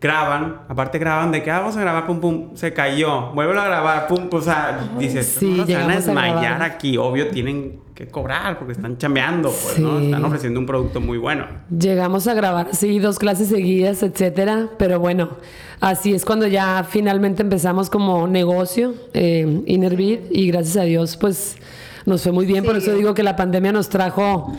[0.00, 3.64] graban, aparte graban de que ah, vamos a grabar, pum, pum, se cayó, vuelvo a
[3.64, 6.62] grabar, pum, o sea, dices, Sí, "No, se van a llegamos a desmayar grabar.
[6.62, 9.98] aquí, obvio, tienen que cobrar porque están chambeando, pues, ¿no?
[9.98, 11.46] Están ofreciendo un producto muy bueno.
[11.76, 14.68] Llegamos a grabar, sí, dos clases seguidas, etcétera.
[14.78, 15.30] Pero bueno,
[15.80, 21.56] así es cuando ya finalmente empezamos como negocio, eh, Innerbeat, y gracias a Dios, pues
[22.06, 22.64] nos fue muy bien.
[22.64, 24.56] Por eso digo que la pandemia nos trajo,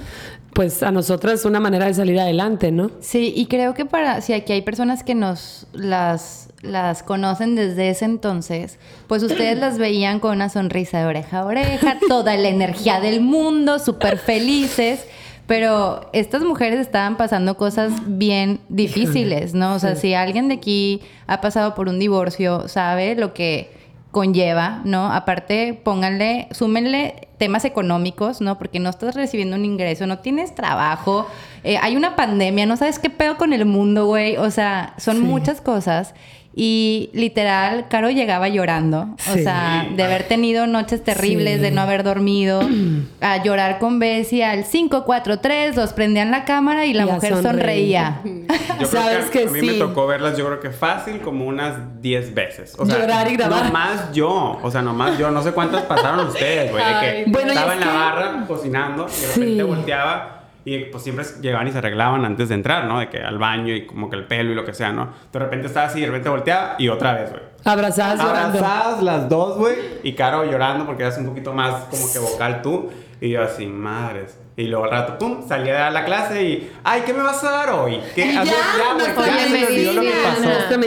[0.54, 2.92] pues a nosotras una manera de salir adelante, ¿no?
[3.00, 7.90] Sí, y creo que para, si aquí hay personas que nos las, las conocen desde
[7.90, 8.78] ese entonces,
[9.08, 13.22] pues ustedes las veían con una sonrisa de oreja a oreja, toda la energía del
[13.22, 15.06] mundo, súper felices.
[15.48, 19.74] Pero estas mujeres estaban pasando cosas bien difíciles, ¿no?
[19.74, 23.79] O sea, si alguien de aquí ha pasado por un divorcio, sabe lo que
[24.11, 25.11] conlleva, ¿no?
[25.14, 28.57] Aparte, pónganle, súmenle temas económicos, ¿no?
[28.57, 31.27] Porque no estás recibiendo un ingreso, no tienes trabajo,
[31.64, 34.38] eh, hay una pandemia, no sabes qué pedo con el mundo, güey.
[34.38, 35.23] O sea, son Sí.
[35.23, 36.14] muchas cosas.
[36.61, 39.07] Y literal, Caro llegaba llorando.
[39.31, 39.44] O Sí.
[39.44, 42.60] sea, de haber tenido noches terribles, de no haber dormido,
[43.22, 47.06] a llorar con Bessie al 5, 4, 3, los prendían la cámara y la Y
[47.06, 47.49] mujer sonreír.
[47.95, 48.22] sonreía.
[48.77, 49.65] Yo Sabes creo que, que a mí sí.
[49.68, 52.76] me tocó verlas, yo creo que fácil, como unas 10 veces.
[52.77, 53.64] O sea, Llorar y grabar.
[53.64, 55.31] Nomás yo, o sea, nomás yo.
[55.31, 56.84] No sé cuántas pasaron ustedes, güey.
[56.84, 59.40] De que Ay, Bueno, estaba es en la que- barra cocinando y de Sí.
[59.40, 60.39] repente volteaba
[60.76, 63.00] y pues siempre llegaban y se arreglaban antes de entrar, ¿no?
[63.00, 65.10] De que al baño y como que el pelo y lo que sea, ¿no?
[65.32, 67.44] De repente estaba así y de repente volteaba y otra vez, güey.
[67.66, 68.58] Abrazadas llorando.
[68.58, 69.76] Abrazadas las dos, güey.
[70.04, 72.90] Y Caro llorando porque eras un poquito más como que vocal tú.
[73.22, 74.38] Y yo así, madres.
[74.56, 77.50] Y luego al rato, pum, salí a la clase y, ay, ¿qué me vas a
[77.52, 78.00] dar hoy?
[78.14, 78.26] ¿Qué?
[78.26, 80.41] Y ya, güey, nuestra ya me olvidó lo que pasó.
[80.44, 80.78] Nuestra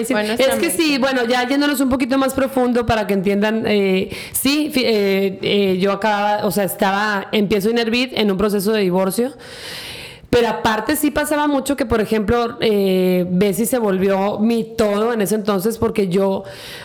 [0.55, 4.71] es que sí, bueno, ya yéndonos un poquito más profundo para que entiendan, eh, sí,
[4.73, 9.33] fi- eh, eh, yo acababa, o sea, estaba, empiezo Innerbeat en un proceso de divorcio.
[10.33, 15.21] Pero aparte sí pasaba mucho que, por ejemplo, eh, Bessie se volvió mi todo en
[15.21, 16.45] ese entonces porque yo,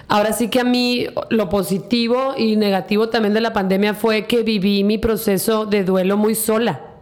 [0.09, 4.43] ahora sí que a mí lo positivo y negativo también de la pandemia fue que
[4.43, 6.96] viví mi proceso de duelo muy sola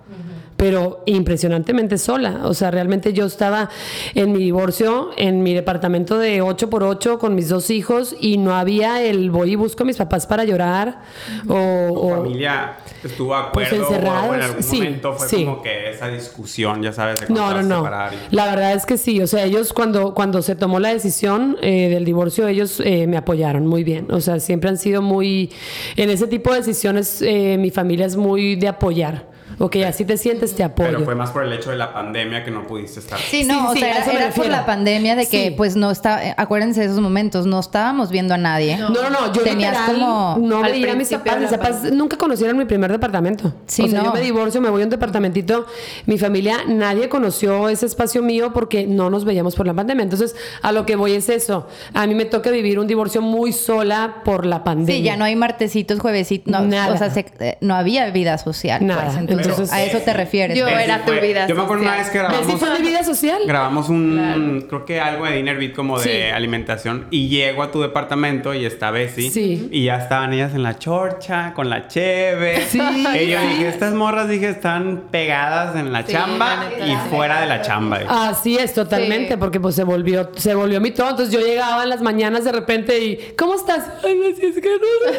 [0.58, 2.42] pero impresionantemente sola.
[2.46, 3.70] O sea, realmente yo estaba
[4.14, 8.38] en mi divorcio, en mi departamento de 8 por 8 con mis dos hijos y
[8.38, 11.02] no había el voy y busco a mis papás para llorar
[11.48, 11.54] o...
[11.88, 14.30] ¿Tu o- familia estuvo de Pues acuerdo?
[14.30, 15.44] o en algún sí, momento fue sí.
[15.46, 18.14] como que esa discusión, ya sabes, de No, no, a no.
[18.32, 19.22] y- La verdad es que sí.
[19.22, 23.18] O sea, ellos cuando, cuando se tomó la decisión eh, del divorcio, ellos eh, me
[23.18, 24.08] apoyaron muy bien.
[24.12, 25.52] O sea, siempre han sido muy...
[25.98, 29.35] En ese tipo de decisiones, eh, mi familia es muy de apoyar.
[29.58, 30.90] Ok, así te sientes, te apoyo.
[30.92, 33.18] Pero fue más por el hecho de la pandemia que no pudiste estar.
[33.20, 35.52] Sí, no, Sí, o sí, sea, era, era por la pandemia de que, Sí.
[35.56, 38.78] pues, no está, acuérdense de esos momentos, no estábamos viendo a nadie.
[38.78, 42.18] No, no, no, yo Tenías literal como- no veía a mis papás, mis papás nunca
[42.18, 43.54] conocieron mi primer departamento.
[43.68, 44.06] Sí, o sea, no.
[44.06, 45.66] yo me divorcio, me voy a un departamentito,
[46.06, 50.04] mi familia, nadie conoció ese espacio mío porque no nos veíamos por la pandemia.
[50.04, 51.68] Entonces, a lo que voy es eso.
[51.94, 54.96] A mí me toca vivir un divorcio muy sola por la pandemia.
[54.96, 56.94] Sí, ya no hay martesitos, juevesitos, no, Nada.
[56.94, 58.86] o sea, se- eh, no había vida social.
[58.86, 59.06] Nada.
[59.06, 60.58] pues, entonces, Entonces, a eso te refieres.
[60.58, 62.46] yo era tu vida Yo me acuerdo una vez que grabamos.
[62.46, 63.42] ¿Sí fue mi vida social?
[63.46, 67.82] Grabamos un, creo que algo de Dinner Beat como de alimentación y llego a tu
[67.82, 69.68] departamento y está Bessie Sí.
[69.72, 72.64] y ya estaban ellas en la chorcha con la cheve.
[72.68, 72.80] Sí.
[72.80, 77.62] Y yo dije, estas morras dije están pegadas en la chamba y fuera de la
[77.62, 78.00] chamba.
[78.08, 81.10] Así es, totalmente, porque pues se volvió, se volvió mi todo.
[81.10, 83.86] Entonces yo llegaba en las mañanas de repente y, ¿cómo estás?
[84.04, 85.16] Ay, así es que no.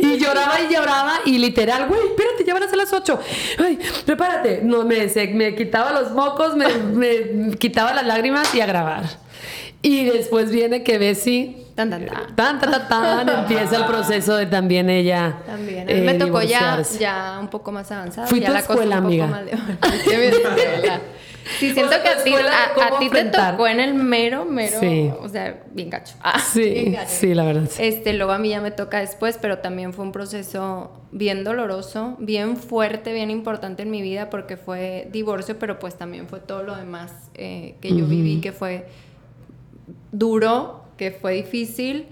[0.00, 3.20] y lloraba y lloraba y literal, güey, espérate, ya van a las 8.
[3.58, 4.60] Ay, prepárate.
[4.62, 9.04] No, me, se- me quitaba los mocos, me, me quitaba las lágrimas y a grabar.
[9.82, 12.34] Y después viene que Bessie, Tan, tan, tan.
[12.34, 15.36] tan, tan, tan, tan, empieza el proceso de también ella.
[15.46, 15.82] También.
[15.82, 18.26] A mí eh, me tocó ya, ya un poco más avanzada.
[18.26, 19.26] Fui ya tu la escuela, un poco amiga.
[19.26, 19.52] más de-
[21.58, 25.10] Sí, siento que a ti, a, ti te tocó en el mero, mero, sí.
[25.20, 26.14] o sea, bien gacho.
[26.20, 27.68] Ah, sí, sí, la verdad.
[27.78, 32.16] Este, luego a mí ya me toca después, pero también fue un proceso bien doloroso,
[32.18, 36.62] bien fuerte, bien importante en mi vida porque fue divorcio, pero pues también fue todo
[36.62, 38.86] lo demás eh, que yo viví, que fue
[40.12, 42.06] duro, que fue difícil,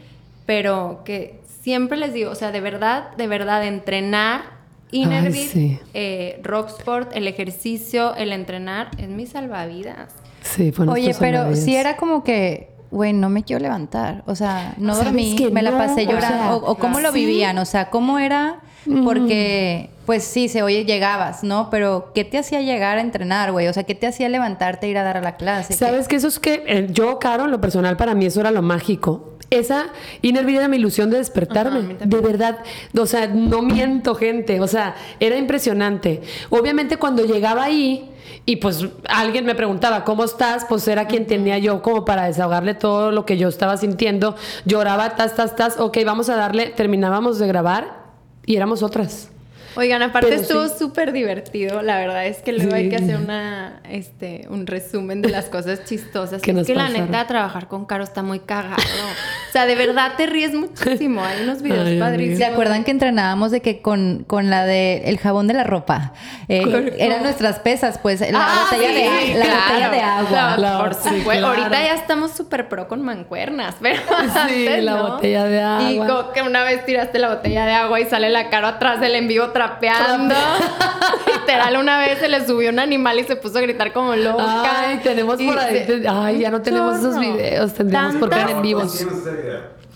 [0.46, 4.53] pero que siempre les digo, o sea, de verdad, de verdad, entrenar
[4.90, 10.12] Innerbeat, eh, Rocksport, el ejercicio, el entrenar, es mi salvavidas.
[10.42, 14.22] Sí, fue Oye, pero si era como que, güey, no me quiero levantar.
[14.26, 16.56] O sea, no dormí, me la pasé llorando.
[16.56, 18.60] O, cómo lo vivían, o sea, cómo era,
[19.04, 21.70] porque, pues sí, se oye, llegabas, ¿no?
[21.70, 23.66] Pero, ¿qué te hacía llegar a entrenar, güey?
[23.68, 25.72] O sea, ¿qué te hacía levantarte e ir a dar a la clase?
[25.72, 28.50] ¿Sabes que eso es que eh, yo, Caro, en lo personal, para mí eso era
[28.50, 29.86] lo mágico esa
[30.22, 31.96] Inner era mi ilusión de despertarme.
[31.98, 32.58] de verdad.
[32.98, 34.60] O sea, no miento, gente.
[34.60, 36.22] O sea, era impresionante.
[36.50, 38.10] Obviamente, cuando llegaba ahí.
[38.46, 40.66] Y pues alguien me preguntaba, ¿cómo estás?
[40.68, 44.36] Pues era quien tenía yo como para desahogarle todo lo que yo estaba sintiendo.
[44.66, 45.80] Lloraba, tas, tas, tas.
[45.80, 46.66] Ok, vamos a darle.
[46.68, 48.04] Terminábamos de grabar
[48.44, 49.30] y éramos otras.
[49.76, 51.82] Oigan, aparte estuvo súper divertido.
[51.82, 55.84] La verdad es que luego hay que hacer una, este, un resumen de las cosas
[55.84, 56.40] chistosas.
[56.42, 58.76] que es que la neta, trabajar con Caro está muy cagado.
[58.76, 61.24] o sea, de verdad te ríes muchísimo.
[61.24, 62.38] Hay unos videos padrísimos.
[62.38, 66.12] ¿Se acuerdan que entrenábamos de que con, con la de el jabón de la ropa?
[66.48, 70.78] Eh, eran nuestras pesas, pues, la, ah, botella, de, la botella de agua.
[70.78, 71.46] por supuesto.
[71.46, 74.00] Ahorita ya estamos súper pro con mancuernas, pero
[74.48, 75.90] sí, la botella de agua.
[75.90, 79.00] Y como que una vez tiraste la botella de agua y sale la Caro atrás
[79.00, 80.34] del envío otra trapeando.
[81.26, 84.80] Literal, una vez se le subió un animal y se puso a gritar como loca.
[84.80, 86.04] Ay, tenemos por ahí.
[86.08, 87.72] ay, ya no tenemos esos videos.
[87.74, 89.04] Tendríamos por ver en vivos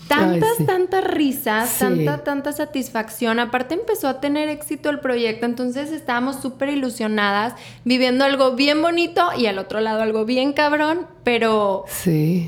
[0.09, 3.39] tantas, tantas risas, tanta, tanta satisfacción.
[3.39, 7.53] Aparte empezó a tener éxito el proyecto, entonces estábamos súper ilusionadas,
[7.85, 11.85] viviendo algo bien bonito y al otro lado algo bien cabrón, pero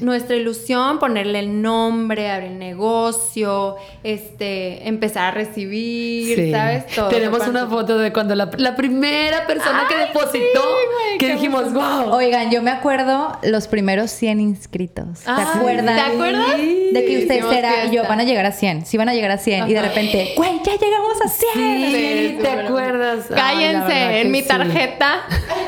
[0.02, 6.88] nuestra ilusión, ponerle el nombre, abrir el negocio, este, empezar a recibir, ¿sabes?
[6.88, 7.10] Todo.
[7.10, 10.64] Tenemos una foto de cuando la, primera persona que depositó,
[11.20, 12.12] que dijimos, wow.
[12.12, 15.20] Oigan, yo me acuerdo los primeros 100 inscritos.
[15.20, 15.96] ¿Te acuerdas?
[15.96, 16.58] ¿Te acuerdas?
[16.58, 19.38] De que ustedes y yo, van a llegar a 100, sí van a llegar a
[19.38, 19.70] 100.
[19.70, 21.92] Y de repente, güey, ya llegamos a 100.
[21.92, 23.26] Sí, ¿te acuerdas?
[23.28, 25.24] Cállense en mi tarjeta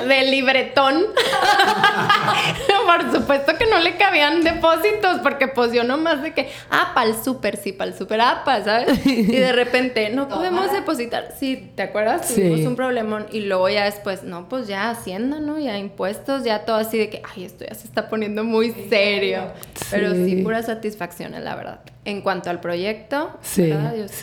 [0.08, 1.06] de libretón.
[2.86, 7.10] Por supuesto que no le cabían depósitos, porque pues yo nomás de que, ah, para
[7.10, 9.06] el súper, sí, para el súper, ah, ¿sabes?
[9.06, 11.34] Y de repente, no podemos depositar.
[11.40, 12.28] Sí, ¿te acuerdas?
[12.28, 13.28] Tuvimos un problemón.
[13.32, 15.60] Y luego ya después, no, pues ya Hacienda, ¿no?
[15.60, 19.52] Ya impuestos, ya todo así de que, ay, esto ya se está poniendo muy serio.
[19.90, 21.73] Pero sí, pura satisfacción, la verdad
[22.06, 23.74] en cuanto al proyecto, sí,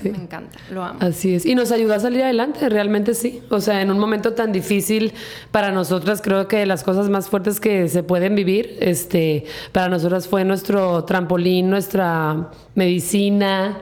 [0.02, 0.98] me encanta, lo amo.
[1.00, 1.46] Así es.
[1.46, 3.42] Y nos ayudó a salir adelante, realmente sí.
[3.48, 5.14] O sea, en un momento tan difícil
[5.50, 10.28] para nosotras, creo que las cosas más fuertes que se pueden vivir, este, para nosotras
[10.28, 13.78] fue nuestro trampolín, nuestra medicina.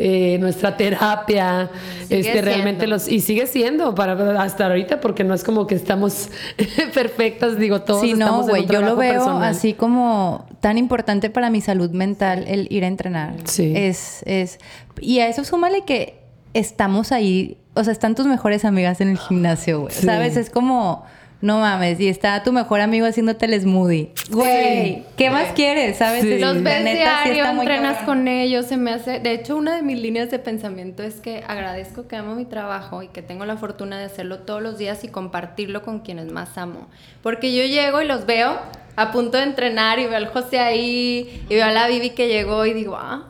[0.00, 1.70] Eh, nuestra terapia,
[2.08, 6.28] este, realmente los y sigue siendo para hasta ahorita porque no es como que estamos
[6.94, 8.02] perfectas, digo todos.
[8.02, 12.66] Sí, no, güey, yo lo veo así como tan importante para mi salud mental el
[12.70, 13.34] ir a entrenar.
[13.44, 13.72] Sí.
[13.74, 14.58] Es, es
[15.00, 16.18] y a eso súmale que
[16.54, 19.92] estamos ahí, o sea, están tus mejores amigas en el gimnasio, güey.
[19.92, 20.36] ¿Sabes?
[20.36, 21.04] Es como
[21.40, 24.10] no mames, y está tu mejor amigo haciéndote el smoothie.
[24.30, 25.98] Güey, ¿qué más quieres?
[25.98, 26.24] ¿Sabes?
[26.24, 29.20] Los ves diario, entrenas con ellos, se me hace...
[29.20, 33.04] De hecho, una de mis líneas de pensamiento es que agradezco que amo mi trabajo
[33.04, 36.58] y que tengo la fortuna de hacerlo todos los días y compartirlo con quienes más
[36.58, 36.88] amo.
[37.22, 38.58] Porque yo llego y los veo
[38.96, 42.26] a punto de entrenar y veo al José ahí y veo a la Vivi que
[42.26, 43.20] llegó y digo, ¡ay,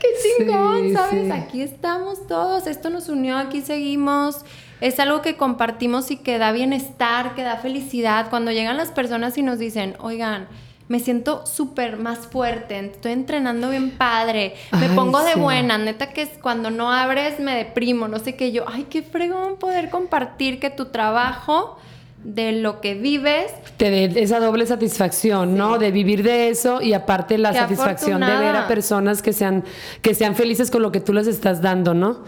[0.00, 0.08] qué
[0.44, 0.94] chingón!
[0.94, 1.30] ¿Sabes?
[1.30, 4.46] Aquí estamos todos, esto nos unió, aquí seguimos
[4.80, 8.30] es algo que compartimos y que da bienestar, que da felicidad.
[8.30, 10.48] Cuando llegan las personas y nos dicen, oigan,
[10.88, 16.22] me siento súper más fuerte, estoy entrenando bien padre, me pongo de buena, neta que
[16.22, 20.58] es cuando no abres me deprimo, no sé qué yo, ay, qué fregón poder compartir
[20.58, 21.78] que tu trabajo
[22.24, 23.52] de lo que vives.
[23.76, 25.78] Te dé esa doble satisfacción, ¿no?
[25.78, 29.64] De vivir de eso y aparte la satisfacción de ver a personas que sean,
[30.02, 32.24] que sean felices con lo que tú les estás dando, ¿no?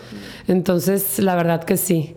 [0.48, 2.16] Entonces, la verdad que sí.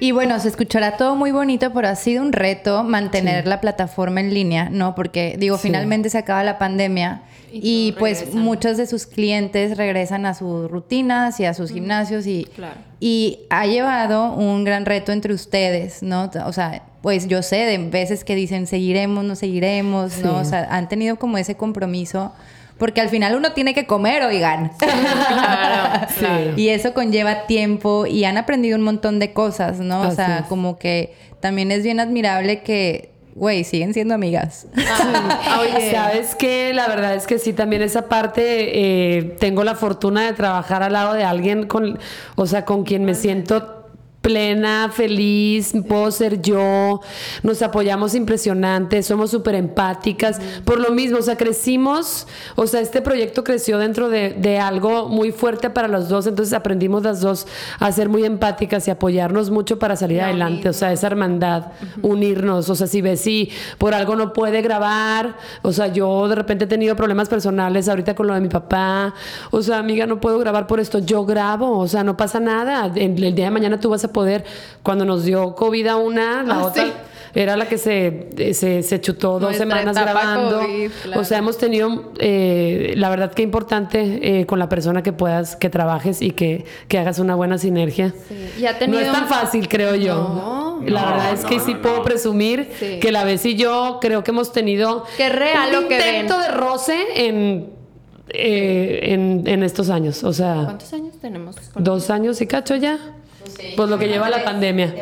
[0.00, 4.20] Y bueno, se escuchará todo muy bonito, pero ha sido un reto mantener la plataforma
[4.20, 4.94] en línea, ¿no?
[4.94, 7.22] Porque digo, finalmente se acaba la pandemia
[7.52, 12.48] y, pues muchos de sus clientes regresan a sus rutinas y a sus gimnasios y,
[13.00, 16.30] y ha llevado un gran reto entre ustedes, ¿no?
[16.46, 20.38] O sea, pues yo sé de veces que dicen seguiremos, no seguiremos, ¿no?
[20.38, 22.32] O sea, han tenido como ese compromiso
[22.80, 24.72] porque al final uno tiene que comer, oigan.
[24.78, 26.06] claro,
[26.56, 30.00] Y eso conlleva tiempo y han aprendido un montón de cosas, ¿no?
[30.00, 34.66] o sea, como que también es bien admirable que güey, siguen siendo amigas.
[34.76, 35.90] Ah, oye.
[35.92, 36.72] ¿Sabes qué?
[36.74, 40.92] La verdad es que sí, también esa parte, eh, tengo la fortuna de trabajar al
[40.92, 41.98] lado de alguien con,
[42.36, 43.79] o sea, con quien me siento
[44.20, 47.00] plena, feliz, puedo ser yo,
[47.42, 53.00] nos apoyamos impresionante, somos súper empáticas, por lo mismo, o sea, crecimos, o sea, este
[53.00, 57.46] proyecto creció dentro de, algo muy fuerte para los dos, entonces aprendimos las dos
[57.78, 61.72] a ser muy empáticas y apoyarnos mucho para salir adelante, o sea, esa hermandad,
[62.02, 66.34] unirnos, o sea, si ves si por algo no puede grabar, o sea, yo de
[66.34, 69.14] repente he tenido problemas personales ahorita con lo de mi papá,
[69.50, 72.92] o sea, amiga, no puedo grabar por esto, yo grabo, o sea, no pasa nada,
[72.94, 74.44] el día de mañana tú vas a poder.
[74.82, 76.86] Cuando nos dio COVID a una, la ah, otra
[77.34, 80.62] era la que se, se, chutó dos semanas grabando.
[81.14, 85.56] O sea, hemos tenido, eh, la verdad que importante eh, con la persona que puedas,
[85.56, 88.12] que trabajes y que, que hagas una buena sinergia.
[88.88, 90.80] No es tan fácil, creo yo.
[90.86, 92.68] La verdad es que sí puedo presumir
[93.00, 96.96] que la vez y yo creo que hemos tenido que real un intento de roce
[97.14, 97.80] en
[98.32, 100.22] eh, en, en, estos años.
[100.22, 101.56] O sea, ¿cuántos años tenemos?
[101.74, 102.96] Dos años y cacho ya.
[103.76, 104.94] Pues lo que lleva la pandemia.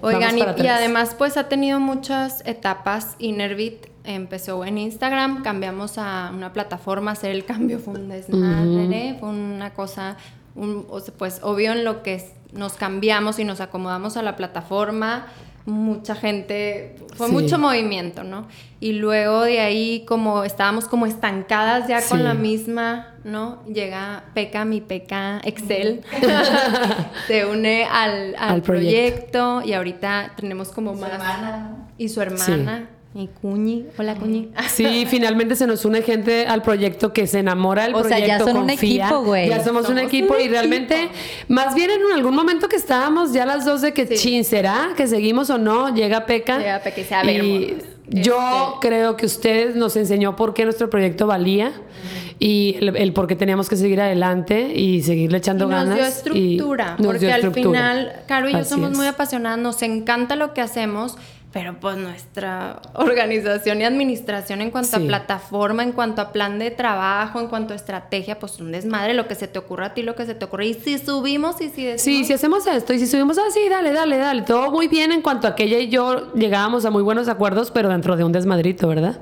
[0.00, 3.14] Oigan, y, además pues ha tenido muchas etapas.
[3.18, 9.28] Innervit empezó en Instagram, cambiamos a una plataforma, hacer el cambio fue un desmadre, fue
[9.28, 10.16] una cosa,
[11.18, 15.26] pues obvio en lo que nos cambiamos y nos acomodamos a la plataforma
[15.64, 18.48] mucha gente, fue mucho movimiento, ¿no?
[18.80, 23.64] Y luego de ahí como estábamos como estancadas ya con la misma, ¿no?
[23.66, 26.02] Llega Peca, mi Peca, Excel,
[27.28, 29.62] se une al, proyecto.
[29.64, 31.12] y ahorita tenemos como más...
[31.12, 31.88] Hermana.
[31.98, 32.88] Y su hermana.
[33.14, 34.48] Y Cuñi, hola Cuñi.
[34.68, 38.14] Sí, finalmente se nos une gente al proyecto que se enamora del proyecto.
[38.14, 39.50] O sea, ya son un equipo, güey.
[39.50, 41.10] Ya somos, un equipo y realmente,
[41.48, 45.06] más bien en algún momento que estábamos ya las dos de que chin, ¿será que
[45.06, 45.94] seguimos o no?
[45.94, 46.58] Llega Peca.
[46.58, 47.76] Llega Peca y se a ver, y
[48.08, 51.72] yo este creo que usted nos enseñó por qué nuestro proyecto valía
[52.38, 55.88] y el, por qué teníamos que seguir adelante y seguirle echando ganas.
[55.88, 60.54] Nos dio estructura, porque al final, Caro y yo somos muy apasionadas, nos encanta lo
[60.54, 61.16] que hacemos
[61.52, 66.70] pero pues nuestra organización y administración en cuanto a plataforma, en cuanto a plan de
[66.70, 70.02] trabajo, en cuanto a estrategia, pues un desmadre, lo que se te ocurra a ti,
[70.02, 70.66] lo que se te ocurre.
[70.66, 72.02] Y si subimos y si decimos...
[72.02, 74.42] Sí, si hacemos esto y si subimos así, ah, dale, dale, dale.
[74.42, 77.70] Todo muy bien en cuanto a que ella y yo llegábamos a muy buenos acuerdos,
[77.70, 79.20] pero dentro de un desmadrito, ¿verdad?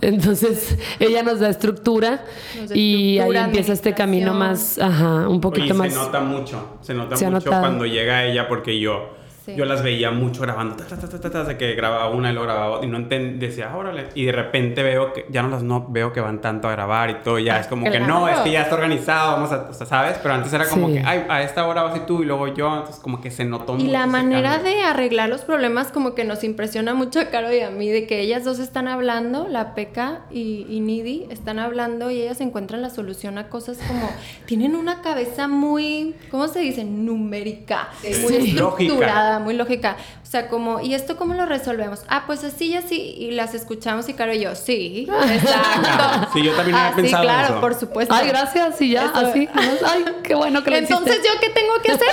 [0.00, 2.24] Entonces ella nos da estructura
[2.72, 5.92] y ahí empieza este camino más, ajá, un poquito más...
[5.92, 10.42] Se nota mucho, se nota mucho cuando llega ella porque yo yo las veía mucho
[10.42, 14.08] grabando, de que grababa una y lo grababa y no entendía, decía, órale.
[14.14, 17.10] Y de repente veo que ya no las no veo que van tanto a grabar
[17.10, 19.74] y todo, ya es como que no, es que ya está organizado, vamos a, o
[19.74, 20.18] sea, ¿sabes?
[20.22, 22.74] Pero antes era como que, ay, a esta hora vas y tú y luego yo,
[22.74, 26.44] entonces como que se notó Y la manera de arreglar los problemas como que nos
[26.44, 30.22] impresiona mucho a Caro y a mí, de que ellas dos están hablando, la Peca
[30.30, 34.10] y, y Nidi, están hablando y ellas encuentran la solución a cosas como,
[34.46, 36.84] tienen una cabeza muy, ¿cómo se dice?
[36.84, 37.88] Numérica,
[38.22, 39.96] muy estructurada muy lógica.
[40.22, 42.02] O sea, como, ¿y esto cómo lo resolvemos?
[42.08, 43.14] Ah, pues así y así.
[43.18, 46.30] Y las escuchamos y Caro y yo, sí, exacto.
[46.32, 48.14] sí, yo también había ah, pensado sí, claro, por supuesto.
[48.14, 49.48] Ay, gracias, y ya, así.
[49.54, 52.08] Ay, qué bueno que lo Entonces, ¿yo qué tengo que hacer?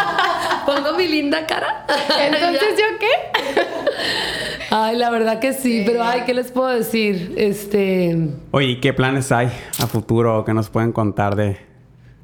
[0.66, 1.86] Pongo mi linda cara.
[2.20, 3.62] Entonces, ¿yo qué?
[4.70, 7.34] Ay, la verdad que sí, pero ay, ¿qué les puedo decir?
[7.36, 8.16] Este...
[8.52, 11.56] Oye, ¿qué planes hay a futuro que nos pueden contar de,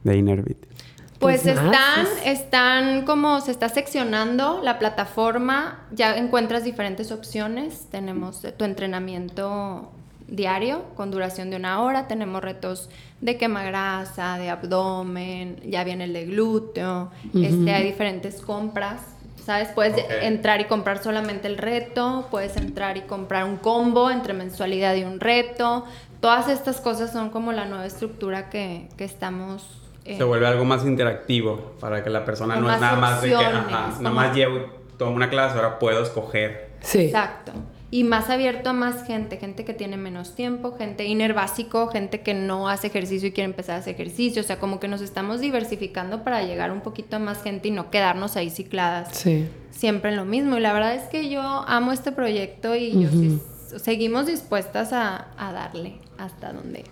[0.05, 0.76] de Innerbit?
[1.19, 7.87] Pues, pues están, están como se está seccionando la plataforma, ya encuentras diferentes opciones.
[7.91, 9.91] Tenemos tu entrenamiento
[10.29, 12.91] diario con duración de una hora, tenemos retos
[13.21, 19.01] de quema grasa, de abdomen, ya viene el de glúteo, este, hay diferentes compras.
[19.45, 19.69] ¿Sabes?
[19.69, 24.97] Puedes entrar y comprar solamente el reto, puedes entrar y comprar un combo entre mensualidad
[24.97, 25.85] y un reto.
[26.21, 30.85] Todas estas cosas son como la nueva estructura que, que estamos se vuelve algo más
[30.85, 34.61] interactivo para que la persona no es nada más de que, ajá, nada más llevo,
[34.99, 36.71] tomo una clase, ahora puedo escoger.
[36.81, 37.07] Sí.
[37.07, 37.53] Exacto.
[37.91, 42.21] Y más abierto a más gente, gente que tiene menos tiempo, gente inner básico, gente
[42.21, 44.43] que no hace ejercicio y quiere empezar a hacer ejercicio.
[44.43, 47.71] O sea, como que nos estamos diversificando para llegar un poquito a más gente y
[47.71, 49.17] no quedarnos ahí cicladas.
[49.17, 49.49] Sí.
[49.71, 50.57] Siempre en lo mismo.
[50.57, 53.41] Y la verdad es que yo amo este proyecto y yo sí,
[53.77, 56.85] seguimos dispuestas a, a darle hasta donde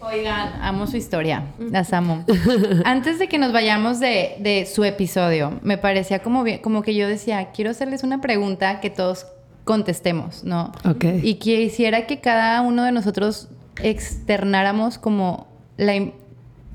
[0.00, 2.24] Oigan, amo su historia, las amo.
[2.84, 7.50] Antes de que nos vayamos de, su episodio, me parecía como, como que yo decía,
[7.52, 9.26] quiero hacerles una pregunta que todos
[9.64, 10.72] contestemos, ¿no?
[10.84, 11.04] Ok.
[11.22, 13.48] Y quisiera que cada uno de nosotros
[13.82, 15.46] externáramos como
[15.76, 15.94] la,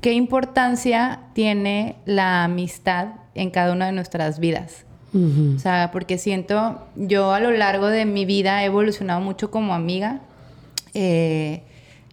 [0.00, 4.84] qué importancia tiene la amistad en cada una de nuestras vidas.
[5.14, 9.72] O sea, porque siento, yo a lo largo de mi vida he evolucionado mucho como
[9.72, 10.22] amiga.
[10.92, 11.62] Eh,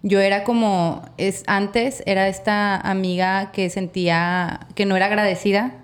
[0.04, 5.76] yo era como, es, antes era esta amiga que sentía que no era agradecida,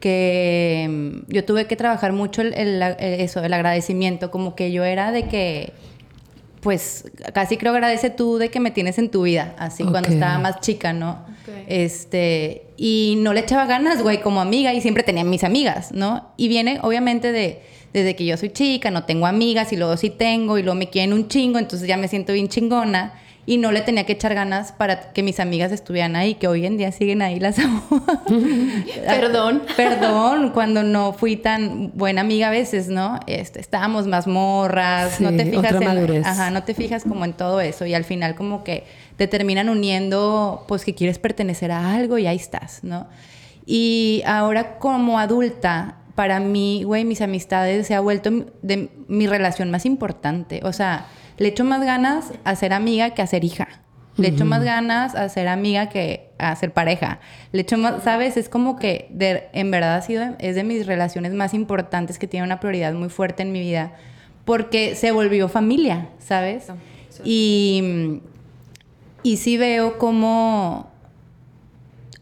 [0.00, 5.10] que mm, yo tuve que trabajar mucho el, eso, el agradecimiento, como que yo era
[5.10, 5.72] de que,
[6.60, 10.38] pues casi creo agradece tú de que me tienes en tu vida, así cuando estaba
[10.38, 11.24] más chica, ¿no?
[11.66, 16.28] Este, y no le echaba ganas, güey, como amiga y siempre tenía mis amigas, ¿no?
[16.36, 17.62] Y viene obviamente de
[17.92, 20.90] desde que yo soy chica, no tengo amigas y luego sí tengo y luego me
[20.90, 23.14] quieren un chingo, entonces ya me siento bien chingona
[23.48, 26.66] y no le tenía que echar ganas para que mis amigas estuvieran ahí, que hoy
[26.66, 27.82] en día siguen ahí las amo.
[29.06, 29.62] Perdón.
[29.74, 33.18] Perdón, cuando no fui tan buena amiga a veces, ¿no?
[33.26, 37.62] Este, estábamos más morras, no te fijas en, ajá, no te fijas como en todo
[37.62, 38.84] eso y al final como que
[39.16, 43.06] te terminan uniendo pues que quieres pertenecer a algo y ahí estás, ¿no?
[43.64, 48.30] Y ahora como adulta, para mí, güey, mis amistades se ha vuelto
[48.60, 51.06] de mi relación más importante, o sea,
[51.38, 53.68] le echo más ganas a ser amiga que a ser hija.
[54.16, 57.20] Le echo más ganas a ser amiga que a ser pareja.
[57.52, 58.36] Le echo más, ¿sabes?
[58.36, 62.26] Es como que de, en verdad ha sido, es de mis relaciones más importantes que
[62.26, 63.92] tiene una prioridad muy fuerte en mi vida
[64.44, 66.66] porque se volvió familia, ¿sabes?
[67.22, 68.20] Y,
[69.22, 70.90] y sí veo como,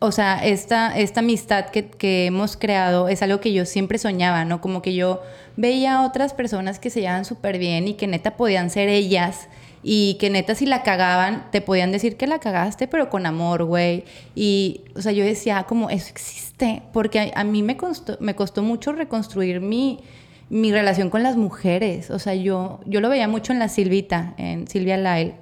[0.01, 4.44] o sea, esta, esta amistad que, que hemos creado es algo que yo siempre soñaba,
[4.44, 4.60] ¿no?
[4.60, 5.22] Como que yo
[5.56, 9.48] veía otras personas que se llevaban súper bien y que neta podían ser ellas
[9.82, 13.64] y que neta si la cagaban te podían decir que la cagaste pero con amor,
[13.64, 14.04] güey.
[14.34, 18.62] Y, o sea, yo decía como, eso existe, porque a, mí me costó, me costó
[18.62, 20.00] mucho reconstruir mi,
[20.48, 22.10] mi relación con las mujeres.
[22.10, 25.34] O sea, yo, yo lo veía mucho en la Silvita, en Silvia Lyle,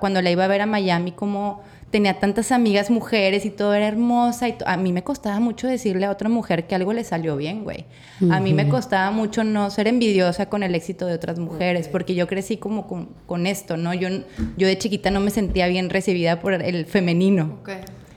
[0.00, 1.62] cuando la iba a ver a Miami, como
[1.92, 4.48] tenía tantas amigas mujeres y todo era hermosa.
[4.48, 7.62] Y a mí me costaba mucho decirle a otra mujer que algo le salió bien,
[7.62, 7.84] güey.
[8.30, 12.14] A mí me costaba mucho no ser envidiosa con el éxito de otras mujeres, porque
[12.14, 12.88] yo crecí como
[13.26, 13.92] con, esto, ¿no?
[13.94, 14.08] Yo,
[14.56, 17.60] yo de chiquita no me sentía bien recibida por el femenino.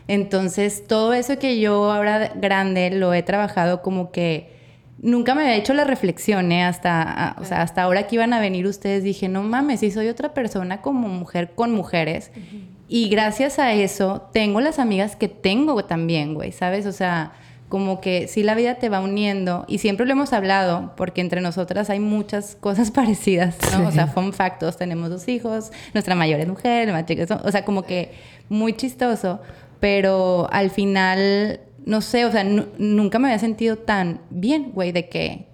[0.08, 4.56] Entonces, todo eso que yo ahora grande lo he trabajado como que
[5.00, 6.64] nunca me había hecho la reflexión, ¿eh?
[6.64, 10.08] Hasta, o sea, hasta ahora que iban a venir ustedes dije, no mames, si soy
[10.08, 12.32] otra persona como mujer con mujeres.
[12.88, 16.86] Y gracias a eso tengo las amigas que tengo también, güey, ¿sabes?
[16.86, 17.34] O sea,
[17.70, 21.42] como que sí la vida te va uniendo y siempre lo hemos hablado porque entre
[21.42, 23.88] nosotras hay muchas cosas parecidas, ¿no?
[23.88, 27.66] O sea, fun factos, tenemos dos hijos, nuestra mayor es mujer, más chica, o sea,
[27.66, 28.14] como que
[28.50, 29.42] muy chistoso,
[29.80, 35.10] pero al final, no sé, o sea, nunca me había sentido tan bien, güey, de
[35.10, 35.48] que,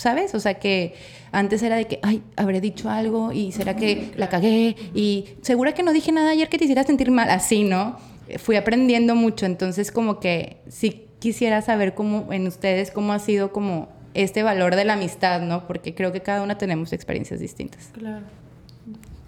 [0.00, 0.34] ¿sabes?
[0.34, 0.94] O sea, que
[1.30, 5.74] antes era de que, ay, habré dicho algo y será que la cagué y segura
[5.74, 7.98] que no dije nada ayer que te hiciera sentir mal, así, ¿no?
[8.38, 13.52] Fui aprendiendo mucho, entonces como que sí quisiera saber cómo en ustedes cómo ha sido
[13.52, 15.66] como este valor de la amistad, ¿no?
[15.66, 17.90] Porque creo que cada una tenemos experiencias distintas.
[17.92, 18.24] Claro.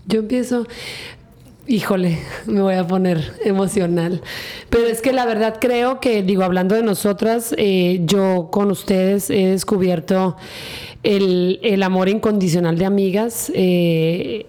[0.06, 0.66] Yo empiezo,
[1.66, 4.22] híjole, me voy a poner emocional.
[4.70, 9.30] Pero es que la verdad creo que, digo, hablando de nosotras, eh, yo con ustedes
[9.30, 10.36] he descubierto
[11.02, 14.46] el, amor incondicional de amigas, eh,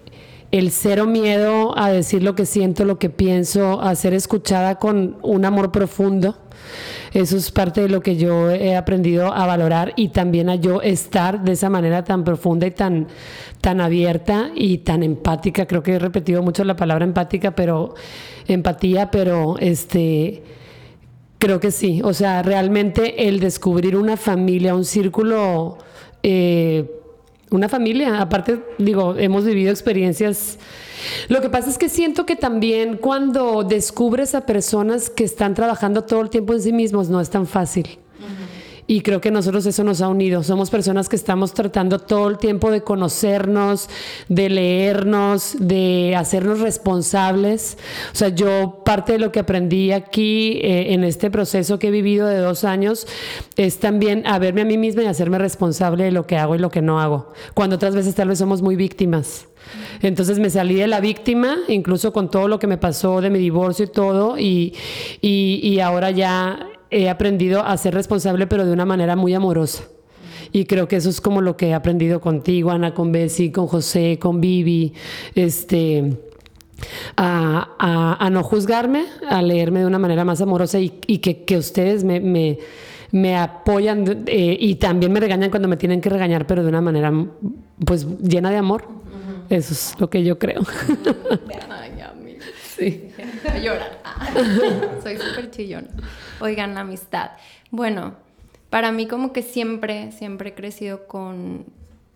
[0.54, 5.18] el cero miedo a decir lo que siento, lo que pienso, a ser escuchada con
[5.22, 6.38] un amor profundo.
[7.12, 10.80] Eso es parte de lo que yo he aprendido a valorar y también a yo
[10.80, 13.08] estar de esa manera tan profunda y tan,
[13.60, 15.66] tan abierta y tan empática.
[15.66, 17.94] Creo que he repetido mucho la palabra empática, pero
[18.46, 20.44] empatía, pero este
[21.38, 22.00] creo que sí.
[22.04, 25.78] O sea, realmente el descubrir una familia, un círculo
[26.22, 26.88] eh,
[27.56, 28.20] una familia.
[28.20, 30.58] Aparte, digo, hemos vivido experiencias.
[31.28, 36.04] Lo que pasa es que siento que también cuando descubres a personas que están trabajando
[36.04, 37.98] todo el tiempo en sí mismos, no es tan fácil.
[38.86, 40.42] Y creo que nosotros eso nos ha unido.
[40.42, 43.88] Somos personas que estamos tratando todo el tiempo de conocernos,
[44.28, 47.78] de leernos, de hacernos responsables.
[48.12, 51.90] O sea, yo parte de lo que aprendí aquí eh, en este proceso que he
[51.90, 53.06] vivido de dos años
[53.56, 56.58] es también a verme a mí misma y hacerme responsable de lo que hago y
[56.58, 57.32] lo que no hago.
[57.54, 59.46] Cuando otras veces tal vez somos muy víctimas.
[60.02, 63.38] Entonces me salí de la víctima, incluso con todo lo que me pasó de mi
[63.38, 64.74] divorcio y todo, y,
[65.22, 69.84] y, y ahora ya he aprendido a ser responsable, pero de una manera muy amorosa.
[70.52, 73.66] Y creo que eso es como lo que he aprendido contigo, Ana, con Bessie, con
[73.66, 74.92] José, con Vivi,
[75.34, 76.16] este,
[77.16, 82.58] a, no juzgarme, a leerme de una manera más amorosa y, que, ustedes me,
[83.36, 87.12] apoyan eh, y también me regañan cuando me tienen que regañar, pero de una manera
[87.84, 88.86] pues llena de amor.
[89.50, 90.62] Eso es lo que yo creo.
[92.76, 93.10] sí.
[93.62, 94.00] Llorar.
[95.02, 95.88] Soy súper chillona.
[96.44, 97.30] Oigan, amistad.
[97.70, 98.12] Bueno,
[98.68, 101.64] para mí como que siempre, siempre he crecido con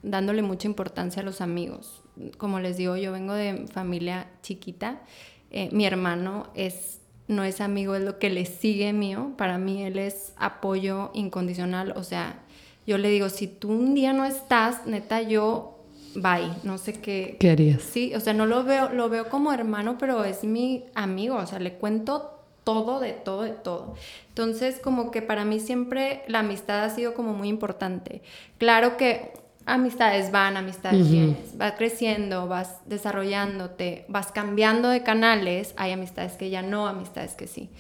[0.03, 2.03] dándole mucha importancia a los amigos.
[2.37, 5.01] Como les digo, yo vengo de familia chiquita.
[5.51, 9.33] Eh, mi hermano es, no es amigo, es lo que le sigue mío.
[9.39, 11.95] Para mí él es apoyo incondicional.
[11.97, 12.43] O sea,
[12.87, 15.79] yo le digo, si tú un día no estás, neta, yo,
[16.15, 16.51] bye.
[16.65, 17.39] No sé qué.
[17.41, 17.81] ¿Qué harías?
[17.81, 21.37] Sí, o sea, no lo veo, lo veo como hermano, pero es mi amigo.
[21.37, 22.38] O sea, le cuento
[22.69, 23.95] todo, de todo, de todo.
[24.29, 28.21] Entonces, como que para mí siempre la amistad ha sido como muy importante.
[28.59, 29.33] Claro que
[29.65, 36.51] amistades van, amistades vienes, vas creciendo, vas desarrollándote, vas cambiando de canales, hay amistades que
[36.51, 37.71] ya no, amistades que sí.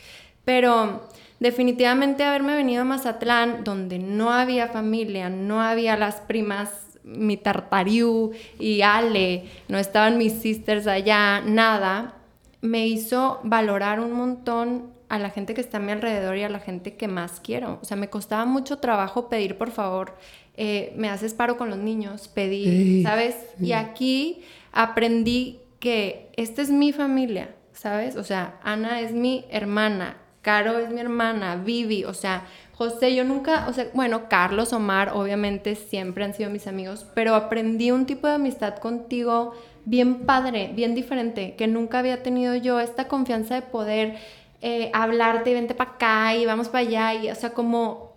[0.46, 1.06] Pero
[1.38, 6.70] definitivamente haberme venido a Mazatlán, donde no había familia, no había las primas,
[7.04, 12.17] mi Tartariu y Ale, no estaban mis sisters allá, nada,
[12.60, 16.48] me hizo valorar un montón a la gente que está a mi alrededor y a
[16.48, 17.78] la gente que más quiero.
[17.80, 20.14] O sea, me costaba mucho trabajo pedir, por favor,
[20.56, 23.36] eh, me haces paro con los niños, pedir, ¿sabes?
[23.60, 28.16] Y aquí aprendí que esta es mi familia, ¿sabes?
[28.16, 32.44] O sea, Ana es mi hermana, Caro es mi hermana, Vivi, o sea,
[32.74, 37.34] José, yo nunca, o sea, bueno, Carlos, Omar, obviamente siempre han sido mis amigos, pero
[37.34, 39.52] aprendí un tipo de amistad contigo
[39.88, 44.16] bien padre, bien diferente, que nunca había tenido yo, esta confianza de poder
[44.60, 48.12] eh, hablarte, vente para acá y vamos para allá, y o sea, como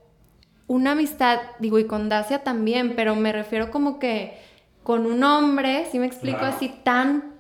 [0.68, 4.38] una amistad, digo, y con Dacia también, pero me refiero como que
[4.84, 7.32] con un hombre, si me explico así, tan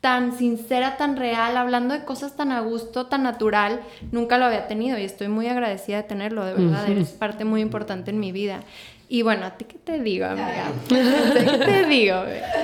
[0.00, 4.66] tan sincera, tan real, hablando de cosas tan a gusto, tan natural, nunca lo había
[4.66, 8.32] tenido y estoy muy agradecida de tenerlo, de verdad, eres parte muy importante en mi
[8.32, 8.64] vida.
[9.12, 10.72] Y bueno, ¿a ti qué te digo, amiga?
[10.88, 12.16] ¿Qué te digo?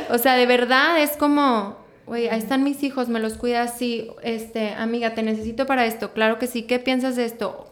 [0.09, 1.77] O sea, de verdad es como,
[2.07, 6.15] güey, ahí están mis hijos, me los cuidas así, este, amiga, te necesito para esto,
[6.15, 7.67] claro que sí, ¿qué piensas de esto?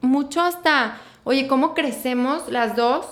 [0.00, 3.06] Mucho hasta, oye, ¿cómo crecemos las dos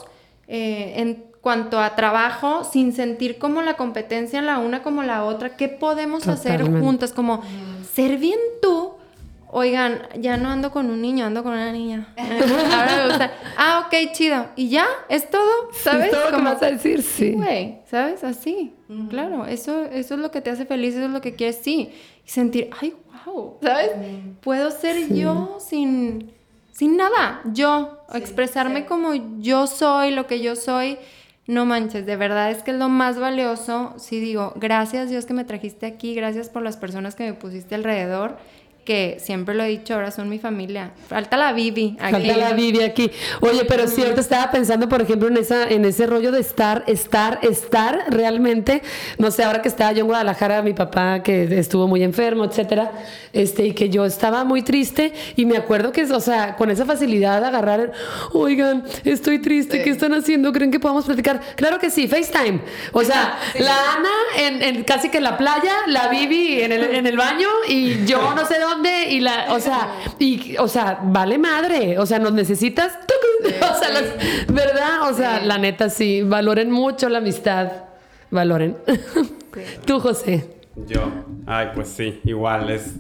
[0.49, 5.23] eh, en cuanto a trabajo sin sentir como la competencia en la una como la
[5.23, 5.57] otra?
[5.57, 7.13] ¿Qué podemos hacer juntas?
[7.13, 7.45] Como
[7.95, 8.86] ser bien tú
[9.49, 12.09] Oigan, ya no ando con un niño, ando con una niña.
[12.17, 13.33] Ahora me gusta.
[13.57, 14.49] Ah, ok, chido.
[14.57, 14.87] ¿Y ya?
[15.09, 15.51] ¿Es todo?
[15.73, 16.07] ¿Sabes?
[16.07, 17.03] ¿Es todo vas a decir?
[17.03, 17.33] Sí.
[17.33, 18.23] Güey, ¿sabes?
[18.25, 18.75] Así.
[19.09, 21.91] Claro, eso, eso es lo que te hace feliz, eso es lo que quieres, sí.
[22.27, 22.95] Y sentir, ay,
[23.25, 23.93] wow, ¿sabes?
[24.41, 26.33] Puedo ser yo sin,
[26.73, 27.41] sin nada.
[27.47, 30.99] Yo, expresarme como yo soy, lo que yo soy.
[31.47, 33.95] No manches, de verdad es que es lo más valioso.
[33.99, 37.77] Sí digo, gracias Dios que me trajiste aquí, gracias por las personas que me pusiste
[37.77, 38.37] alrededor
[38.87, 40.93] que siempre lo he dicho, ahora son mi familia.
[41.09, 42.13] Falta la Vivi aquí.
[42.13, 43.11] Falta la Vivi aquí.
[43.41, 46.85] Oye, pero si ahorita estaba pensando, por ejemplo, en esa en ese rollo de estar,
[46.87, 48.83] estar, estar realmente,
[49.19, 52.93] no sé, ahora que estaba yo en Guadalajara, mi papá que estuvo muy enfermo, etcétera,
[53.33, 56.87] este y que yo estaba muy triste y me acuerdo que, o sea, con esa
[56.87, 57.93] facilidad de agarrar,
[58.33, 60.53] "Oigan, estoy triste, ¿qué están haciendo?
[60.53, 62.61] ¿Creen que podamos platicar?" Claro que sí, FaceTime.
[62.93, 67.07] O sea, la Ana en, casi que en la playa, la Vivi en el, en
[67.07, 71.39] el baño y yo no sé dónde y la, o sea, y, o sea, vale
[71.39, 72.99] madre, o sea, nos necesitas,
[73.45, 73.91] o sea,
[74.49, 75.11] ¿verdad?
[75.11, 77.73] O sea, la neta sí, valoren mucho la amistad,
[78.31, 78.77] valoren.
[79.87, 80.49] Tú, José.
[80.87, 81.01] Yo,
[81.47, 82.95] ay, pues sí, igual, es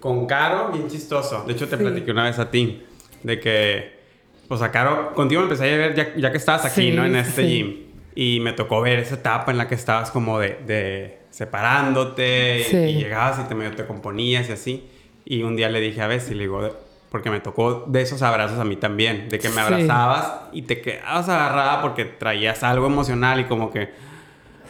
[0.00, 1.44] con Caro, bien chistoso.
[1.46, 2.82] De hecho, te platiqué una vez a ti,
[3.22, 3.98] de que,
[4.46, 7.04] pues a Caro, contigo me empecé a ver ya, ya que estabas aquí, ¿no?
[7.04, 7.76] En este gym.
[8.14, 12.94] Y me tocó ver esa etapa en la que estabas como de, de separándote y,
[12.94, 14.88] llegabas y te medio te componías y así.
[15.30, 16.70] Y un día le dije a Bessie, le digo,
[17.10, 20.80] porque me tocó de esos abrazos a mí también, de que me abrazabas y te
[20.80, 23.90] quedabas agarrada porque traías algo emocional y como que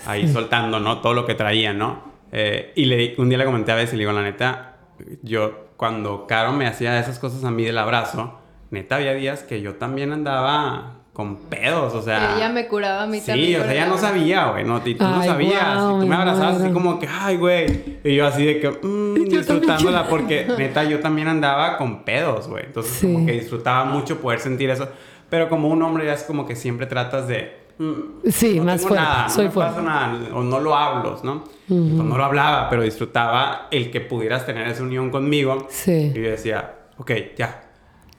[0.05, 1.01] ahí soltando, ¿no?
[1.01, 2.02] Todo lo que traía, ¿no?
[2.32, 4.78] Eh, y le, un día le comenté a Bessie, le digo, la neta,
[5.22, 8.40] yo cuando Caro me hacía esas cosas a mí del abrazo,
[8.72, 12.36] neta había días que yo también andaba con pedos, o sea.
[12.36, 13.48] Ella me curaba a mí también.
[13.48, 15.76] Sí, o sea, ella no sabía, güey, no, tú no sabías.
[15.76, 17.98] y tú me abrazabas así como que, ay, güey.
[18.04, 22.66] Y yo así de que, mmm, disfrutándola, porque neta, yo también andaba con pedos, güey.
[22.66, 24.88] Entonces, como que disfrutaba mucho poder sentir eso.
[25.28, 27.52] Pero como un hombre, ya es como que siempre tratas de.
[27.78, 29.04] Mm, sí, más fuerte.
[29.04, 29.74] Nada, Soy no fuerte.
[29.74, 31.42] Pasa nada, o no lo hablo, ¿no?
[31.66, 35.66] no lo hablaba, pero disfrutaba el que pudieras tener esa unión conmigo.
[35.68, 36.12] Sí.
[36.14, 37.64] Y yo decía, ok, ya,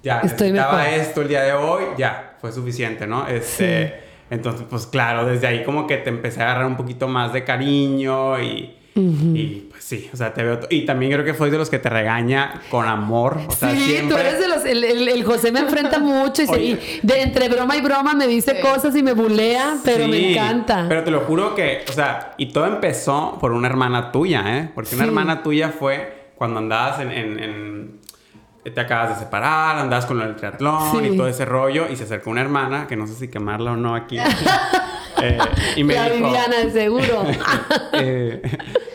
[0.04, 3.28] ya, Estoy necesitaba esto el día de hoy, ya, fue suficiente, ¿no?
[3.28, 7.34] Este, Entonces, pues claro, desde ahí como que te empecé a agarrar un poquito más
[7.34, 10.60] de cariño y, y pues sí, o sea, te veo...
[10.70, 13.40] Y también creo que fue de los que te regaña con amor.
[13.48, 14.66] O sea, sí, tú eres de los...
[14.66, 18.96] El, el, José me enfrenta mucho y, de entre broma y broma me dice cosas
[18.96, 20.86] y me bulea, pero me encanta.
[20.88, 24.70] Pero te lo juro que, o sea, y todo empezó por una hermana tuya, ¿eh?
[24.76, 27.99] Porque una hermana tuya fue cuando andabas en
[28.64, 32.30] te acabas de separar, andabas con el triatlón y todo ese rollo, y se acercó
[32.30, 34.18] una hermana, que no sé si quemarla o no aquí.
[35.22, 35.38] eh,
[35.76, 37.24] y me La Viviana, seguro.
[37.94, 38.42] eh,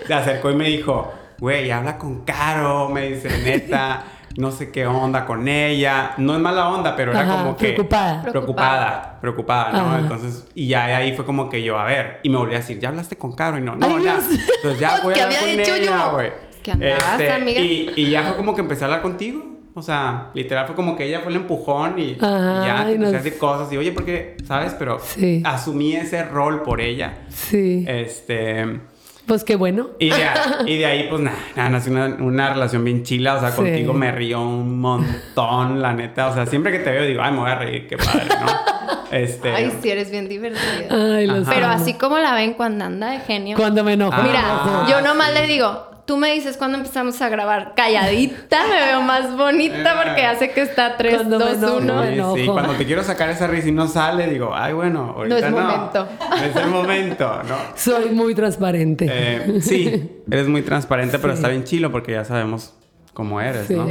[0.06, 4.04] se acercó y me dijo, güey, habla con Caro, me dice, neta,
[4.36, 6.12] no sé qué onda con ella.
[6.18, 7.72] No es mala onda, pero era como que...
[7.72, 8.22] Preocupada.
[8.22, 9.98] Preocupada, preocupada, ¿no?
[9.98, 12.78] Entonces, y ya ahí fue como que yo, a ver, y me volví a decir,
[12.78, 13.58] ¿ya hablaste con Caro?
[13.58, 14.16] Y no, no, ya.
[14.16, 16.32] Entonces ya voy a hablar con ella, güey.
[16.62, 17.60] ¿Qué andabas, este, amiga?
[17.60, 19.53] Y, y ya fue como que empecé a hablar contigo.
[19.76, 23.38] O sea, literal fue como que ella fue el empujón y, ya empecé a decir
[23.38, 23.72] cosas.
[23.72, 24.74] Y oye, porque, ¿sabes?
[24.78, 25.00] Pero
[25.44, 27.26] asumí ese rol por ella.
[27.28, 27.84] Sí.
[27.88, 28.80] Este.
[29.26, 29.90] Pues qué bueno.
[29.98, 33.34] Y de, ahí, pues nada, nació una, relación bien chila.
[33.36, 36.28] O sea, contigo me río un montón, la neta.
[36.28, 38.46] O sea, siempre que te veo digo, ay, me voy a reír, qué padre, ¿no?
[39.10, 39.48] Este...
[39.48, 40.88] Ay, sí, eres bien divertida.
[40.90, 43.56] Ay, Pero así como la ven cuando anda de genio.
[43.56, 44.20] Cuando me enojo.
[44.22, 49.02] Mira, yo nomás le digo, tú me dices cuando empezamos a grabar calladita, me veo
[49.02, 52.34] más bonita porque hace que está 3, 2, 1.
[52.36, 55.58] Sí, cuando te quiero sacar esa risa y no sale, digo, ay, bueno, ahorita no.
[55.58, 56.08] Es momento.
[56.30, 57.56] No es el momento, ¿no?
[57.76, 59.06] Soy muy transparente.
[59.08, 62.74] Eh, sí, eres muy transparente, pero está bien chilo porque ya sabemos
[63.12, 63.88] cómo eres, ¿no?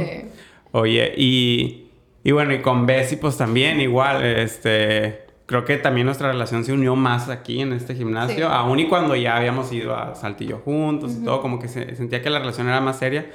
[0.72, 1.86] Oye, y,
[2.22, 6.72] y bueno, y con Bessie, pues también igual, este creo que también nuestra relación se
[6.72, 11.16] unió más aquí en este gimnasio, aún y cuando ya habíamos ido a Saltillo juntos
[11.20, 13.30] y todo, como que se, sentía que la relación era más seria.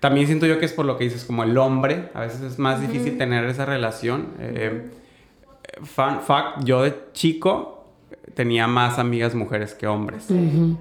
[0.00, 2.58] También siento yo que es por lo que dices, como el hombre, a veces es
[2.58, 4.28] más difícil tener esa relación.
[4.38, 4.90] Eh,
[5.82, 7.86] fun fact, yo de chico
[8.34, 10.26] tenía más amigas mujeres que hombres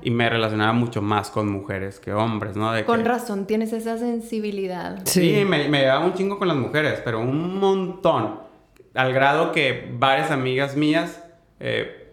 [0.02, 2.72] y me relacionaba mucho más con mujeres que hombres, ¿no?
[2.86, 5.00] con razón, tienes esa sensibilidad.
[5.06, 8.40] Sí, me, me daba un chingo con las mujeres, pero un montón
[8.94, 11.24] al grado que varias amigas mías
[11.60, 12.04] eh,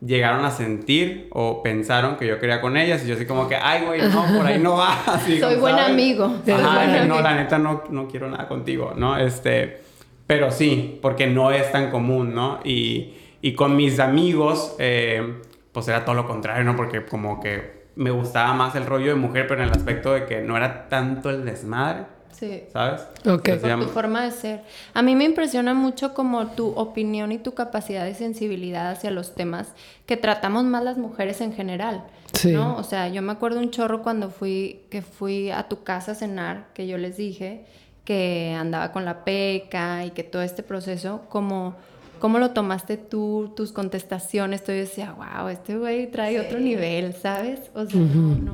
[0.00, 3.56] llegaron a sentir o pensaron que yo quería con ellas y yo así como que,
[3.56, 4.96] ay, güey, no, por ahí no va.
[5.40, 6.34] Soy buen amigo.
[6.46, 9.18] no, la neta no, no quiero nada contigo, ¿no?
[9.18, 9.80] Este,
[10.26, 12.60] pero sí, porque no es tan común, ¿no?
[12.64, 15.40] Y, y con mis amigos, eh,
[15.72, 16.76] pues era todo lo contrario, ¿no?
[16.76, 20.24] Porque como que me gustaba más el rollo de mujer, pero en el aspecto de
[20.24, 22.64] que no era tanto el desmadre Sí.
[22.72, 23.02] ¿Sabes?
[23.26, 23.50] Ok.
[23.60, 24.62] Por tu forma de ser.
[24.94, 29.34] A mí me impresiona mucho como tu opinión y tu capacidad de sensibilidad hacia los
[29.34, 29.74] temas
[30.06, 32.04] que tratamos más las mujeres en general.
[32.32, 32.52] Sí.
[32.52, 32.76] ¿no?
[32.76, 36.14] O sea, yo me acuerdo un chorro cuando fui, que fui a tu casa a
[36.14, 37.64] cenar, que yo les dije
[38.04, 41.76] que andaba con la peca y que todo este proceso, como
[42.20, 44.62] ¿Cómo lo tomaste tú, tus contestaciones?
[44.66, 47.70] Yo decía, wow, este güey trae otro nivel, ¿sabes?
[47.74, 47.98] O sea,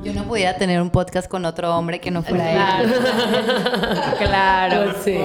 [0.03, 2.93] Yo no pudiera tener un podcast con otro hombre que no fuera él.
[4.19, 5.17] claro, pues sí.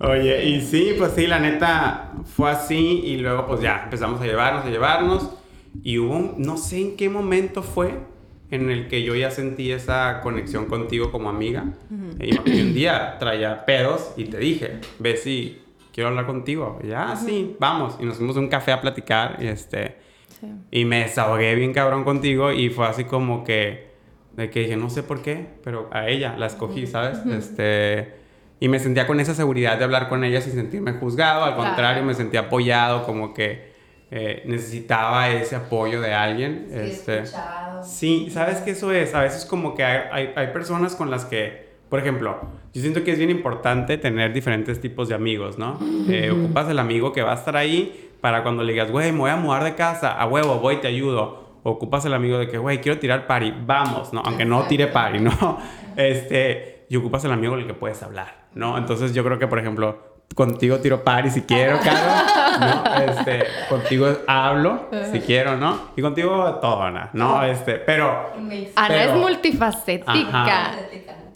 [0.00, 4.24] Oye, y sí, pues sí, la neta fue así y luego pues ya empezamos a
[4.24, 5.30] llevarnos, a llevarnos
[5.82, 7.94] y hubo, no sé en qué momento fue
[8.50, 11.66] en el que yo ya sentí esa conexión contigo como amiga.
[12.20, 15.62] Y un día traía pedos y te dije, ve si
[15.98, 16.78] quiero hablar contigo.
[16.84, 17.96] ya, sí, vamos.
[17.98, 19.96] Y nos fuimos a un café a platicar y este...
[20.70, 23.88] Y me desahogué bien cabrón contigo y fue así como que...
[24.36, 27.18] De que dije, no sé por qué, pero a ella la escogí, ¿sabes?
[27.26, 28.14] Este...
[28.60, 31.42] Y me sentía con esa seguridad de hablar con ella sin sentirme juzgado.
[31.42, 33.72] Al contrario, me sentía apoyado, como que
[34.12, 36.68] eh, necesitaba ese apoyo de alguien.
[36.70, 37.82] Sí, este, escuchado.
[37.82, 39.16] Sí, ¿sabes qué eso es?
[39.16, 42.38] A veces como que hay, hay, hay personas con las que por ejemplo,
[42.74, 45.78] yo siento que es bien importante tener diferentes tipos de amigos, ¿no?
[46.08, 49.18] Eh, ocupas el amigo que va a estar ahí para cuando le digas, güey, me
[49.18, 51.48] voy a mudar de casa, a huevo, voy, te ayudo.
[51.62, 54.22] ocupas el amigo de que, güey, quiero tirar party, vamos, ¿no?
[54.24, 55.58] Aunque no tire party, ¿no?
[55.96, 58.78] Este, y ocupas el amigo con el que puedes hablar, ¿no?
[58.78, 61.98] Entonces yo creo que, por ejemplo, contigo tiro party si quiero, Caro,
[62.60, 62.94] ¿no?
[63.02, 65.88] Este, contigo hablo si quiero, ¿no?
[65.96, 67.42] Y contigo todo, Ana, ¿no?
[67.42, 68.32] Este, pero...
[68.76, 70.72] Ana es multifacética.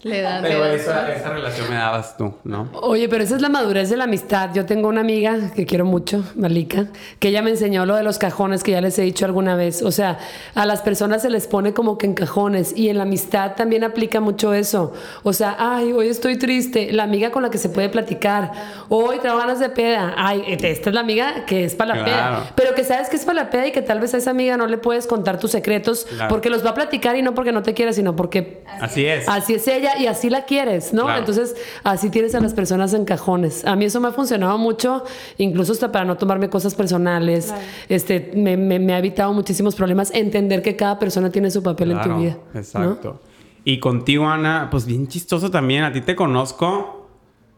[0.03, 2.69] Le Pero esa, esa, relación me dabas tú, ¿no?
[2.73, 4.49] Oye, pero esa es la madurez de la amistad.
[4.53, 6.87] Yo tengo una amiga que quiero mucho, Malika,
[7.19, 9.81] que ella me enseñó lo de los cajones que ya les he dicho alguna vez.
[9.81, 10.19] O sea,
[10.55, 13.85] a las personas se les pone como que en cajones y en la amistad también
[13.85, 14.91] aplica mucho eso.
[15.23, 16.91] O sea, ay, hoy estoy triste.
[16.91, 18.51] La amiga con la que se puede platicar.
[18.89, 20.15] Hoy traigo ganas de peda.
[20.17, 22.51] Ay, esta es la amiga que es para la peda.
[22.55, 24.57] Pero que sabes que es para la peda y que tal vez a esa amiga
[24.57, 27.63] no le puedes contar tus secretos porque los va a platicar y no porque no
[27.63, 28.63] te quiera, sino porque...
[28.81, 29.29] Así es.
[29.29, 31.13] Así es ella y así la quieres, ¿no?
[31.15, 33.65] Entonces, así tienes a las personas en cajones.
[33.65, 35.03] A mí eso me ha funcionado mucho,
[35.37, 37.53] incluso hasta para no tomarme cosas personales.
[37.89, 42.01] Este, me, me, ha evitado muchísimos problemas entender que cada persona tiene su papel en
[42.01, 42.37] tu vida.
[42.53, 43.19] Exacto.
[43.65, 45.83] Y contigo, Ana, pues bien chistoso también.
[45.83, 47.09] A ti te conozco,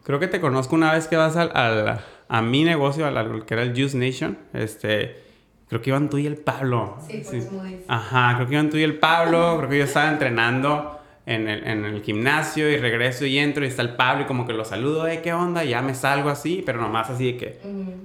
[0.04, 1.50] creo que te conozco una vez que vas al,
[2.28, 4.38] a mi negocio, al, que era el Juice Nation.
[4.52, 5.16] Este,
[5.68, 6.96] creo que iban tú y el Pablo.
[7.08, 7.40] Sí, sí.
[7.88, 9.56] Ajá, creo que iban tú y el Pablo.
[9.58, 10.95] creo que yo estaba entrenando
[11.26, 14.46] en el, en el, gimnasio y regreso y entro y está el Pablo y como
[14.46, 15.64] que lo saludo, eh, ¿qué onda?
[15.64, 17.58] Y ya me salgo así, pero nomás así de que,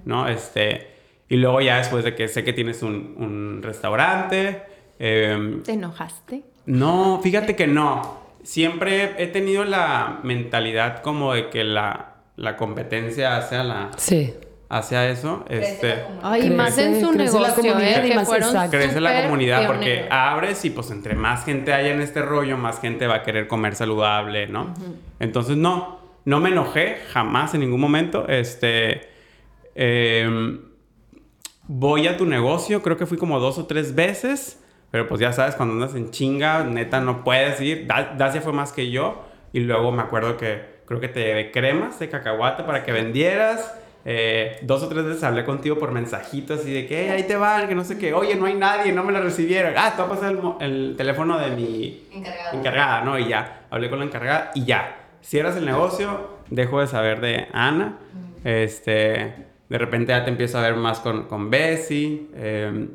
[0.06, 0.28] ¿no?
[0.28, 0.88] Este,
[1.30, 4.64] y luego ya después de que sé que tienes un, un restaurante.
[5.00, 6.44] Eh, ¿Te enojaste?
[6.66, 8.20] No, fíjate que no.
[8.44, 13.92] Siempre he tenido la mentalidad como de que la, la competencia hacia la...
[13.98, 14.34] Sí
[14.72, 15.44] hacia eso.
[15.50, 18.70] Este, Ay, más en su negocio, la comunidad, ¿eh?
[18.72, 22.80] crece la comunidad porque abres y pues entre más gente haya en este rollo, más
[22.80, 24.74] gente va a querer comer saludable, ¿no?
[25.20, 28.30] Entonces, no, no me enojé jamás en ningún momento.
[28.30, 29.10] Este,
[29.76, 30.62] em,
[31.68, 35.34] voy a tu negocio, creo que fui como dos o tres veces, pero pues ya
[35.34, 37.88] sabes, cuando andas en chinga, neta, no puedes ir.
[37.88, 42.00] Dacia fue más que yo y luego me acuerdo que creo que te llevé cremas
[42.00, 46.74] de cacahuate para que vendieras eh, dos o tres veces hablé contigo por mensajitos y
[46.74, 49.12] de que ahí te van, que no sé qué, oye, no hay nadie, no me
[49.12, 49.74] lo recibieron.
[49.78, 52.04] Ah, te va a pasar el, teléfono de mi
[52.52, 53.04] encargada.
[53.04, 53.20] ¿no?
[53.20, 54.98] Y ya, hablé con la encargada y ya.
[55.22, 58.00] Cierras el negocio, dejo de saber de Ana.
[58.44, 59.36] Este,
[59.70, 62.90] de repente ya te empiezo a ver más con, con Bessie, em,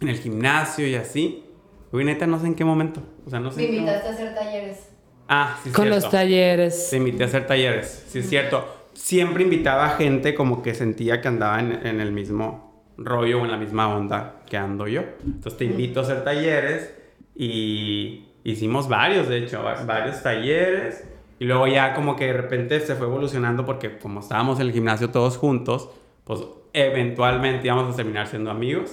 [0.00, 1.44] en el gimnasio y así.
[1.90, 3.02] Uy, neta, no sé en qué momento.
[3.26, 3.62] O sea, no sé.
[3.62, 4.90] Me invitaste a hacer talleres.
[5.28, 6.88] Ah, sí, Con los talleres.
[6.88, 11.20] Te invité a hacer talleres, sí, es cierto siempre invitaba a gente como que sentía
[11.20, 15.02] que andaba en, el mismo rollo o en la misma onda que ando yo.
[15.24, 16.94] Entonces te invito a hacer talleres
[17.34, 21.04] y hicimos varios, de hecho, varios talleres.
[21.38, 24.72] Y luego ya como que de repente se fue evolucionando porque como estábamos en el
[24.72, 25.88] gimnasio todos juntos,
[26.24, 26.40] pues
[26.72, 28.90] eventualmente íbamos a terminar siendo amigos.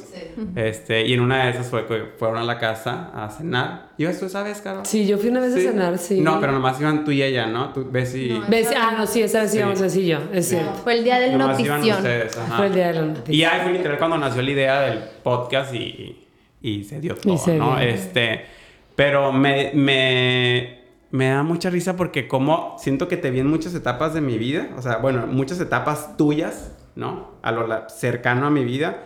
[0.55, 3.89] Este, y en una de esas fue que fueron a la casa a cenar.
[3.97, 4.85] ¿Ibas tú esa vez, Carol?
[4.85, 6.21] Sí, yo fui una vez a cenar, sí.
[6.21, 7.73] No, pero nomás iban tú y ella, ¿no?
[7.73, 8.39] Tú, Bessie.
[8.39, 8.45] No,
[8.77, 10.73] ah, no, sí, esa vez íbamos así yo, es cierto.
[10.83, 11.81] Fue el día del notición.
[12.55, 13.35] Fue el día del notición.
[13.35, 16.25] Y ahí fue literal cuando nació la idea del podcast y,
[16.61, 17.79] y se dio todo, ¿no?
[17.79, 18.45] Este,
[18.95, 20.79] pero me, me,
[21.11, 24.39] me da mucha risa porque como siento que te vi en muchas etapas de mi
[24.39, 27.33] vida, o sea, bueno, muchas etapas tuyas ¿no?
[27.43, 29.05] A lo cercano a mi vida,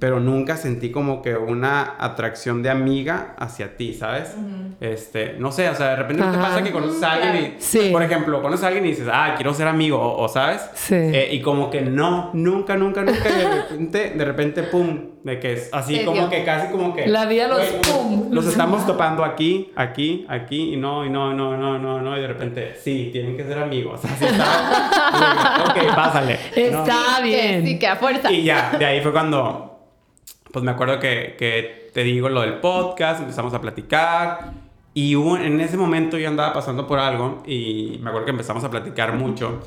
[0.00, 4.34] pero nunca sentí como que una atracción de amiga hacia ti, ¿sabes?
[4.80, 8.02] Este, no sé, o sea, de repente te pasa que conoces a alguien y, por
[8.02, 10.62] ejemplo, conoces a alguien y dices, ah, quiero ser amigo, o, ¿sabes?
[10.72, 10.94] Sí.
[10.94, 15.52] Eh, y como que no, nunca, nunca, nunca, de repente, de repente, pum, de que
[15.52, 17.06] es así como que casi como que...
[17.06, 18.28] La vida los pum.
[18.30, 22.22] Los estamos topando aquí, aquí, aquí, y no, y no, no, no, no, no, y
[22.22, 25.64] de repente, sí, tienen que ser amigos, así está.
[25.68, 26.38] ok, pásale.
[26.56, 27.66] Está bien.
[27.66, 28.32] Sí, que a fuerza.
[28.32, 29.69] Y ya, de ahí fue cuando
[30.52, 34.52] pues me acuerdo que, que, te digo lo del podcast, empezamos a platicar
[34.94, 38.62] y hubo, en ese momento yo andaba pasando por algo y me acuerdo que empezamos
[38.64, 39.60] a platicar mucho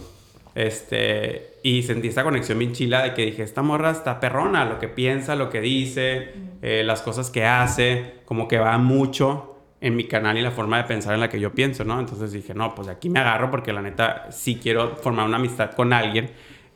[0.55, 4.79] este, y sentí esta conexión bien chila de que dije, esta morra está perrona, lo
[4.79, 9.95] que piensa, lo que dice, eh, las cosas que hace, como que va mucho en
[9.95, 11.99] mi canal y la forma de pensar en la que yo pienso, ¿no?
[11.99, 15.71] Entonces dije, no, pues aquí me agarro porque la neta sí quiero formar una amistad
[15.71, 16.31] con alguien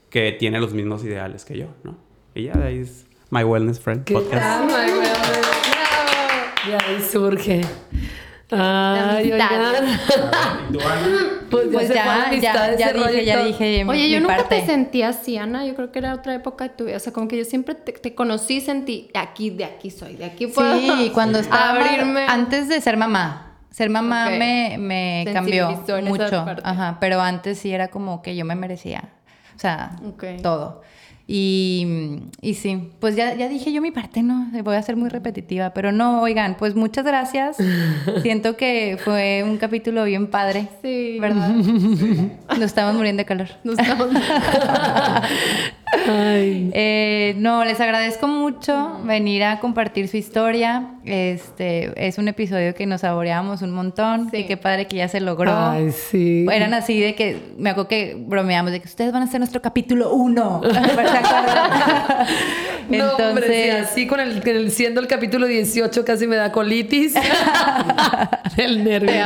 [0.09, 1.97] que tiene los mismos ideales que yo, ¿no?
[2.34, 4.43] Y ya de ahí es My Wellness Friend podcast.
[4.45, 5.47] Ah, My Wellness.
[6.67, 7.61] Y ahí surge.
[8.49, 9.99] Ay, oigan.
[11.51, 13.85] Pues, pues ya, ya, ya, dije, ya dije.
[13.85, 15.65] Oye, yo nunca te sentí así, Ana.
[15.65, 16.95] Yo creo que era otra época de tu vida.
[16.95, 20.25] O sea, como que yo siempre te, te conocí, sentí, aquí, de aquí soy, de
[20.25, 20.77] aquí puedo.
[20.79, 22.25] Sí, cuando estaba abrirme.
[22.27, 23.43] Antes de ser mamá.
[23.69, 26.45] Ser mamá me, me cambió mucho.
[26.63, 29.09] Ajá, pero antes sí era como que yo me merecía.
[29.55, 29.97] O sea,
[30.41, 30.81] todo.
[31.29, 35.09] Y, y sí, pues ya, ya dije yo mi parte, no, voy a ser muy
[35.09, 37.57] repetitiva, pero no, oigan, pues muchas gracias.
[38.21, 40.69] Siento que fue un capítulo bien padre.
[40.81, 41.17] Sí.
[41.19, 41.49] ¿Verdad?
[42.49, 43.49] Nos estamos muriendo de calor.
[43.65, 44.07] Nos estamos...
[46.79, 50.91] Eh, no, les agradezco mucho venir a compartir su historia.
[51.05, 54.29] Este es un episodio que nos saboreamos un montón.
[54.31, 55.55] Y qué padre que ya se logró.
[55.55, 56.45] Ay, sí.
[56.51, 59.61] Eran así de que me acuerdo que bromeamos de que ustedes van a ser nuestro
[59.61, 60.61] capítulo uno.
[62.89, 67.15] Entonces, así con el, siendo el capítulo 18 casi me da colitis.
[68.57, 69.25] el nervio.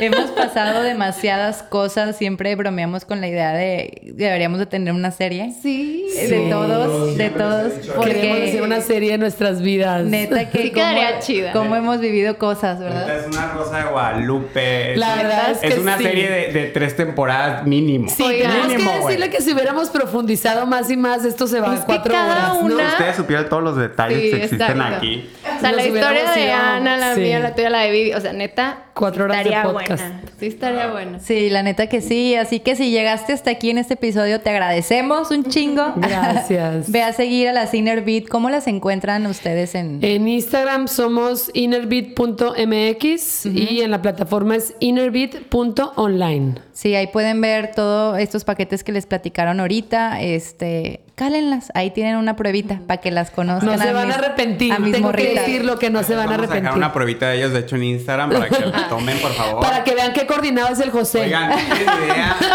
[0.00, 2.16] Hemos pasado demasiadas cosas.
[2.16, 5.52] Siempre bromeamos con la idea de deberíamos de tener una serie.
[5.62, 5.93] Sí.
[6.14, 7.72] De todos, de todos.
[8.04, 10.04] Queremos hacer una serie de nuestras vidas.
[10.04, 11.52] Neta que sí quedaría chida.
[11.52, 13.18] Cómo hemos vivido cosas, ¿verdad?
[13.18, 14.96] Es una Rosa de Guadalupe.
[14.96, 18.08] La verdad es, que es una serie de, tres temporadas mínimo.
[18.08, 21.84] Sí, tenemos que decirle que si hubiéramos profundizado más y más, esto se va a
[21.84, 22.58] cuatro horas.
[22.60, 22.76] Una...
[22.76, 25.30] Si ustedes supieran todos los detalles que existen aquí.
[25.56, 28.14] O sea, la historia de Ana, la mía, la tuya, la de Vivi.
[28.14, 28.78] O sea, neta.
[28.94, 30.04] Cuatro horas estaría de podcast.
[30.04, 30.20] buena.
[30.38, 31.18] Sí, estaría buena.
[31.20, 32.36] Sí, la neta que sí.
[32.36, 35.73] Así que si llegaste hasta aquí en este episodio, te agradecemos un chingo.
[35.96, 36.90] Gracias.
[36.92, 38.28] Ve a seguir a las Inner Beat.
[38.28, 39.98] ¿Cómo las encuentran ustedes en...?
[40.02, 46.54] En Instagram somos innerbeat.mx y en la plataforma es innerbeat.online.
[46.72, 50.20] Sí, ahí pueden ver todos estos paquetes que les platicaron ahorita.
[50.22, 51.70] Este, cálenlas.
[51.74, 53.76] Ahí tienen una pruebita para que las conozcan.
[53.76, 54.72] No se van mis- a arrepentir.
[54.72, 55.46] A mis Tengo que morritas.
[55.46, 56.78] decirlo que no se van a Vamos a dejar arrepentir.
[56.78, 59.62] una pruebita de ellos, de hecho, en Instagram para que la tomen, por favor.
[59.62, 61.20] Para que vean qué coordinado es el José.
[61.22, 62.36] Oigan, tienen idea.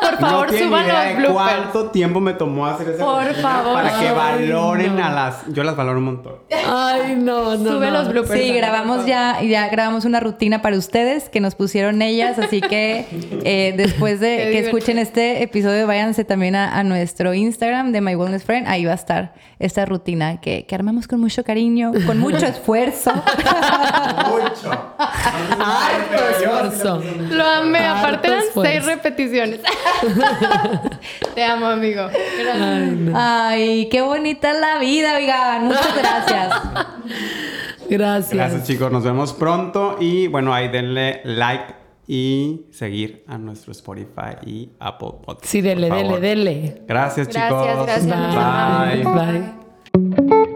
[0.00, 1.34] Por favor, no suban idea los de bloopers.
[1.60, 3.74] cuánto tiempo me tomó hacer esa Por favor.
[3.74, 5.04] Para que Ay, valoren no.
[5.04, 5.46] a las...
[5.48, 6.34] Yo las valoro un montón.
[6.66, 7.70] Ay, no, no.
[7.72, 7.92] Sube no.
[7.92, 8.40] los bloopers.
[8.40, 13.06] Sí, grabamos ya, ya grabamos una rutina para ustedes que nos pusieron ellas, así que
[13.44, 14.78] eh, después de Qué que divertido.
[14.78, 18.92] escuchen este episodio, váyanse también a, a nuestro Instagram de My Wellness Friend, ahí va
[18.92, 23.12] a estar esta rutina que, que armamos con mucho cariño, con mucho esfuerzo.
[23.14, 24.70] Mucho.
[24.98, 27.02] Harto esfuerzo.
[27.30, 27.78] Lo amé.
[27.80, 28.72] Harto Aparte eran esfuerzo.
[28.72, 29.60] seis repeticiones.
[31.34, 32.06] Te amo, amigo.
[32.08, 32.56] Gracias.
[32.62, 33.12] Ay, no.
[33.16, 35.64] Ay, qué bonita es la vida, oigan.
[35.66, 36.54] Muchas gracias.
[37.88, 38.32] Gracias.
[38.34, 38.90] Gracias, chicos.
[38.92, 39.96] Nos vemos pronto.
[40.00, 41.79] Y bueno, ahí denle like
[42.12, 45.44] y seguir a nuestro Spotify y Apple Podcast.
[45.44, 46.82] Sí, dele, dele, dele.
[46.84, 47.86] Gracias, Gracias, chicos.
[47.86, 49.04] gracias.
[49.04, 49.04] Bye.
[49.04, 50.49] Bye.